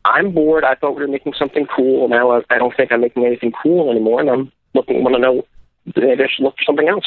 I'm 0.05 0.33
bored. 0.33 0.65
I 0.65 0.75
thought 0.75 0.97
we 0.97 1.03
were 1.03 1.09
making 1.09 1.35
something 1.39 1.67
cool. 1.75 2.09
Now 2.09 2.33
I, 2.33 2.43
I 2.51 2.59
don't 2.59 2.77
think 2.77 2.91
I'm 2.91 3.01
making 3.01 3.25
anything 3.25 3.53
cool 3.63 3.91
anymore, 3.93 4.21
and 4.21 4.29
I'm 4.29 4.53
looking. 4.75 5.03
Want 5.05 5.15
to 5.15 5.21
know? 5.21 5.47
Maybe 5.97 6.25
I 6.25 6.27
should 6.29 6.43
look 6.45 6.57
for 6.57 6.65
something 6.65 6.89
else. 6.89 7.07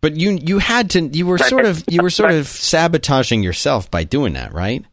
But 0.00 0.16
you 0.16 0.32
you 0.32 0.58
had 0.58 0.90
to. 0.90 1.02
You 1.02 1.26
were 1.26 1.38
sort 1.38 1.66
of 1.66 1.84
you 1.88 2.02
were 2.02 2.10
sort 2.10 2.30
of 2.32 2.46
sabotaging 2.48 3.42
yourself 3.42 3.90
by 3.90 4.04
doing 4.04 4.32
that, 4.32 4.52
right? 4.52 4.84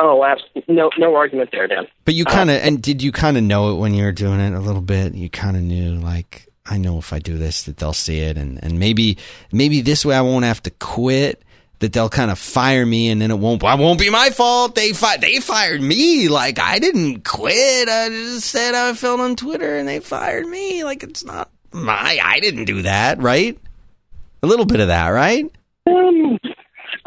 Oh, 0.00 0.24
no, 0.68 0.90
no 0.96 1.16
argument 1.16 1.50
there, 1.50 1.66
Dan. 1.66 1.88
But 2.04 2.14
you 2.14 2.24
uh, 2.24 2.30
kind 2.30 2.50
of 2.50 2.62
and 2.62 2.80
did 2.80 3.02
you 3.02 3.10
kind 3.10 3.36
of 3.36 3.42
know 3.42 3.72
it 3.72 3.80
when 3.80 3.94
you 3.94 4.04
were 4.04 4.12
doing 4.12 4.38
it 4.38 4.54
a 4.54 4.60
little 4.60 4.80
bit? 4.80 5.14
You 5.14 5.28
kind 5.28 5.56
of 5.56 5.62
knew 5.62 5.94
like 5.94 6.48
I 6.64 6.78
know 6.78 6.98
if 6.98 7.12
I 7.12 7.18
do 7.18 7.36
this 7.36 7.64
that 7.64 7.78
they'll 7.78 7.92
see 7.92 8.20
it 8.20 8.38
and 8.38 8.62
and 8.62 8.78
maybe 8.78 9.18
maybe 9.50 9.80
this 9.80 10.06
way 10.06 10.14
I 10.14 10.20
won't 10.20 10.44
have 10.44 10.62
to 10.64 10.70
quit. 10.70 11.42
That 11.80 11.92
they'll 11.92 12.08
kind 12.08 12.32
of 12.32 12.40
fire 12.40 12.84
me 12.84 13.08
and 13.08 13.22
then 13.22 13.30
it 13.30 13.38
won't. 13.38 13.62
I 13.62 13.76
won't 13.76 14.00
be 14.00 14.10
my 14.10 14.30
fault. 14.30 14.74
They 14.74 14.92
fi- 14.92 15.18
they 15.18 15.38
fired 15.38 15.80
me. 15.80 16.26
Like 16.26 16.58
I 16.58 16.80
didn't 16.80 17.22
quit. 17.22 17.88
I 17.88 18.08
just 18.08 18.46
said 18.46 18.74
I 18.74 18.92
felt 18.94 19.20
on 19.20 19.36
Twitter 19.36 19.76
and 19.76 19.86
they 19.86 20.00
fired 20.00 20.46
me. 20.46 20.82
Like 20.82 21.04
it's 21.04 21.24
not 21.24 21.52
my. 21.72 22.18
I 22.22 22.40
didn't 22.40 22.64
do 22.64 22.82
that. 22.82 23.20
Right. 23.20 23.58
A 24.42 24.46
little 24.46 24.66
bit 24.66 24.80
of 24.80 24.88
that. 24.88 25.08
Right. 25.08 25.50
Um, 25.86 26.38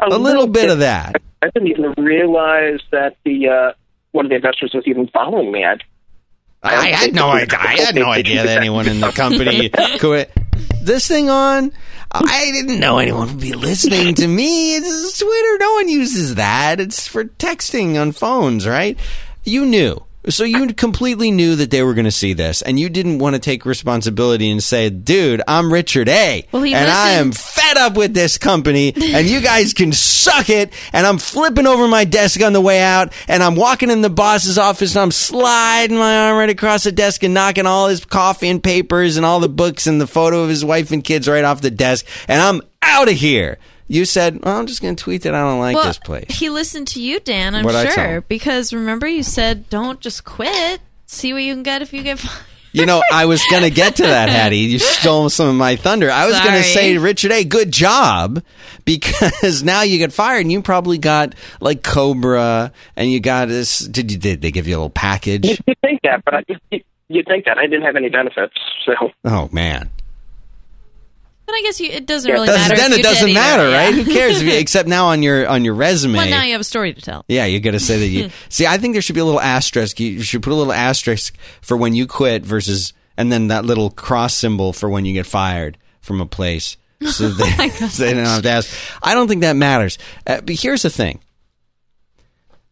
A 0.00 0.18
little 0.18 0.46
bit 0.46 0.70
of 0.70 0.80
that. 0.80 1.20
I 1.42 1.48
didn't 1.50 1.68
even 1.68 1.92
realize 1.96 2.80
that 2.90 3.16
the 3.24 3.48
uh, 3.48 3.72
one 4.12 4.26
of 4.26 4.30
the 4.30 4.36
investors 4.36 4.72
was 4.74 4.84
even 4.86 5.08
following 5.08 5.50
me. 5.52 5.64
I'd, 5.64 5.82
I 6.62 6.88
had 6.88 7.14
no 7.14 7.28
idea. 7.30 7.58
I 7.58 7.74
had 7.80 7.94
no 7.96 8.06
idea 8.06 8.44
that 8.44 8.58
anyone 8.58 8.88
in 8.88 9.00
the 9.00 9.10
company 9.10 9.68
could. 9.98 10.28
This 10.80 11.08
thing 11.08 11.28
on, 11.30 11.72
I 12.12 12.50
didn't 12.52 12.78
know 12.78 12.98
anyone 12.98 13.28
would 13.28 13.40
be 13.40 13.52
listening 13.54 14.14
to 14.16 14.26
me. 14.28 14.76
It's 14.76 15.18
Twitter. 15.18 15.58
No 15.58 15.72
one 15.74 15.88
uses 15.88 16.36
that. 16.36 16.78
It's 16.80 17.08
for 17.08 17.24
texting 17.24 18.00
on 18.00 18.12
phones, 18.12 18.66
right? 18.66 18.98
You 19.44 19.66
knew. 19.66 20.04
So 20.28 20.44
you 20.44 20.72
completely 20.74 21.32
knew 21.32 21.56
that 21.56 21.70
they 21.72 21.82
were 21.82 21.94
going 21.94 22.04
to 22.04 22.12
see 22.12 22.32
this, 22.32 22.62
and 22.62 22.78
you 22.78 22.88
didn't 22.88 23.18
want 23.18 23.34
to 23.34 23.40
take 23.40 23.66
responsibility 23.66 24.50
and 24.50 24.62
say, 24.62 24.88
"Dude, 24.88 25.42
I'm 25.48 25.72
Richard 25.72 26.08
A, 26.08 26.46
Well, 26.52 26.62
he 26.62 26.72
and 26.74 26.88
I 26.88 27.12
am 27.12 27.32
fed 27.32 27.76
up 27.76 27.96
with 27.96 28.14
this 28.14 28.38
company, 28.38 28.92
and 28.94 29.26
you 29.26 29.40
guys 29.40 29.74
can 29.74 29.92
suck 29.92 30.48
it." 30.48 30.72
And 30.92 31.06
I'm 31.06 31.18
flipping 31.18 31.66
over 31.66 31.88
my 31.88 32.04
desk 32.04 32.40
on 32.40 32.52
the 32.52 32.60
way 32.60 32.80
out, 32.80 33.12
and 33.26 33.42
I'm 33.42 33.56
walking 33.56 33.90
in 33.90 34.00
the 34.00 34.10
boss's 34.10 34.58
office, 34.58 34.94
and 34.94 35.02
I'm 35.02 35.10
sliding 35.10 35.98
my 35.98 36.28
arm 36.28 36.38
right 36.38 36.50
across 36.50 36.84
the 36.84 36.92
desk 36.92 37.24
and 37.24 37.34
knocking 37.34 37.66
all 37.66 37.88
his 37.88 38.04
coffee 38.04 38.48
and 38.48 38.62
papers 38.62 39.16
and 39.16 39.26
all 39.26 39.40
the 39.40 39.48
books 39.48 39.88
and 39.88 40.00
the 40.00 40.06
photo 40.06 40.42
of 40.42 40.48
his 40.48 40.64
wife 40.64 40.92
and 40.92 41.02
kids 41.02 41.26
right 41.26 41.44
off 41.44 41.62
the 41.62 41.70
desk, 41.70 42.06
and 42.28 42.40
I'm 42.40 42.62
out 42.80 43.08
of 43.08 43.14
here. 43.14 43.58
You 43.92 44.06
said, 44.06 44.42
well, 44.42 44.56
"I'm 44.56 44.66
just 44.66 44.80
going 44.80 44.96
to 44.96 45.04
tweet 45.04 45.22
that 45.22 45.34
I 45.34 45.40
don't 45.40 45.60
like 45.60 45.76
well, 45.76 45.84
this 45.84 45.98
place." 45.98 46.24
he 46.30 46.48
listened 46.48 46.88
to 46.88 47.02
you, 47.02 47.20
Dan. 47.20 47.54
I'm 47.54 47.62
What'd 47.62 47.92
sure 47.92 48.22
because 48.22 48.72
remember 48.72 49.06
you 49.06 49.22
said 49.22 49.68
don't 49.68 50.00
just 50.00 50.24
quit. 50.24 50.80
See 51.04 51.34
what 51.34 51.42
you 51.42 51.52
can 51.52 51.62
get 51.62 51.82
if 51.82 51.92
you 51.92 52.02
get 52.02 52.18
fired. 52.18 52.46
You 52.72 52.86
know, 52.86 53.02
I 53.12 53.26
was 53.26 53.44
going 53.50 53.64
to 53.64 53.70
get 53.70 53.96
to 53.96 54.04
that, 54.04 54.30
Haddie. 54.30 54.56
You 54.56 54.78
stole 54.78 55.28
some 55.28 55.48
of 55.48 55.54
my 55.56 55.76
thunder. 55.76 56.10
I 56.10 56.24
was 56.24 56.40
going 56.40 56.54
to 56.54 56.62
Sorry. 56.62 56.94
say, 56.94 56.96
Richard 56.98 57.30
A., 57.30 57.44
good 57.44 57.70
job, 57.70 58.42
because 58.86 59.62
now 59.62 59.82
you 59.82 59.98
get 59.98 60.10
fired 60.10 60.40
and 60.40 60.50
you 60.50 60.62
probably 60.62 60.96
got 60.96 61.34
like 61.60 61.82
Cobra 61.82 62.72
and 62.96 63.12
you 63.12 63.20
got 63.20 63.48
this. 63.48 63.80
Did 63.80 64.10
you, 64.10 64.16
did 64.16 64.40
they 64.40 64.50
give 64.50 64.66
you 64.66 64.74
a 64.74 64.78
little 64.78 64.88
package? 64.88 65.44
you'd 65.44 65.78
think 65.82 66.00
that, 66.04 66.24
but 66.24 66.34
I, 66.34 66.44
you, 67.10 67.22
think 67.28 67.44
that 67.44 67.58
I 67.58 67.66
didn't 67.66 67.82
have 67.82 67.96
any 67.96 68.08
benefits. 68.08 68.54
So 68.86 69.10
Oh, 69.26 69.50
man. 69.52 69.90
But 71.52 71.58
I 71.58 71.62
guess 71.64 71.80
you, 71.80 71.90
it 71.90 72.06
doesn't 72.06 72.32
really 72.32 72.46
Doesn't- 72.46 72.62
matter. 72.70 72.76
then 72.80 72.92
it 72.98 73.02
doesn't 73.02 73.28
either, 73.28 73.38
matter, 73.38 73.68
yeah. 73.68 73.76
right? 73.84 73.94
Who 73.94 74.04
cares? 74.10 74.40
If 74.40 74.48
you, 74.48 74.54
except 74.58 74.88
now 74.88 75.08
on 75.08 75.22
your, 75.22 75.46
on 75.46 75.66
your 75.66 75.74
resume. 75.74 76.16
Well, 76.16 76.30
now 76.30 76.44
you 76.44 76.52
have 76.52 76.62
a 76.62 76.64
story 76.64 76.94
to 76.94 77.00
tell. 77.02 77.26
Yeah, 77.28 77.44
you 77.44 77.60
got 77.60 77.72
to 77.72 77.78
say 77.78 77.98
that 77.98 78.06
you 78.06 78.30
see. 78.48 78.66
I 78.66 78.78
think 78.78 78.94
there 78.94 79.02
should 79.02 79.14
be 79.14 79.20
a 79.20 79.24
little 79.26 79.38
asterisk. 79.38 80.00
You 80.00 80.22
should 80.22 80.42
put 80.42 80.54
a 80.54 80.56
little 80.56 80.72
asterisk 80.72 81.36
for 81.60 81.76
when 81.76 81.94
you 81.94 82.06
quit 82.06 82.42
versus, 82.42 82.94
and 83.18 83.30
then 83.30 83.48
that 83.48 83.66
little 83.66 83.90
cross 83.90 84.34
symbol 84.34 84.72
for 84.72 84.88
when 84.88 85.04
you 85.04 85.12
get 85.12 85.26
fired 85.26 85.76
from 86.00 86.22
a 86.22 86.26
place, 86.26 86.78
so 87.06 87.28
they, 87.28 87.68
so 87.68 88.04
they 88.04 88.14
don't 88.14 88.24
have 88.24 88.42
to 88.44 88.48
ask. 88.50 88.74
I 89.02 89.12
don't 89.12 89.28
think 89.28 89.42
that 89.42 89.54
matters. 89.54 89.98
Uh, 90.26 90.40
but 90.40 90.54
here's 90.58 90.80
the 90.82 90.90
thing. 90.90 91.20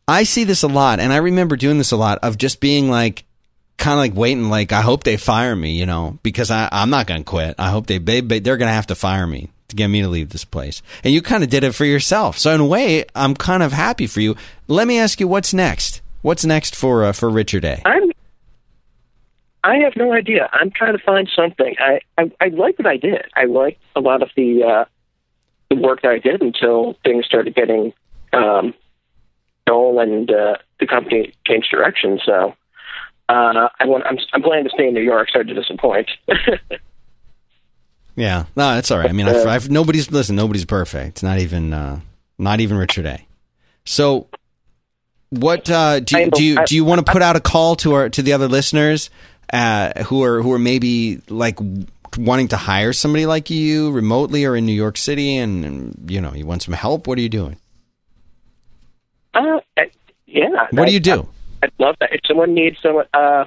I 0.09 0.25
see 0.25 0.45
this 0.45 0.63
a 0.63 0.69
lot, 0.69 1.01
and 1.01 1.13
I 1.13 1.19
remember 1.19 1.57
doing 1.57 1.77
this 1.79 1.93
a 1.93 1.97
lot 1.97 2.19
of 2.23 2.39
just 2.39 2.61
being 2.61 2.91
like, 2.91 3.25
kind 3.81 3.95
of 3.95 3.99
like 3.99 4.15
waiting, 4.15 4.49
like 4.49 4.73
I 4.73 4.83
hope 4.83 5.03
they 5.03 5.17
fire 5.17 5.57
me, 5.57 5.73
you 5.73 5.87
know, 5.87 6.19
because 6.23 6.51
I, 6.51 6.69
I'm 6.71 6.91
not 6.91 7.07
going 7.09 7.23
to 7.23 7.25
quit. 7.25 7.57
I 7.59 7.71
hope 7.71 7.87
they, 7.87 7.99
they 7.99 8.21
they're 8.21 8.57
going 8.57 8.69
to 8.69 8.75
have 8.75 8.87
to 8.89 8.95
fire 8.95 9.27
me 9.27 9.51
to 9.69 9.77
get 9.77 9.89
me 9.89 10.03
to 10.03 10.09
leave 10.09 10.29
this 10.29 10.45
place. 10.45 10.83
And 11.03 11.13
you 11.13 11.23
kind 11.23 11.43
of 11.43 11.51
did 11.51 11.65
it 11.65 11.75
for 11.75 11.85
yourself. 11.85 12.39
So 12.39 12.55
in 12.55 12.61
a 12.61 12.67
way, 12.67 13.05
I'm 13.17 13.35
kind 13.35 13.63
of 13.63 13.73
happy 13.73 14.07
for 14.07 14.21
you. 14.21 14.37
Let 14.69 14.87
me 14.87 14.99
ask 14.99 15.19
you, 15.19 15.27
what's 15.27 15.53
next? 15.53 16.03
What's 16.23 16.45
next 16.45 16.77
for 16.77 17.05
uh, 17.05 17.13
for 17.13 17.29
Richard 17.31 17.65
A? 17.65 17.81
I'm. 17.89 18.13
I 19.63 19.77
have 19.85 19.95
no 19.97 20.13
idea. 20.13 20.49
I'm 20.53 20.71
trying 20.71 20.97
to 20.97 21.03
find 21.03 21.29
something. 21.35 21.75
I 21.79 22.01
I, 22.19 22.31
I 22.41 22.49
like 22.49 22.79
what 22.79 22.87
I 22.87 22.99
did. 22.99 23.25
I 23.35 23.45
liked 23.47 23.81
a 23.97 24.01
lot 24.01 24.23
of 24.23 24.29
the 24.37 24.63
uh, 24.63 24.85
the 25.71 25.77
work 25.77 26.03
that 26.03 26.13
I 26.13 26.19
did 26.19 26.43
until 26.43 26.97
things 27.03 27.25
started 27.25 27.55
getting 27.55 27.95
um, 28.33 28.75
dull 29.67 29.99
and 30.01 30.31
uh, 30.31 30.57
the 30.79 30.87
company 30.87 31.33
changed 31.47 31.71
direction. 31.71 32.21
So 32.25 32.55
uh, 33.31 33.69
I 33.79 33.87
want. 33.87 34.05
I'm 34.07 34.19
I'm 34.33 34.43
planning 34.43 34.65
to 34.65 34.71
stay 34.71 34.89
in 34.89 34.95
New 34.95 35.03
York. 35.03 35.29
Sorry 35.33 35.45
to 35.45 35.55
disappoint. 35.55 36.11
Yeah, 38.17 38.47
no, 38.57 38.75
that's 38.75 38.91
all 38.91 38.99
right. 38.99 39.09
I 39.09 39.13
mean, 39.13 39.29
I've, 39.29 39.47
I've, 39.47 39.71
nobody's 39.71 40.11
listen. 40.11 40.37
Nobody's 40.37 40.65
perfect. 40.67 41.23
Not 41.23 41.39
even 41.39 41.73
uh, 41.73 42.01
not 42.39 42.61
even 42.61 42.77
Richard 42.77 43.07
A. 43.07 43.25
So, 43.87 44.27
what 45.31 45.71
uh, 45.71 46.01
do 46.01 46.17
I 46.19 46.21
you, 46.25 46.31
do 46.31 46.45
you 46.45 46.59
I- 46.59 46.65
do 46.65 46.75
you 46.75 46.85
want 46.85 47.07
to 47.07 47.11
put 47.11 47.23
out 47.23 47.37
a 47.37 47.41
call 47.41 47.77
to 47.77 47.95
our 47.95 48.11
to 48.11 48.21
the 48.21 48.35
other 48.35 48.49
listeners 48.49 49.09
uh, 49.53 50.03
who 50.05 50.23
are 50.23 50.43
who 50.43 50.53
are 50.53 50.59
maybe 50.59 51.23
like 51.31 51.59
wanting 52.19 52.49
to 52.49 52.57
hire 52.59 52.93
somebody 52.93 53.25
like 53.25 53.49
you 53.49 53.91
remotely 53.93 54.45
or 54.45 54.55
in 54.55 54.67
New 54.67 54.73
York 54.75 54.99
City, 54.99 55.37
and, 55.37 55.65
and 55.65 56.11
you 56.11 56.21
know 56.21 56.35
you 56.35 56.45
want 56.45 56.63
some 56.63 56.75
help? 56.75 57.07
What 57.07 57.17
are 57.17 57.23
you 57.23 57.31
doing? 57.31 57.57
Uh, 59.33 59.61
yeah. 60.27 60.67
What 60.73 60.89
do 60.89 60.93
you 60.93 61.01
do? 61.01 61.29
I, 61.63 61.67
I'd 61.67 61.73
love 61.79 61.97
that. 62.01 62.13
If 62.13 62.21
someone 62.27 62.55
needs 62.55 62.81
someone, 62.81 63.07
uh, 63.15 63.45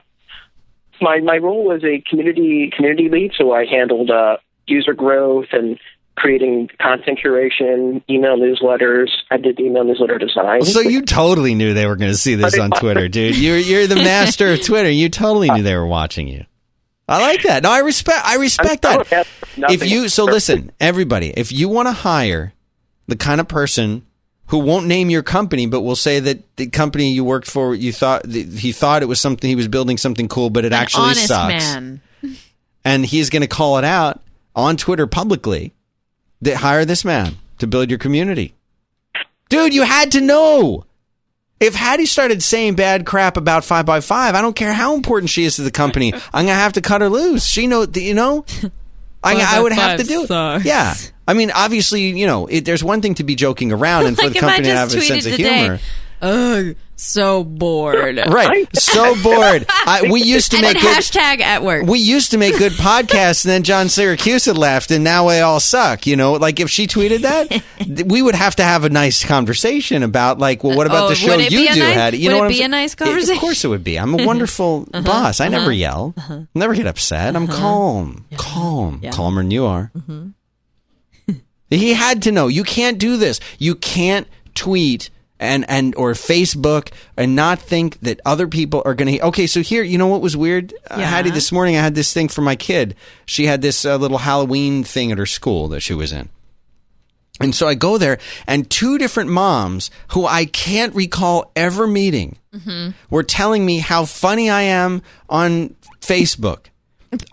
my 1.02 1.20
my 1.20 1.38
role 1.38 1.66
was 1.66 1.84
a 1.84 2.04
community 2.10 2.72
community 2.76 3.10
lead, 3.10 3.34
so 3.38 3.54
I 3.54 3.66
handled 3.66 4.12
uh, 4.12 4.38
user 4.68 4.94
growth 4.94 5.48
and 5.52 5.80
creating 6.16 6.70
content 6.80 7.20
curation, 7.24 8.04
email 8.10 8.38
newsletters. 8.38 9.10
I 9.32 9.38
did 9.38 9.58
the 9.58 9.64
email 9.64 9.84
newsletter 9.84 10.18
design. 10.18 10.64
So 10.64 10.80
you 10.80 11.02
totally 11.02 11.56
knew 11.56 11.74
they 11.74 11.88
were 11.88 11.96
going 11.96 12.12
to 12.12 12.18
see 12.18 12.36
this 12.36 12.58
on 12.58 12.72
Twitter, 12.72 13.08
dude. 13.08 13.38
You're 13.38 13.58
you're 13.58 13.88
the 13.88 13.96
master 13.96 14.54
of 14.54 14.64
Twitter. 14.64 14.90
You 14.90 15.10
totally 15.10 15.50
knew 15.50 15.64
they 15.64 15.76
were 15.76 15.88
watching 15.88 16.28
you. 16.28 16.46
I 17.08 17.20
like 17.20 17.44
that. 17.44 17.64
No, 17.64 17.72
I 17.72 17.80
respect. 17.80 18.26
I 18.26 18.36
respect 18.36 18.86
I 18.86 19.04
that. 19.04 19.28
nothing 19.58 19.76
If 19.76 19.90
you 19.90 20.10
so 20.10 20.26
listen, 20.26 20.72
everybody, 20.80 21.30
if 21.30 21.52
you 21.52 21.68
want 21.68 21.88
to 21.88 21.94
hire 21.94 22.54
the 23.08 23.16
kind 23.16 23.42
of 23.42 23.48
person 23.48 24.06
who 24.48 24.60
won't 24.60 24.86
name 24.88 25.10
your 25.10 25.24
company, 25.24 25.66
but 25.66 25.82
will 25.82 25.96
say 25.96 26.20
that 26.20 26.56
the 26.58 26.68
company 26.68 27.12
you 27.14 27.24
worked 27.24 27.50
for, 27.50 27.74
you 27.74 27.92
thought 27.94 28.26
he 28.26 28.72
thought 28.72 29.02
it 29.02 29.08
was 29.08 29.20
something 29.20 29.50
he 29.50 29.56
was 29.56 29.68
building 29.68 29.98
something 29.98 30.28
cool, 30.28 30.50
but 30.50 30.66
it 30.66 30.74
An 30.74 30.74
actually 30.74 31.14
sucks, 31.14 31.74
man. 31.74 32.02
and 32.86 33.06
he's 33.06 33.30
going 33.30 33.42
to 33.42 33.48
call 33.48 33.78
it 33.78 33.84
out 33.84 34.22
on 34.56 34.78
Twitter 34.78 35.08
publicly. 35.08 35.74
That 36.42 36.58
hire 36.58 36.84
this 36.84 37.06
man 37.06 37.38
to 37.60 37.68
build 37.68 37.90
your 37.90 38.00
community, 38.00 38.54
dude. 39.48 39.74
You 39.74 39.84
had 39.84 40.12
to 40.12 40.22
know. 40.22 40.86
If 41.62 41.76
Haddie 41.76 42.08
started 42.08 42.44
saying 42.44 42.76
bad 42.76 43.06
crap 43.06 43.38
about 43.38 43.64
five 43.64 43.86
by 43.86 44.02
five, 44.02 44.36
I 44.36 44.42
don't 44.42 44.56
care 44.56 44.74
how 44.74 44.94
important 44.96 45.30
she 45.30 45.46
is 45.46 45.56
to 45.56 45.62
the 45.62 45.72
company. 45.72 46.12
I'm 46.34 46.46
gonna 46.46 46.56
have 46.56 46.74
to 46.74 46.82
cut 46.82 47.00
her 47.00 47.08
loose. 47.08 47.46
She 47.46 47.68
know, 47.68 47.84
you 47.84 48.14
know. 48.14 48.44
I, 49.24 49.58
I 49.58 49.62
would 49.62 49.74
have 49.74 50.00
to 50.00 50.06
do 50.06 50.24
it. 50.24 50.28
sucks. 50.28 50.66
Yeah, 50.66 50.94
I 51.28 51.34
mean, 51.34 51.52
obviously, 51.52 52.02
you 52.02 52.28
know, 52.28 52.48
it, 52.48 52.66
there's 52.66 52.84
one 52.84 53.02
thing 53.02 53.16
to 53.16 53.24
be 53.24 53.36
joking 53.36 53.72
around 53.72 54.06
and 54.08 54.18
for 54.18 54.24
Like 54.26 54.34
the 54.34 54.40
company 54.40 54.68
to 54.68 54.76
have 54.76 54.94
a 54.94 55.02
sense 55.02 55.26
of 55.26 55.32
today, 55.32 55.60
humor. 55.60 55.80
Ugh, 56.24 56.76
so 56.96 57.44
bored. 57.44 58.20
Right, 58.34 58.68
so 58.76 59.22
bored. 59.22 59.66
I, 59.70 60.08
we 60.10 60.24
used 60.24 60.52
to 60.52 60.58
And 60.58 60.66
make 60.66 60.82
good. 60.82 60.98
hashtag 60.98 61.42
at 61.42 61.62
work. 61.62 61.86
We 61.86 62.00
used 62.00 62.32
to 62.32 62.38
make 62.38 62.58
good 62.58 62.72
podcasts, 62.72 63.44
and 63.44 63.52
then 63.52 63.64
John 63.64 63.88
Siracusa 63.88 64.48
had 64.48 64.58
left, 64.58 64.90
and 64.92 65.04
now 65.04 65.28
we 65.28 65.40
all 65.40 65.60
suck. 65.60 66.08
You 66.08 66.16
know, 66.16 66.34
like 66.34 66.60
if 66.62 66.70
she 66.70 66.88
tweeted 66.88 67.22
that, 67.22 68.06
we 68.08 68.22
would 68.22 68.36
have 68.36 68.56
to 68.56 68.64
have 68.64 68.86
a 68.86 68.90
nice 68.90 69.26
conversation 69.26 70.02
about, 70.02 70.40
like, 70.40 70.64
well, 70.64 70.78
what 70.78 70.88
about 70.88 71.06
Oh, 71.06 71.10
the 71.10 71.16
show 71.16 71.36
you 71.36 71.50
do, 71.50 71.66
nice- 71.66 71.94
Haddie? 71.94 72.18
You 72.20 72.30
would 72.30 72.32
know 72.32 72.38
it 72.38 72.40
what 72.40 72.46
I'm 72.52 72.58
be 72.58 72.64
a 72.64 72.68
nice 72.70 72.94
Of 72.94 73.40
course, 73.40 73.66
it 73.66 73.68
would 73.68 73.84
be. 73.84 74.00
I'm 74.00 74.18
a 74.18 74.26
wonderful 74.26 74.88
uh-huh. 74.94 75.04
boss. 75.06 75.42
I 75.42 75.50
never 75.50 75.66
uh-huh. 75.66 75.72
yell, 75.72 76.14
uh-huh. 76.18 76.40
never 76.56 76.74
get 76.74 76.88
upset. 76.88 77.36
I'm 77.36 77.48
calm, 77.48 78.26
calm, 78.38 79.02
calmer 79.12 79.42
than 79.42 79.52
you 79.52 79.66
are. 79.66 79.92
Mm-hmm. 79.98 81.34
he 81.70 81.94
had 81.94 82.22
to 82.24 82.32
know 82.32 82.48
you 82.48 82.64
can't 82.64 82.98
do 82.98 83.18
this. 83.18 83.42
You 83.60 83.76
can't 83.76 84.28
tweet 84.56 85.10
and 85.44 85.70
and 85.70 85.94
or 85.96 86.14
Facebook 86.14 86.92
and 87.18 87.36
not 87.36 87.60
think 87.60 88.00
that 88.02 88.20
other 88.26 88.48
people 88.48 88.82
are 88.86 88.94
going 88.96 89.14
to. 89.18 89.26
Okay, 89.28 89.46
so 89.48 89.62
here, 89.62 89.84
you 89.84 89.98
know 89.98 90.08
what 90.08 90.22
was 90.22 90.36
weird, 90.38 90.74
uh, 90.90 91.00
Haddie? 91.00 91.30
This 91.32 91.52
morning 91.52 91.76
I 91.76 91.82
had 91.82 91.96
this 91.96 92.14
thing 92.14 92.30
for 92.30 92.42
my 92.42 92.56
kid. 92.56 92.96
She 93.26 93.46
had 93.46 93.62
this 93.62 93.86
uh, 93.86 93.98
little 93.98 94.20
Halloween 94.20 94.84
thing 94.84 95.12
at 95.12 95.18
her 95.18 95.26
school 95.26 95.68
that 95.70 95.82
she 95.82 95.94
was 95.94 96.12
in. 96.12 96.30
And 97.40 97.54
so 97.56 97.68
I 97.68 97.74
go 97.74 97.98
there, 97.98 98.20
and 98.48 98.70
two 98.70 98.98
different 99.00 99.30
moms 99.32 99.90
who 100.10 100.26
I 100.26 100.46
can't 100.46 100.94
recall 100.96 101.52
ever 101.56 101.88
meeting 101.88 102.38
were 103.10 103.24
telling 103.24 103.66
me 103.66 103.80
how 103.80 104.06
funny 104.06 104.50
I 104.52 104.62
am 104.62 105.02
on 105.28 105.76
Facebook. 106.00 106.68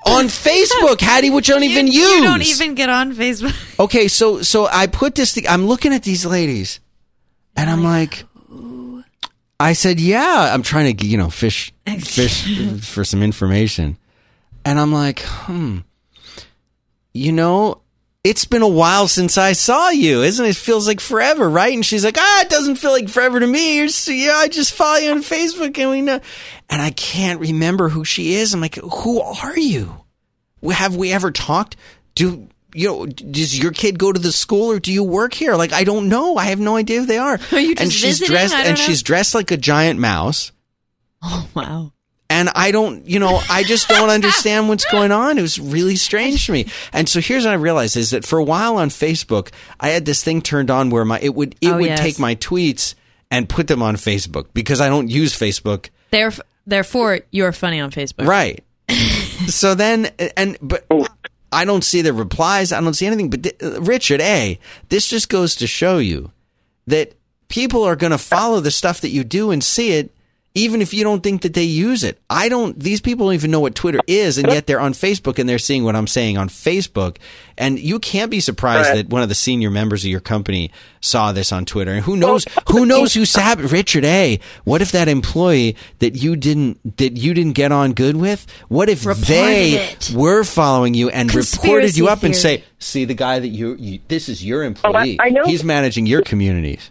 on 0.06 0.24
Facebook, 0.26 1.00
Haddie, 1.10 1.28
which 1.28 1.50
I 1.50 1.54
don't 1.54 1.64
even 1.64 1.86
use. 1.86 1.96
You 1.96 2.22
don't 2.22 2.42
even 2.42 2.74
get 2.74 2.88
on 2.88 3.14
Facebook. 3.14 3.54
Okay, 3.78 4.08
so 4.08 4.40
so 4.40 4.66
I 4.66 4.86
put 4.86 5.14
this. 5.14 5.34
Th- 5.34 5.46
I'm 5.48 5.66
looking 5.66 5.92
at 5.92 6.02
these 6.02 6.24
ladies, 6.24 6.80
and 7.56 7.70
I'm 7.70 7.82
like, 7.84 8.24
I 9.58 9.74
said, 9.74 10.00
yeah. 10.00 10.50
I'm 10.54 10.62
trying 10.62 10.96
to 10.96 11.06
you 11.06 11.18
know 11.18 11.30
fish 11.30 11.72
fish 12.00 12.58
for 12.82 13.04
some 13.04 13.22
information, 13.22 13.98
and 14.64 14.78
I'm 14.78 14.92
like, 14.92 15.20
hmm, 15.20 15.78
you 17.12 17.32
know. 17.32 17.82
It's 18.22 18.44
been 18.44 18.60
a 18.60 18.68
while 18.68 19.08
since 19.08 19.38
I 19.38 19.52
saw 19.54 19.88
you, 19.88 20.20
isn't 20.20 20.44
it? 20.44 20.50
It 20.50 20.56
feels 20.56 20.86
like 20.86 21.00
forever, 21.00 21.48
right? 21.48 21.72
And 21.72 21.86
she's 21.86 22.04
like, 22.04 22.18
ah, 22.18 22.40
it 22.42 22.50
doesn't 22.50 22.76
feel 22.76 22.90
like 22.92 23.08
forever 23.08 23.40
to 23.40 23.46
me. 23.46 23.78
You're, 23.78 23.88
so- 23.88 24.12
yeah, 24.12 24.34
I 24.34 24.48
just 24.48 24.74
follow 24.74 24.98
you 24.98 25.10
on 25.12 25.22
Facebook 25.22 25.78
and 25.78 25.88
we 25.90 26.02
know. 26.02 26.20
And 26.68 26.82
I 26.82 26.90
can't 26.90 27.40
remember 27.40 27.88
who 27.88 28.04
she 28.04 28.34
is. 28.34 28.52
I'm 28.52 28.60
like, 28.60 28.74
who 28.74 29.22
are 29.22 29.58
you? 29.58 30.04
have 30.70 30.96
we 30.96 31.12
ever 31.12 31.30
talked? 31.30 31.76
Do 32.14 32.46
you 32.74 32.88
know? 32.88 33.06
Does 33.06 33.58
your 33.58 33.72
kid 33.72 33.98
go 33.98 34.12
to 34.12 34.20
the 34.20 34.32
school 34.32 34.70
or 34.70 34.78
do 34.80 34.92
you 34.92 35.02
work 35.04 35.34
here? 35.34 35.54
Like 35.56 35.72
I 35.72 35.84
don't 35.84 36.08
know. 36.08 36.36
I 36.36 36.44
have 36.46 36.60
no 36.60 36.76
idea 36.76 37.00
who 37.00 37.06
they 37.06 37.18
are. 37.18 37.38
Are 37.52 37.58
you 37.60 37.70
and 37.78 37.90
just 37.90 37.92
she's 37.96 38.18
visiting? 38.20 38.28
dressed 38.28 38.54
I 38.54 38.58
don't 38.58 38.66
and 38.70 38.78
know. 38.78 38.84
she's 38.84 39.02
dressed 39.02 39.34
like 39.34 39.50
a 39.50 39.56
giant 39.56 39.98
mouse. 40.00 40.52
Oh 41.22 41.48
wow. 41.54 41.92
And 42.32 42.48
I 42.54 42.70
don't, 42.70 43.04
you 43.08 43.18
know, 43.18 43.40
I 43.50 43.64
just 43.64 43.88
don't 43.88 44.08
understand 44.08 44.68
what's 44.68 44.84
going 44.84 45.10
on. 45.10 45.36
It 45.36 45.42
was 45.42 45.58
really 45.58 45.96
strange 45.96 46.46
to 46.46 46.52
me. 46.52 46.66
And 46.92 47.08
so 47.08 47.20
here's 47.20 47.44
what 47.44 47.50
I 47.50 47.54
realized 47.56 47.96
is 47.96 48.10
that 48.10 48.24
for 48.24 48.38
a 48.38 48.44
while 48.44 48.76
on 48.76 48.88
Facebook, 48.88 49.50
I 49.80 49.88
had 49.88 50.04
this 50.04 50.22
thing 50.22 50.40
turned 50.40 50.70
on 50.70 50.90
where 50.90 51.04
my 51.04 51.18
it 51.20 51.34
would 51.34 51.56
it 51.60 51.70
Oh, 51.70 51.76
would 51.78 51.86
yes. 51.86 51.98
take 51.98 52.18
my 52.20 52.36
tweets 52.36 52.94
and 53.32 53.48
put 53.48 53.66
them 53.66 53.82
on 53.82 53.96
Facebook 53.96 54.46
because 54.54 54.80
I 54.80 54.88
don't 54.88 55.10
use 55.10 55.36
Facebook 55.36 55.88
There, 56.12 56.32
therefore, 56.68 57.18
you're 57.32 57.50
funny 57.52 57.80
on 57.80 57.90
Facebook. 57.90 58.26
Right. 58.28 58.62
so 59.48 59.74
then, 59.74 60.06
and 60.36 60.56
but 60.62 60.84
oh. 60.90 61.06
I 61.52 61.64
don't 61.64 61.84
see 61.84 62.02
the 62.02 62.12
replies. 62.12 62.72
I 62.72 62.80
don't 62.80 62.94
see 62.94 63.06
anything. 63.06 63.30
But 63.30 63.42
th- 63.42 63.62
uh, 63.62 63.80
Richard, 63.80 64.20
a 64.20 64.58
this 64.88 65.08
just 65.08 65.28
goes 65.28 65.56
to 65.56 65.66
show 65.66 65.98
you 65.98 66.30
that 66.86 67.14
people 67.48 67.82
are 67.84 67.96
going 67.96 68.12
to 68.12 68.18
follow 68.18 68.60
the 68.60 68.70
stuff 68.70 69.00
that 69.00 69.10
you 69.10 69.24
do 69.24 69.50
and 69.50 69.62
see 69.62 69.92
it, 69.92 70.14
even 70.54 70.82
if 70.82 70.92
you 70.92 71.04
don't 71.04 71.22
think 71.22 71.42
that 71.42 71.54
they 71.54 71.62
use 71.62 72.02
it. 72.02 72.18
I 72.28 72.48
don't. 72.48 72.78
These 72.78 73.00
people 73.00 73.26
don't 73.26 73.34
even 73.34 73.52
know 73.52 73.60
what 73.60 73.76
Twitter 73.76 74.00
is, 74.08 74.36
and 74.36 74.48
yet 74.48 74.66
they're 74.66 74.80
on 74.80 74.94
Facebook 74.94 75.38
and 75.38 75.48
they're 75.48 75.58
seeing 75.58 75.84
what 75.84 75.94
I'm 75.94 76.08
saying 76.08 76.38
on 76.38 76.48
Facebook. 76.48 77.18
And 77.56 77.78
you 77.78 77.98
can't 78.00 78.30
be 78.30 78.40
surprised 78.40 78.88
Right. 78.88 78.96
that 78.96 79.10
one 79.10 79.22
of 79.22 79.28
the 79.28 79.34
senior 79.34 79.70
members 79.70 80.02
of 80.04 80.10
your 80.10 80.20
company 80.20 80.72
saw 81.00 81.30
this 81.30 81.52
on 81.52 81.66
Twitter. 81.66 81.92
And 81.92 82.02
who 82.02 82.16
knows? 82.16 82.46
Who 82.68 82.84
knows 82.84 83.14
who 83.14 83.24
sab 83.26 83.60
Richard 83.60 84.04
A? 84.04 84.40
What 84.64 84.82
if 84.82 84.90
that 84.92 85.06
employee 85.08 85.76
that 86.00 86.16
you 86.16 86.34
didn't 86.34 86.96
that 86.96 87.16
you 87.16 87.32
didn't 87.32 87.52
get 87.52 87.70
on 87.70 87.92
good 87.92 88.16
with? 88.16 88.46
What 88.68 88.88
if 88.88 89.06
Reported 89.06 89.28
they 89.28 89.72
it. 89.92 90.10
were 90.10 90.42
following 90.42 90.94
you 90.94 91.10
and 91.10 91.32
reported 91.32 91.96
you 91.96 92.08
up 92.08 92.24
and 92.24 92.34
say, 92.34 92.64
"See 92.80 93.04
the 93.04 93.14
guy 93.14 93.38
that 93.38 93.48
you, 93.48 93.76
you 93.78 94.00
this 94.08 94.28
is 94.28 94.44
your 94.44 94.64
oh, 94.64 94.66
employee. 94.66 95.18
I 95.20 95.28
know. 95.28 95.44
He's 95.44 95.62
managing 95.62 96.06
your 96.06 96.22
communities." 96.22 96.90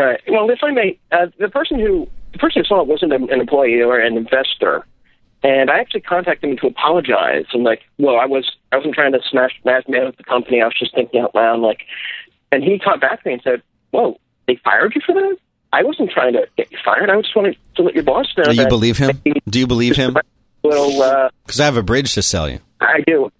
Right. 0.00 0.20
Well, 0.28 0.48
if 0.50 0.58
I 0.62 0.70
may, 0.70 0.98
uh, 1.12 1.26
the 1.38 1.48
person 1.48 1.78
who 1.78 2.08
the 2.32 2.38
person 2.38 2.62
who 2.62 2.66
saw 2.66 2.80
it 2.80 2.86
wasn't 2.86 3.12
an, 3.12 3.28
employee 3.30 3.80
or 3.80 3.98
an 3.98 4.16
investor, 4.16 4.86
and 5.42 5.70
I 5.70 5.78
actually 5.78 6.02
contacted 6.02 6.48
him 6.50 6.56
to 6.58 6.66
apologize. 6.68 7.44
And 7.52 7.64
like, 7.64 7.80
well, 7.98 8.16
I 8.16 8.26
was 8.26 8.50
I 8.72 8.76
wasn't 8.76 8.94
trying 8.94 9.12
to 9.12 9.20
smash 9.30 9.52
smash 9.62 9.84
out 9.94 10.06
of 10.06 10.16
the 10.16 10.24
company. 10.24 10.62
I 10.62 10.66
was 10.66 10.74
just 10.78 10.94
thinking 10.94 11.20
out 11.20 11.34
loud. 11.34 11.60
Like, 11.60 11.80
and 12.52 12.62
he 12.62 12.78
got 12.78 13.00
back 13.00 13.22
to 13.22 13.28
me 13.28 13.34
and 13.34 13.42
said, 13.42 13.62
"Whoa, 13.90 14.18
they 14.46 14.56
fired 14.64 14.94
you 14.94 15.02
for 15.04 15.14
that? 15.14 15.36
I 15.72 15.82
wasn't 15.84 16.10
trying 16.10 16.32
to 16.32 16.46
get 16.56 16.70
you 16.72 16.78
fired. 16.84 17.10
I 17.10 17.20
just 17.20 17.34
wanted 17.36 17.56
to 17.76 17.82
let 17.82 17.94
your 17.94 18.04
boss 18.04 18.26
know." 18.36 18.44
Do 18.44 18.54
you 18.54 18.68
believe 18.68 18.96
him? 18.96 19.20
Do 19.48 19.58
you 19.58 19.66
believe 19.66 19.96
him? 19.96 20.16
Well, 20.62 21.02
uh, 21.02 21.28
Because 21.46 21.60
I 21.60 21.64
have 21.64 21.76
a 21.76 21.82
bridge 21.82 22.14
to 22.14 22.22
sell 22.22 22.48
you. 22.48 22.60
I 22.80 23.00
do. 23.06 23.30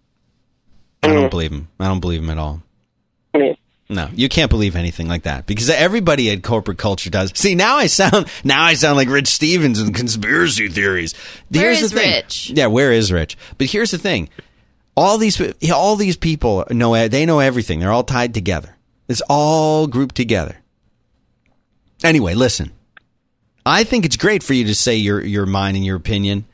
I 1.02 1.08
Mm. 1.08 1.14
don't 1.14 1.30
believe 1.30 1.52
him. 1.52 1.68
I 1.78 1.86
don't 1.88 2.00
believe 2.00 2.22
him 2.22 2.30
at 2.30 2.38
all. 2.38 2.62
I 3.34 3.38
mean, 3.38 3.56
No, 3.91 4.09
you 4.14 4.28
can't 4.28 4.51
believe 4.51 4.76
anything 4.76 5.09
like 5.09 5.24
that 5.24 5.47
because 5.47 5.68
everybody 5.68 6.30
at 6.30 6.45
corporate 6.45 6.78
culture 6.78 7.11
does. 7.11 7.32
See, 7.34 7.57
now 7.57 7.74
I 7.74 7.88
sound 7.88 8.28
now 8.45 8.62
I 8.62 8.74
sound 8.74 8.97
like 8.97 9.09
Rich 9.09 9.26
Stevens 9.26 9.80
and 9.80 9.93
conspiracy 9.93 10.68
theories. 10.68 11.12
Where 11.49 11.64
here's 11.64 11.82
is 11.82 11.91
the 11.91 11.99
thing. 11.99 12.12
Rich? 12.12 12.51
Yeah, 12.51 12.68
where 12.68 12.93
is 12.93 13.11
Rich? 13.11 13.36
But 13.59 13.66
here's 13.66 13.91
the 13.91 13.99
thing: 13.99 14.28
all 14.97 15.18
these 15.18 15.43
all 15.72 15.97
these 15.97 16.16
people 16.16 16.64
know 16.70 17.09
they 17.09 17.26
know 17.26 17.41
everything. 17.41 17.80
They're 17.80 17.91
all 17.91 18.05
tied 18.05 18.32
together. 18.32 18.76
It's 19.09 19.22
all 19.28 19.88
grouped 19.88 20.14
together. 20.14 20.59
Anyway, 22.05 22.34
listen. 22.34 22.70
I 23.66 23.82
think 23.82 24.05
it's 24.05 24.16
great 24.16 24.45
for 24.45 24.55
you 24.55 24.66
to 24.66 24.74
say 24.74 24.95
your 24.95 25.20
your 25.20 25.47
mind 25.47 25.76
and 25.76 25.84
your 25.84 25.97
opinion. 25.97 26.45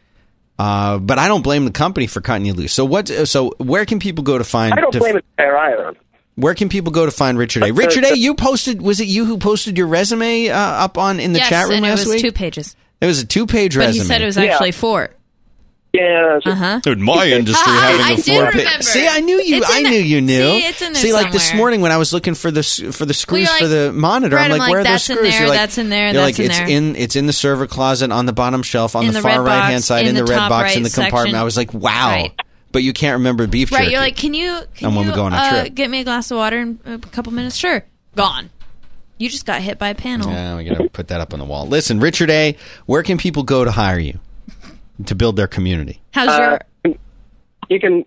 Uh, 0.59 0.99
but 0.99 1.19
I 1.19 1.29
don't 1.29 1.43
blame 1.43 1.67
the 1.67 1.71
company 1.71 2.07
for 2.07 2.23
cutting 2.23 2.47
you 2.47 2.55
loose. 2.55 2.73
So 2.73 2.87
what? 2.87 3.09
So 3.09 3.51
where 3.59 3.85
can 3.85 3.99
people 3.99 4.25
go 4.25 4.39
to 4.39 4.45
find? 4.45 4.73
I 4.73 4.81
don't 4.81 4.93
to- 4.93 5.01
blame 5.01 5.19
it 5.19 5.25
there 5.37 5.57
either. 5.59 5.95
Where 6.37 6.55
can 6.55 6.69
people 6.69 6.93
go 6.93 7.05
to 7.05 7.11
find 7.13 7.37
Richard 7.37 7.65
A? 7.65 7.71
Uh, 7.71 7.73
Richard 7.75 8.05
uh, 8.05 8.09
A, 8.13 8.15
you 8.17 8.35
posted. 8.35 8.81
Was 8.81 9.01
it 9.01 9.09
you 9.09 9.25
who 9.25 9.37
posted 9.39 9.77
your 9.77 9.89
resume 9.89 10.49
uh, 10.49 10.57
up 10.57 10.97
on 10.99 11.19
in 11.21 11.33
the 11.33 11.41
yes, 11.41 11.49
chat 11.49 11.65
room 11.69 11.83
and 11.83 11.87
it 11.87 11.91
was 11.91 12.07
week? 12.07 12.23
two 12.23 12.33
pages. 12.33 12.77
it 13.01 13.07
was 13.07 13.21
a 13.21 13.27
two-page 13.27 13.75
But 13.75 13.87
resume. 13.87 14.03
he 14.03 14.07
said 14.09 14.23
it 14.23 14.27
was 14.27 14.37
Yeah. 14.37 14.45
actually 14.53 14.73
four. 14.73 15.11
Yeah. 15.93 16.41
Uh 16.45 16.55
huh. 16.55 16.81
in 16.85 17.01
my 17.03 17.27
industry 17.31 17.73
having 17.73 18.03
I 18.03 18.11
a 18.13 18.17
did 18.17 18.25
four 18.27 18.43
pa- 18.53 18.59
remember. 18.59 18.83
See, 18.83 19.09
I 19.09 19.21
knew 19.21 19.41
you. 19.41 19.63
I 19.67 19.79
in 19.79 19.83
knew 19.85 19.91
there. 19.91 20.01
you 20.03 20.21
knew. 20.21 20.51
See, 20.51 20.59
it's 20.67 20.83
in 20.83 20.93
there 20.93 21.01
See, 21.03 21.13
like 21.15 21.33
this 21.33 21.55
morning 21.55 21.81
when 21.81 21.91
I 21.91 21.97
was 21.97 22.13
looking 22.13 22.35
for 22.35 22.51
the 22.51 22.59
s- 22.61 22.83
for 22.93 23.07
the 23.07 23.15
screws 23.15 23.49
you're 23.49 23.59
for 23.59 23.67
the 23.67 23.93
monitor, 23.95 24.37
right, 24.37 24.45
I'm 24.47 24.53
I'm 24.53 24.59
like, 24.59 24.61
like, 24.67 24.71
where 24.73 24.81
are 24.81 24.85
those 24.85 24.93
that's 24.93 25.09
in 25.11 25.17
screws? 25.17 25.31
there, 25.31 25.41
You're 25.41 25.49
like, 25.49 25.59
that's 25.59 25.79
in 25.79 25.89
there, 25.89 26.05
You're 26.13 26.13
that's 26.23 26.39
like, 26.39 26.39
in 26.39 26.45
it's 26.51 26.59
there. 26.59 26.69
in 26.69 26.97
it's 26.97 27.17
in 27.17 27.27
the 27.27 27.33
server 27.33 27.67
closet 27.67 28.13
on 28.13 28.27
the 28.27 28.35
bottom 28.35 28.63
shelf 28.63 28.95
on 28.95 29.07
the, 29.07 29.13
the 29.13 29.23
far 29.23 29.41
right 29.43 29.71
hand 29.71 29.85
side 29.85 30.03
in 30.03 30.09
in 30.09 30.15
the, 30.17 30.25
the 30.25 30.31
red 30.33 30.37
top 30.37 30.51
box 30.51 30.77
in 30.77 30.83
the 30.83 30.91
compartment. 30.91 31.23
section. 31.29 31.35
I 31.37 31.45
was 31.45 31.57
like, 31.57 31.73
wow. 31.73 32.11
Right. 32.11 32.41
But 32.77 32.83
you 32.83 32.93
can't 32.93 33.15
remember 33.15 33.47
beef 33.47 33.73
Right, 33.73 33.79
jerky. 33.85 33.93
you're 33.93 34.01
like, 34.01 34.17
can 34.17 34.35
you 34.35 34.61
can 34.75 34.89
And 34.89 34.97
when 34.97 35.07
you 35.07 35.13
we 35.13 35.17
go 35.17 35.25
on 35.25 35.33
a 35.33 35.37
uh, 35.37 35.63
trip. 35.63 35.75
get 35.75 35.89
me 35.89 36.01
a 36.01 36.05
glass 36.05 36.31
of 36.31 36.37
water 36.37 36.59
in 36.59 36.79
a 36.85 36.99
couple 36.99 37.33
minutes? 37.33 37.57
Sure, 37.57 37.83
gone. 38.15 38.51
You 39.17 39.31
just 39.31 39.47
got 39.47 39.63
hit 39.63 39.79
by 39.79 39.89
a 39.89 39.95
panel. 39.95 40.31
Yeah, 40.31 40.57
we 40.59 40.65
gotta 40.65 40.91
put 40.91 41.09
that 41.09 41.23
up 41.23 41.33
on 41.33 41.39
the 41.39 41.47
wall. 41.47 41.67
Listen, 41.67 42.01
Richard 42.01 42.29
A, 42.29 42.55
where 42.85 43.03
can 43.03 43.17
people 43.17 43.45
go 43.45 43.65
to 43.65 43.71
hire 43.71 43.99
you 43.99 44.21
to 45.07 45.15
build 45.15 45.37
their 45.37 45.47
community? 45.47 46.03
How's 46.13 46.29
Uh, 46.29 46.59
your 46.85 46.95
you 47.71 47.81
can 47.81 48.05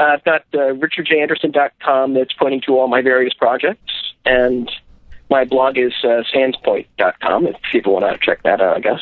uh, 0.00 0.02
I've 0.04 0.24
got 0.24 0.42
uh, 0.52 0.74
richardjanderson.com 0.74 2.14
that's 2.14 2.32
pointing 2.32 2.60
to 2.62 2.76
all 2.76 2.88
my 2.88 3.02
various 3.02 3.34
projects, 3.34 3.92
and 4.24 4.68
my 5.30 5.44
blog 5.44 5.78
is 5.78 5.92
uh, 6.02 6.24
sandspoint.com 6.34 7.46
if 7.46 7.54
people 7.70 7.92
want 7.92 8.04
to 8.12 8.18
check 8.26 8.42
that 8.42 8.60
out. 8.60 8.76
I 8.78 8.80
guess. 8.80 9.00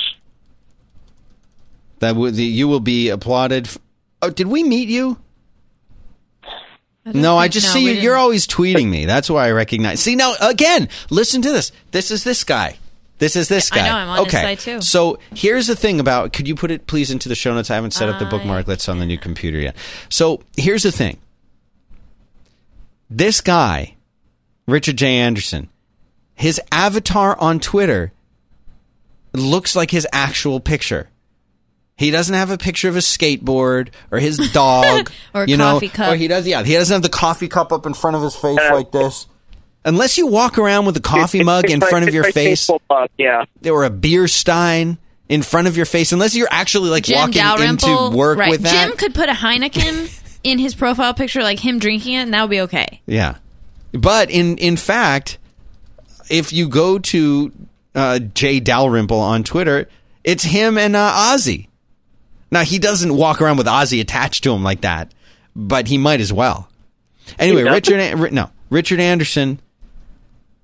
That 2.01 2.17
would 2.17 2.37
you 2.37 2.69
will 2.69 2.81
be 2.81 3.09
applauded. 3.09 3.67
f- 3.67 3.79
Oh, 4.23 4.31
did 4.31 4.47
we 4.49 4.63
meet 4.63 4.89
you? 4.89 5.19
I 7.07 7.13
No, 7.13 7.37
I 7.39 7.49
just 7.49 7.69
no, 7.69 7.73
see 7.73 7.83
you. 7.83 7.89
didn't. 7.91 8.05
You're 8.05 8.17
always 8.17 8.47
tweeting 8.47 8.89
me. 8.89 9.07
That's 9.07 9.31
why 9.31 9.47
I 9.47 9.53
recognize. 9.53 10.01
See 10.01 10.17
now 10.17 10.35
again. 10.41 10.89
Listen 11.09 11.41
to 11.43 11.51
this. 11.51 11.73
This 11.93 12.11
is 12.11 12.25
this 12.25 12.45
guy. 12.45 12.77
This 13.19 13.37
is 13.37 13.49
this 13.49 13.71
I 13.73 13.77
guy. 13.77 13.89
know, 13.89 13.95
I'm 13.97 14.09
on 14.09 14.19
his 14.25 14.35
okay. 14.35 14.43
side, 14.43 14.59
too. 14.61 14.81
So 14.81 15.19
here's 15.35 15.67
the 15.67 15.77
thing 15.77 16.01
about. 16.01 16.33
Could 16.33 16.49
you 16.49 16.55
put 16.55 16.71
it 16.71 16.87
please 16.87 17.11
into 17.11 17.29
the 17.29 17.35
show 17.35 17.53
notes? 17.55 17.71
I 17.71 17.75
haven't 17.75 17.91
set 17.93 18.09
up 18.09 18.19
the 18.19 18.27
I- 18.27 18.31
bookmark 18.31 18.67
that's 18.67 18.89
on 18.89 18.99
the 18.99 19.07
new 19.07 19.19
computer 19.19 19.59
yet. 19.59 19.77
So 20.09 20.43
here's 20.57 20.83
the 20.85 20.93
thing. 20.93 21.19
This 23.09 23.41
guy, 23.41 23.97
Richard 24.67 24.97
J. 24.97 25.17
Anderson, 25.17 25.69
his 26.35 26.61
avatar 26.71 27.37
on 27.39 27.61
Twitter 27.61 28.13
looks 29.33 29.75
like 29.77 29.91
his 29.91 30.07
actual 30.13 30.61
picture. 30.61 31.09
He 32.01 32.11
doesn't 32.11 32.35
have 32.35 32.51
a 32.51 32.57
picture 32.57 32.89
of 32.89 32.97
a 32.97 33.01
skateboard 33.01 33.91
or 34.11 34.19
his 34.19 34.39
dog 34.53 35.13
Or 35.35 35.43
a 35.43 35.47
you 35.47 35.59
know, 35.59 35.75
coffee 35.75 35.91
cup. 35.91 36.13
Or 36.13 36.17
he 36.17 36.29
does, 36.29 36.47
yeah. 36.47 36.63
He 36.63 36.73
doesn't 36.73 36.95
have 36.95 37.03
the 37.03 37.11
coffee 37.11 37.47
cup 37.47 37.75
up 37.75 37.85
in 37.85 37.93
front 37.93 38.17
of 38.17 38.23
his 38.23 38.35
face 38.35 38.59
Uh, 38.59 38.75
like 38.75 38.91
this. 38.91 39.27
Unless 39.85 40.17
you 40.17 40.27
walk 40.27 40.57
around 40.57 40.87
with 40.87 40.97
a 40.97 41.01
coffee 41.03 41.41
It's- 41.41 41.45
mug 41.45 41.65
it's 41.65 41.75
in 41.75 41.81
my- 41.81 41.91
front 41.91 42.09
of 42.09 42.15
your 42.15 42.23
my 42.23 42.31
face, 42.31 42.67
Facebook 42.67 42.81
mug, 42.89 43.11
yeah. 43.19 43.45
or 43.71 43.85
a 43.85 43.91
beer 43.91 44.29
stein 44.29 44.97
in 45.29 45.43
front 45.43 45.69
of 45.69 45.77
your 45.77 45.85
face, 45.85 46.11
unless 46.13 46.35
you're 46.35 46.49
actually 46.51 46.89
like 46.89 47.05
Jim 47.05 47.19
walking 47.19 47.35
Dalrymple, 47.35 48.07
into 48.07 48.17
work 48.17 48.39
right. 48.39 48.51
with 48.51 48.63
that. 48.63 48.87
Jim 48.89 48.97
could 48.97 49.13
put 49.15 49.29
a 49.29 49.33
Heineken 49.33 50.09
in 50.43 50.59
his 50.59 50.75
profile 50.75 51.13
picture, 51.13 51.43
like 51.43 51.59
him 51.61 51.79
drinking 51.79 52.15
it, 52.15 52.23
and 52.23 52.33
that 52.33 52.41
would 52.41 52.51
be 52.51 52.63
okay. 52.63 53.03
Yeah, 53.05 53.35
but 53.93 54.31
in 54.31 54.57
in 54.57 54.79
fact, 54.79 55.37
if 56.31 56.51
you 56.55 56.67
go 56.67 56.99
to 56.99 57.53
uh, 57.95 58.19
Jay 58.21 58.59
Dalrymple 58.59 59.21
on 59.21 59.45
Twitter, 59.45 59.87
it's 60.25 60.45
him 60.45 60.79
and 60.79 60.97
uh, 60.97 61.13
Ozzy. 61.35 61.67
Now 62.51 62.63
he 62.63 62.79
doesn't 62.79 63.15
walk 63.15 63.41
around 63.41 63.57
with 63.59 63.67
Ozzy 63.67 64.01
attached 64.01 64.45
to 64.45 64.53
him 64.53 64.63
like 64.63 64.81
that, 64.83 65.13
but 65.55 65.87
he 65.89 65.99
might 65.99 66.21
as 66.21 66.33
well. 66.33 66.69
Anyway, 67.39 67.63
Richard 67.63 68.01
An- 68.01 68.35
no 68.35 68.51
Richard 68.71 68.99
Anderson 69.01 69.61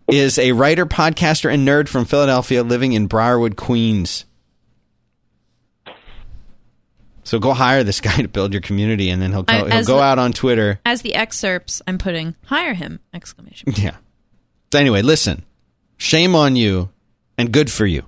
is 0.09 0.39
a 0.39 0.53
writer, 0.53 0.87
podcaster, 0.87 1.53
and 1.53 1.66
nerd 1.66 1.89
from 1.89 2.05
Philadelphia, 2.05 2.62
living 2.62 2.93
in 2.93 3.07
Briarwood, 3.07 3.57
Queens. 3.57 4.24
So 7.24 7.39
go 7.41 7.53
hire 7.55 7.82
this 7.82 8.01
guy 8.01 8.16
to 8.22 8.28
build 8.28 8.53
your 8.53 8.62
community, 8.62 9.11
and 9.11 9.20
then 9.20 9.32
he'll 9.32 9.43
go, 9.43 9.53
I- 9.53 9.70
he'll 9.70 9.84
go 9.84 9.97
the- 9.97 10.03
out 10.03 10.18
on 10.18 10.32
Twitter. 10.32 10.80
As 10.84 11.03
the 11.03 11.14
excerpts, 11.14 11.82
I'm 11.87 11.99
putting 11.99 12.34
hire 12.45 12.74
him! 12.74 13.01
Exclamation. 13.14 13.72
Yeah. 13.76 13.97
So 14.72 14.78
anyway, 14.78 15.03
listen. 15.03 15.45
Shame 15.99 16.34
on 16.34 16.57
you, 16.57 16.91
and 17.39 17.53
good 17.53 17.70
for 17.70 17.87
you. 17.87 18.05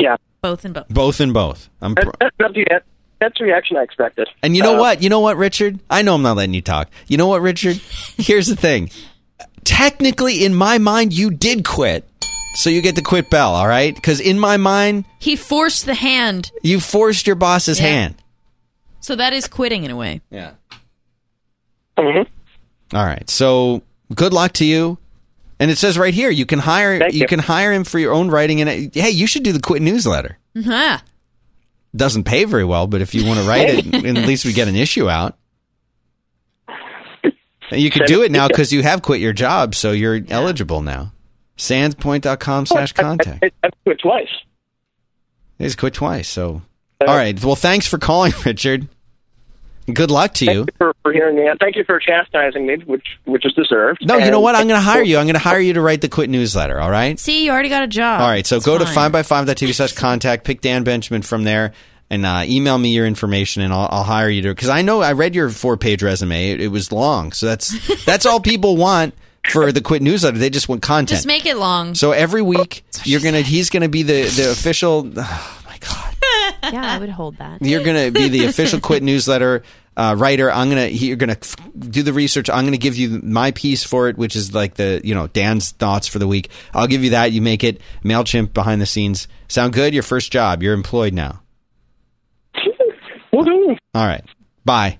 Yeah. 0.00 0.16
Both 0.42 0.64
and 0.64 0.72
both. 0.74 0.88
Both 0.88 1.20
and 1.20 1.32
both. 1.34 1.68
I'm. 1.80 1.94
That, 1.94 2.04
Pro- 2.04 2.12
that, 2.20 2.32
that's, 2.38 2.54
the, 2.54 2.80
that's 3.20 3.38
the 3.38 3.44
reaction 3.44 3.76
I 3.76 3.82
expected. 3.82 4.28
and 4.42 4.56
you 4.56 4.62
know 4.62 4.76
Uh, 4.76 4.80
what? 4.80 5.02
You 5.02 5.08
know 5.08 5.20
what, 5.20 5.36
Richard? 5.36 5.78
I 5.90 6.02
know 6.02 6.14
I'm 6.14 6.22
not 6.22 6.36
letting 6.36 6.54
you 6.54 6.62
talk. 6.62 6.88
You 7.06 7.16
know 7.16 7.26
what, 7.28 7.42
Richard? 7.42 7.76
Here's 8.18 8.46
the 8.46 8.56
thing. 8.56 8.90
Technically, 9.64 10.44
in 10.44 10.54
my 10.54 10.78
mind, 10.78 11.12
you 11.12 11.30
did 11.30 11.64
quit. 11.64 12.06
So 12.54 12.68
you 12.70 12.82
get 12.82 12.96
the 12.96 13.02
quit 13.02 13.30
bell, 13.30 13.54
all 13.54 13.68
right? 13.68 13.94
Because 13.94 14.18
in 14.20 14.38
my 14.40 14.56
mind, 14.56 15.04
He 15.20 15.36
forced 15.36 15.86
the 15.86 15.94
hand, 15.94 16.50
you 16.62 16.80
forced 16.80 17.26
your 17.26 17.36
boss's 17.36 17.78
Yeah. 17.78 17.86
hand. 17.86 18.14
so 19.00 19.14
that 19.16 19.32
is 19.32 19.46
quitting 19.46 19.84
in 19.84 19.90
a 19.90 19.96
way. 19.96 20.20
Yeah. 20.30 20.52
mhm. 21.96 22.26
All 22.92 23.04
right. 23.04 23.28
So 23.30 23.82
good 24.14 24.32
luck 24.32 24.52
to 24.54 24.64
you. 24.64 24.98
And 25.60 25.70
it 25.70 25.78
says 25.78 25.98
right 25.98 26.12
here, 26.14 26.30
you 26.30 26.44
can 26.46 26.58
hire 26.58 26.94
you 27.10 27.20
you. 27.20 27.26
can 27.26 27.38
hire 27.38 27.72
him 27.72 27.84
for 27.84 27.98
your 27.98 28.12
own 28.12 28.30
writing. 28.30 28.60
And 28.60 28.68
uh, 28.70 28.90
hey, 29.00 29.10
you 29.10 29.26
should 29.26 29.42
do 29.42 29.52
the 29.52 29.60
quit 29.60 29.82
newsletter. 29.82 30.38
Ah, 30.66 31.02
doesn't 31.94 32.24
pay 32.24 32.44
very 32.44 32.64
well, 32.64 32.86
but 32.86 33.00
if 33.00 33.14
you 33.14 33.24
want 33.26 33.40
to 33.40 33.46
write 33.48 33.68
it, 33.70 33.94
at 34.04 34.26
least 34.26 34.44
we 34.44 34.52
get 34.52 34.68
an 34.68 34.76
issue 34.76 35.08
out. 35.08 35.36
And 37.72 37.80
You 37.80 37.90
could 37.90 38.06
do 38.06 38.22
it 38.22 38.32
now 38.32 38.48
because 38.48 38.72
you 38.72 38.82
have 38.82 39.02
quit 39.02 39.20
your 39.20 39.32
job, 39.32 39.74
so 39.74 39.92
you're 39.92 40.20
eligible 40.28 40.82
now. 40.82 41.12
Sandspoint.com 41.56 42.66
slash 42.66 42.92
contact. 42.92 43.44
I, 43.44 43.46
I, 43.62 43.66
I 43.68 43.70
quit 43.84 44.00
twice. 44.00 44.28
He's 45.58 45.76
quit 45.76 45.94
twice, 45.94 46.28
so. 46.28 46.62
Uh, 47.00 47.04
All 47.10 47.16
right. 47.16 47.42
Well, 47.44 47.54
thanks 47.56 47.86
for 47.86 47.98
calling, 47.98 48.32
Richard. 48.44 48.88
Good 49.94 50.10
luck 50.10 50.34
to 50.34 50.44
you. 50.44 50.64
Thank 50.64 50.68
you 50.68 50.74
for, 50.78 50.94
for 51.02 51.12
hearing 51.12 51.36
me. 51.36 51.50
Thank 51.60 51.76
you 51.76 51.84
for 51.84 51.98
chastising 51.98 52.66
me, 52.66 52.76
which 52.86 53.06
which 53.24 53.44
is 53.46 53.52
deserved. 53.54 54.04
No, 54.06 54.16
you 54.16 54.30
know 54.30 54.40
what? 54.40 54.54
I'm 54.54 54.68
going 54.68 54.80
to 54.80 54.84
hire 54.84 55.02
you. 55.02 55.18
I'm 55.18 55.26
going 55.26 55.34
to 55.34 55.38
hire 55.40 55.60
you 55.60 55.74
to 55.74 55.80
write 55.80 56.00
the 56.00 56.08
quit 56.08 56.30
newsletter, 56.30 56.80
all 56.80 56.90
right? 56.90 57.18
see, 57.18 57.44
you 57.44 57.50
already 57.50 57.68
got 57.68 57.82
a 57.82 57.86
job. 57.88 58.20
All 58.20 58.28
right, 58.28 58.46
so 58.46 58.56
It's 58.56 58.66
go 58.66 58.78
to 58.78 58.86
fine. 58.86 59.12
5by5.tv 59.12 59.74
slash 59.74 59.92
contact, 59.92 60.44
pick 60.44 60.60
Dan 60.60 60.84
Benjamin 60.84 61.22
from 61.22 61.44
there, 61.44 61.72
and 62.10 62.26
uh, 62.26 62.42
email 62.44 62.76
me 62.78 62.90
your 62.90 63.06
information, 63.06 63.62
and 63.62 63.72
I'll, 63.72 63.88
I'll 63.90 64.04
hire 64.04 64.28
you 64.28 64.42
to. 64.42 64.48
Because 64.50 64.68
I 64.68 64.82
know 64.82 65.00
I 65.00 65.12
read 65.12 65.34
your 65.34 65.48
four 65.50 65.76
page 65.76 66.02
resume; 66.02 66.50
it, 66.50 66.60
it 66.60 66.68
was 66.68 66.90
long, 66.92 67.32
so 67.32 67.46
that's 67.46 68.04
that's 68.04 68.26
all 68.26 68.40
people 68.40 68.76
want 68.76 69.14
for 69.50 69.72
the 69.72 69.80
quit 69.80 70.02
newsletter. 70.02 70.36
They 70.38 70.50
just 70.50 70.68
want 70.68 70.82
content. 70.82 71.08
Just 71.10 71.26
make 71.26 71.46
it 71.46 71.56
long. 71.56 71.94
so 71.94 72.12
every 72.12 72.42
week 72.42 72.84
you're 73.04 73.20
gonna 73.20 73.40
he's 73.40 73.70
gonna 73.70 73.88
be 73.88 74.02
the 74.02 74.24
the 74.24 74.50
official. 74.50 75.04
My 75.14 75.59
god, 75.80 76.14
yeah, 76.72 76.94
I 76.94 76.98
would 76.98 77.08
hold 77.10 77.36
that. 77.38 77.62
you're 77.62 77.82
gonna 77.84 78.10
be 78.10 78.28
the 78.28 78.44
official 78.46 78.80
quit 78.88 79.02
newsletter. 79.02 79.62
Uh, 79.96 80.14
writer, 80.16 80.50
I'm 80.50 80.68
gonna 80.68 80.86
you're 80.86 81.16
gonna 81.16 81.36
f- 81.40 81.56
do 81.78 82.02
the 82.02 82.12
research. 82.12 82.48
I'm 82.48 82.64
gonna 82.64 82.76
give 82.78 82.96
you 82.96 83.20
my 83.22 83.50
piece 83.50 83.82
for 83.84 84.08
it, 84.08 84.16
which 84.16 84.36
is 84.36 84.54
like 84.54 84.74
the 84.74 85.00
you 85.04 85.14
know 85.14 85.26
Dan's 85.26 85.72
thoughts 85.72 86.06
for 86.06 86.18
the 86.18 86.26
week. 86.28 86.48
I'll 86.72 86.86
give 86.86 87.02
you 87.04 87.10
that. 87.10 87.32
You 87.32 87.42
make 87.42 87.64
it 87.64 87.80
Mailchimp 88.04 88.54
behind 88.54 88.80
the 88.80 88.86
scenes. 88.86 89.26
Sound 89.48 89.72
good? 89.72 89.92
Your 89.92 90.02
first 90.04 90.32
job. 90.32 90.62
You're 90.62 90.74
employed 90.74 91.12
now. 91.12 91.42
Woohoo! 93.32 93.76
All 93.94 94.06
right. 94.06 94.24
Bye. 94.64 94.98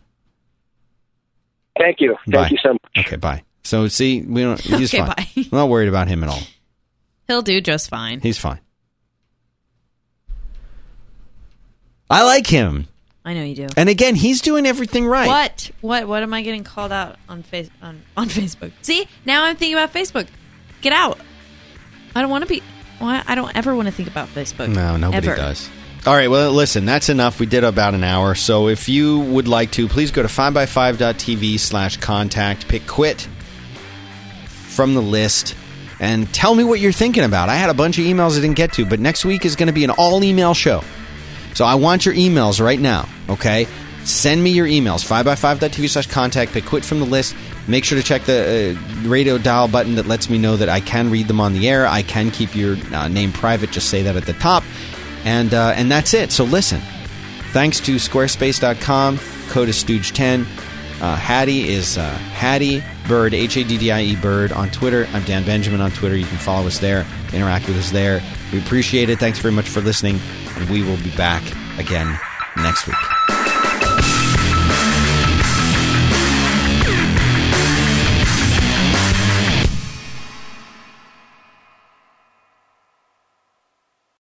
Thank 1.79 2.01
you. 2.01 2.17
Thank 2.31 2.35
Bye. 2.35 2.49
you 2.51 2.59
so 2.63 2.73
much. 2.73 3.07
Okay. 3.07 3.17
Bye. 3.17 3.43
So 3.63 3.89
see, 3.89 4.23
we 4.23 4.43
don't. 4.43 4.61
He's 4.61 4.93
Okay, 4.95 4.99
fine. 5.05 5.15
bye. 5.17 5.27
I'm 5.37 5.45
not 5.53 5.69
worried 5.69 5.89
about 5.89 6.09
him 6.09 6.23
at 6.25 6.29
all. 6.31 6.41
He'll 7.27 7.43
do 7.43 7.61
just 7.61 7.89
fine. 7.91 8.21
He's 8.21 8.39
fine. 8.39 8.61
I 12.11 12.25
like 12.25 12.47
him, 12.47 12.89
I 13.25 13.35
know 13.35 13.45
you 13.45 13.55
do. 13.55 13.69
and 13.77 13.89
again, 13.89 14.17
he's 14.17 14.41
doing 14.41 14.67
everything 14.67 15.07
right. 15.07 15.29
What? 15.29 15.71
What? 15.81 16.09
What 16.09 16.23
am 16.23 16.35
I 16.35 16.43
getting 16.43 16.65
called 16.65 16.91
out 16.93 17.17
on 17.29 17.43
face 17.43 17.71
on, 17.81 18.03
on 18.17 18.29
Facebook? 18.29 18.73
See, 18.83 19.07
now 19.25 19.45
I'm 19.45 19.57
thinking 19.57 19.77
about 19.77 19.93
Facebook. 19.93 20.27
Get 20.81 20.93
out. 20.93 21.19
I 22.15 22.21
don't 22.21 22.31
want 22.31 22.43
to 22.43 22.49
be. 22.49 22.63
Why? 22.99 23.23
I 23.27 23.35
don't 23.35 23.55
ever 23.57 23.75
want 23.75 23.87
to 23.87 23.93
think 23.93 24.09
about 24.09 24.29
Facebook. 24.29 24.69
No, 24.69 24.97
nobody 24.97 25.29
Ever. 25.29 25.37
does. 25.37 25.71
All 26.07 26.15
right, 26.15 26.31
well, 26.31 26.53
listen, 26.53 26.87
that's 26.87 27.11
enough. 27.11 27.39
We 27.39 27.45
did 27.47 27.63
about 27.63 27.93
an 27.93 28.03
hour. 28.03 28.35
So 28.35 28.69
if 28.69 28.89
you 28.89 29.21
would 29.21 29.47
like 29.47 29.71
to, 29.73 29.87
please 29.87 30.11
go 30.11 30.23
to 30.23 30.29
5by5.tv 30.29 31.61
slash 31.61 31.99
contact, 31.99 32.69
pick 32.69 32.87
quit 32.87 33.29
from 34.47 34.95
the 34.95 35.03
list, 35.03 35.55
and 35.99 36.33
tell 36.33 36.55
me 36.55 36.65
what 36.65 36.81
you're 36.81 36.91
thinking 36.93 37.23
about. 37.23 37.51
I 37.51 37.57
had 37.57 37.69
a 37.69 37.75
bunch 37.75 37.99
of 37.99 38.07
emails 38.07 38.39
I 38.39 38.41
didn't 38.41 38.57
get 38.57 38.73
to, 38.75 38.87
but 38.87 38.99
next 38.99 39.27
week 39.27 39.45
is 39.45 39.57
going 39.57 39.67
to 39.67 39.75
be 39.75 39.85
an 39.85 39.91
all 39.91 40.25
email 40.25 40.55
show. 40.55 40.83
So 41.55 41.65
I 41.65 41.75
want 41.75 42.07
your 42.07 42.15
emails 42.15 42.61
right 42.61 42.79
now, 42.81 43.09
okay? 43.29 43.67
Send 44.05 44.43
me 44.43 44.51
your 44.51 44.67
emails, 44.67 45.07
5by5.tv 45.07 45.89
slash 45.89 46.07
contact, 46.07 46.53
pick 46.53 46.65
quit 46.65 46.85
from 46.85 47.01
the 47.01 47.07
list. 47.07 47.35
Make 47.69 47.85
sure 47.85 47.99
to 47.99 48.05
check 48.05 48.23
the 48.23 48.77
uh, 48.77 49.09
radio 49.09 49.37
dial 49.37 49.69
button 49.69 49.97
that 49.97 50.07
lets 50.07 50.31
me 50.31 50.39
know 50.39 50.57
that 50.57 50.69
I 50.69 50.81
can 50.81 51.11
read 51.11 51.29
them 51.29 51.41
on 51.41 51.53
the 51.53 51.69
air. 51.69 51.87
I 51.87 52.03
can 52.03 52.31
keep 52.31 52.57
your 52.57 52.77
uh, 52.95 53.09
name 53.09 53.33
private. 53.33 53.71
Just 53.71 53.91
say 53.91 54.03
that 54.03 54.17
at 54.17 54.25
the 54.25 54.33
top. 54.33 54.65
And, 55.25 55.53
uh, 55.53 55.75
and 55.77 55.91
that's 55.91 56.15
it. 56.15 56.33
So 56.33 56.45
listen, 56.45 56.81
thanks 57.53 57.79
to 57.81 57.97
squarespace.com, 57.97 59.19
code 59.51 59.69
is 59.69 59.85
Stooge10. 59.85 60.47
Uh, 61.01 61.17
Haddie 61.17 61.69
is 61.69 61.97
uh, 61.97 62.09
Haddie 62.11 62.83
Bird, 63.09 63.33
H 63.33 63.57
A 63.57 63.65
D 63.65 63.79
D 63.79 63.91
I 63.91 64.03
E 64.03 64.17
Bird 64.17 64.53
on 64.53 64.69
Twitter. 64.71 65.09
I'm 65.13 65.25
Dan 65.25 65.45
Benjamin 65.45 65.81
on 65.81 65.91
Twitter. 65.93 66.15
You 66.15 66.27
can 66.27 66.37
follow 66.37 66.67
us 66.67 66.79
there, 66.79 67.07
interact 67.33 67.69
with 67.69 67.79
us 67.79 67.91
there. 67.91 68.23
We 68.53 68.59
appreciate 68.59 69.09
it. 69.09 69.19
Thanks 69.19 69.39
very 69.39 69.55
much 69.55 69.69
for 69.69 69.81
listening, 69.81 70.21
we 70.69 70.83
will 70.83 70.99
be 70.99 71.11
back 71.17 71.43
again 71.79 72.19
next 72.57 72.87
week. 72.87 73.40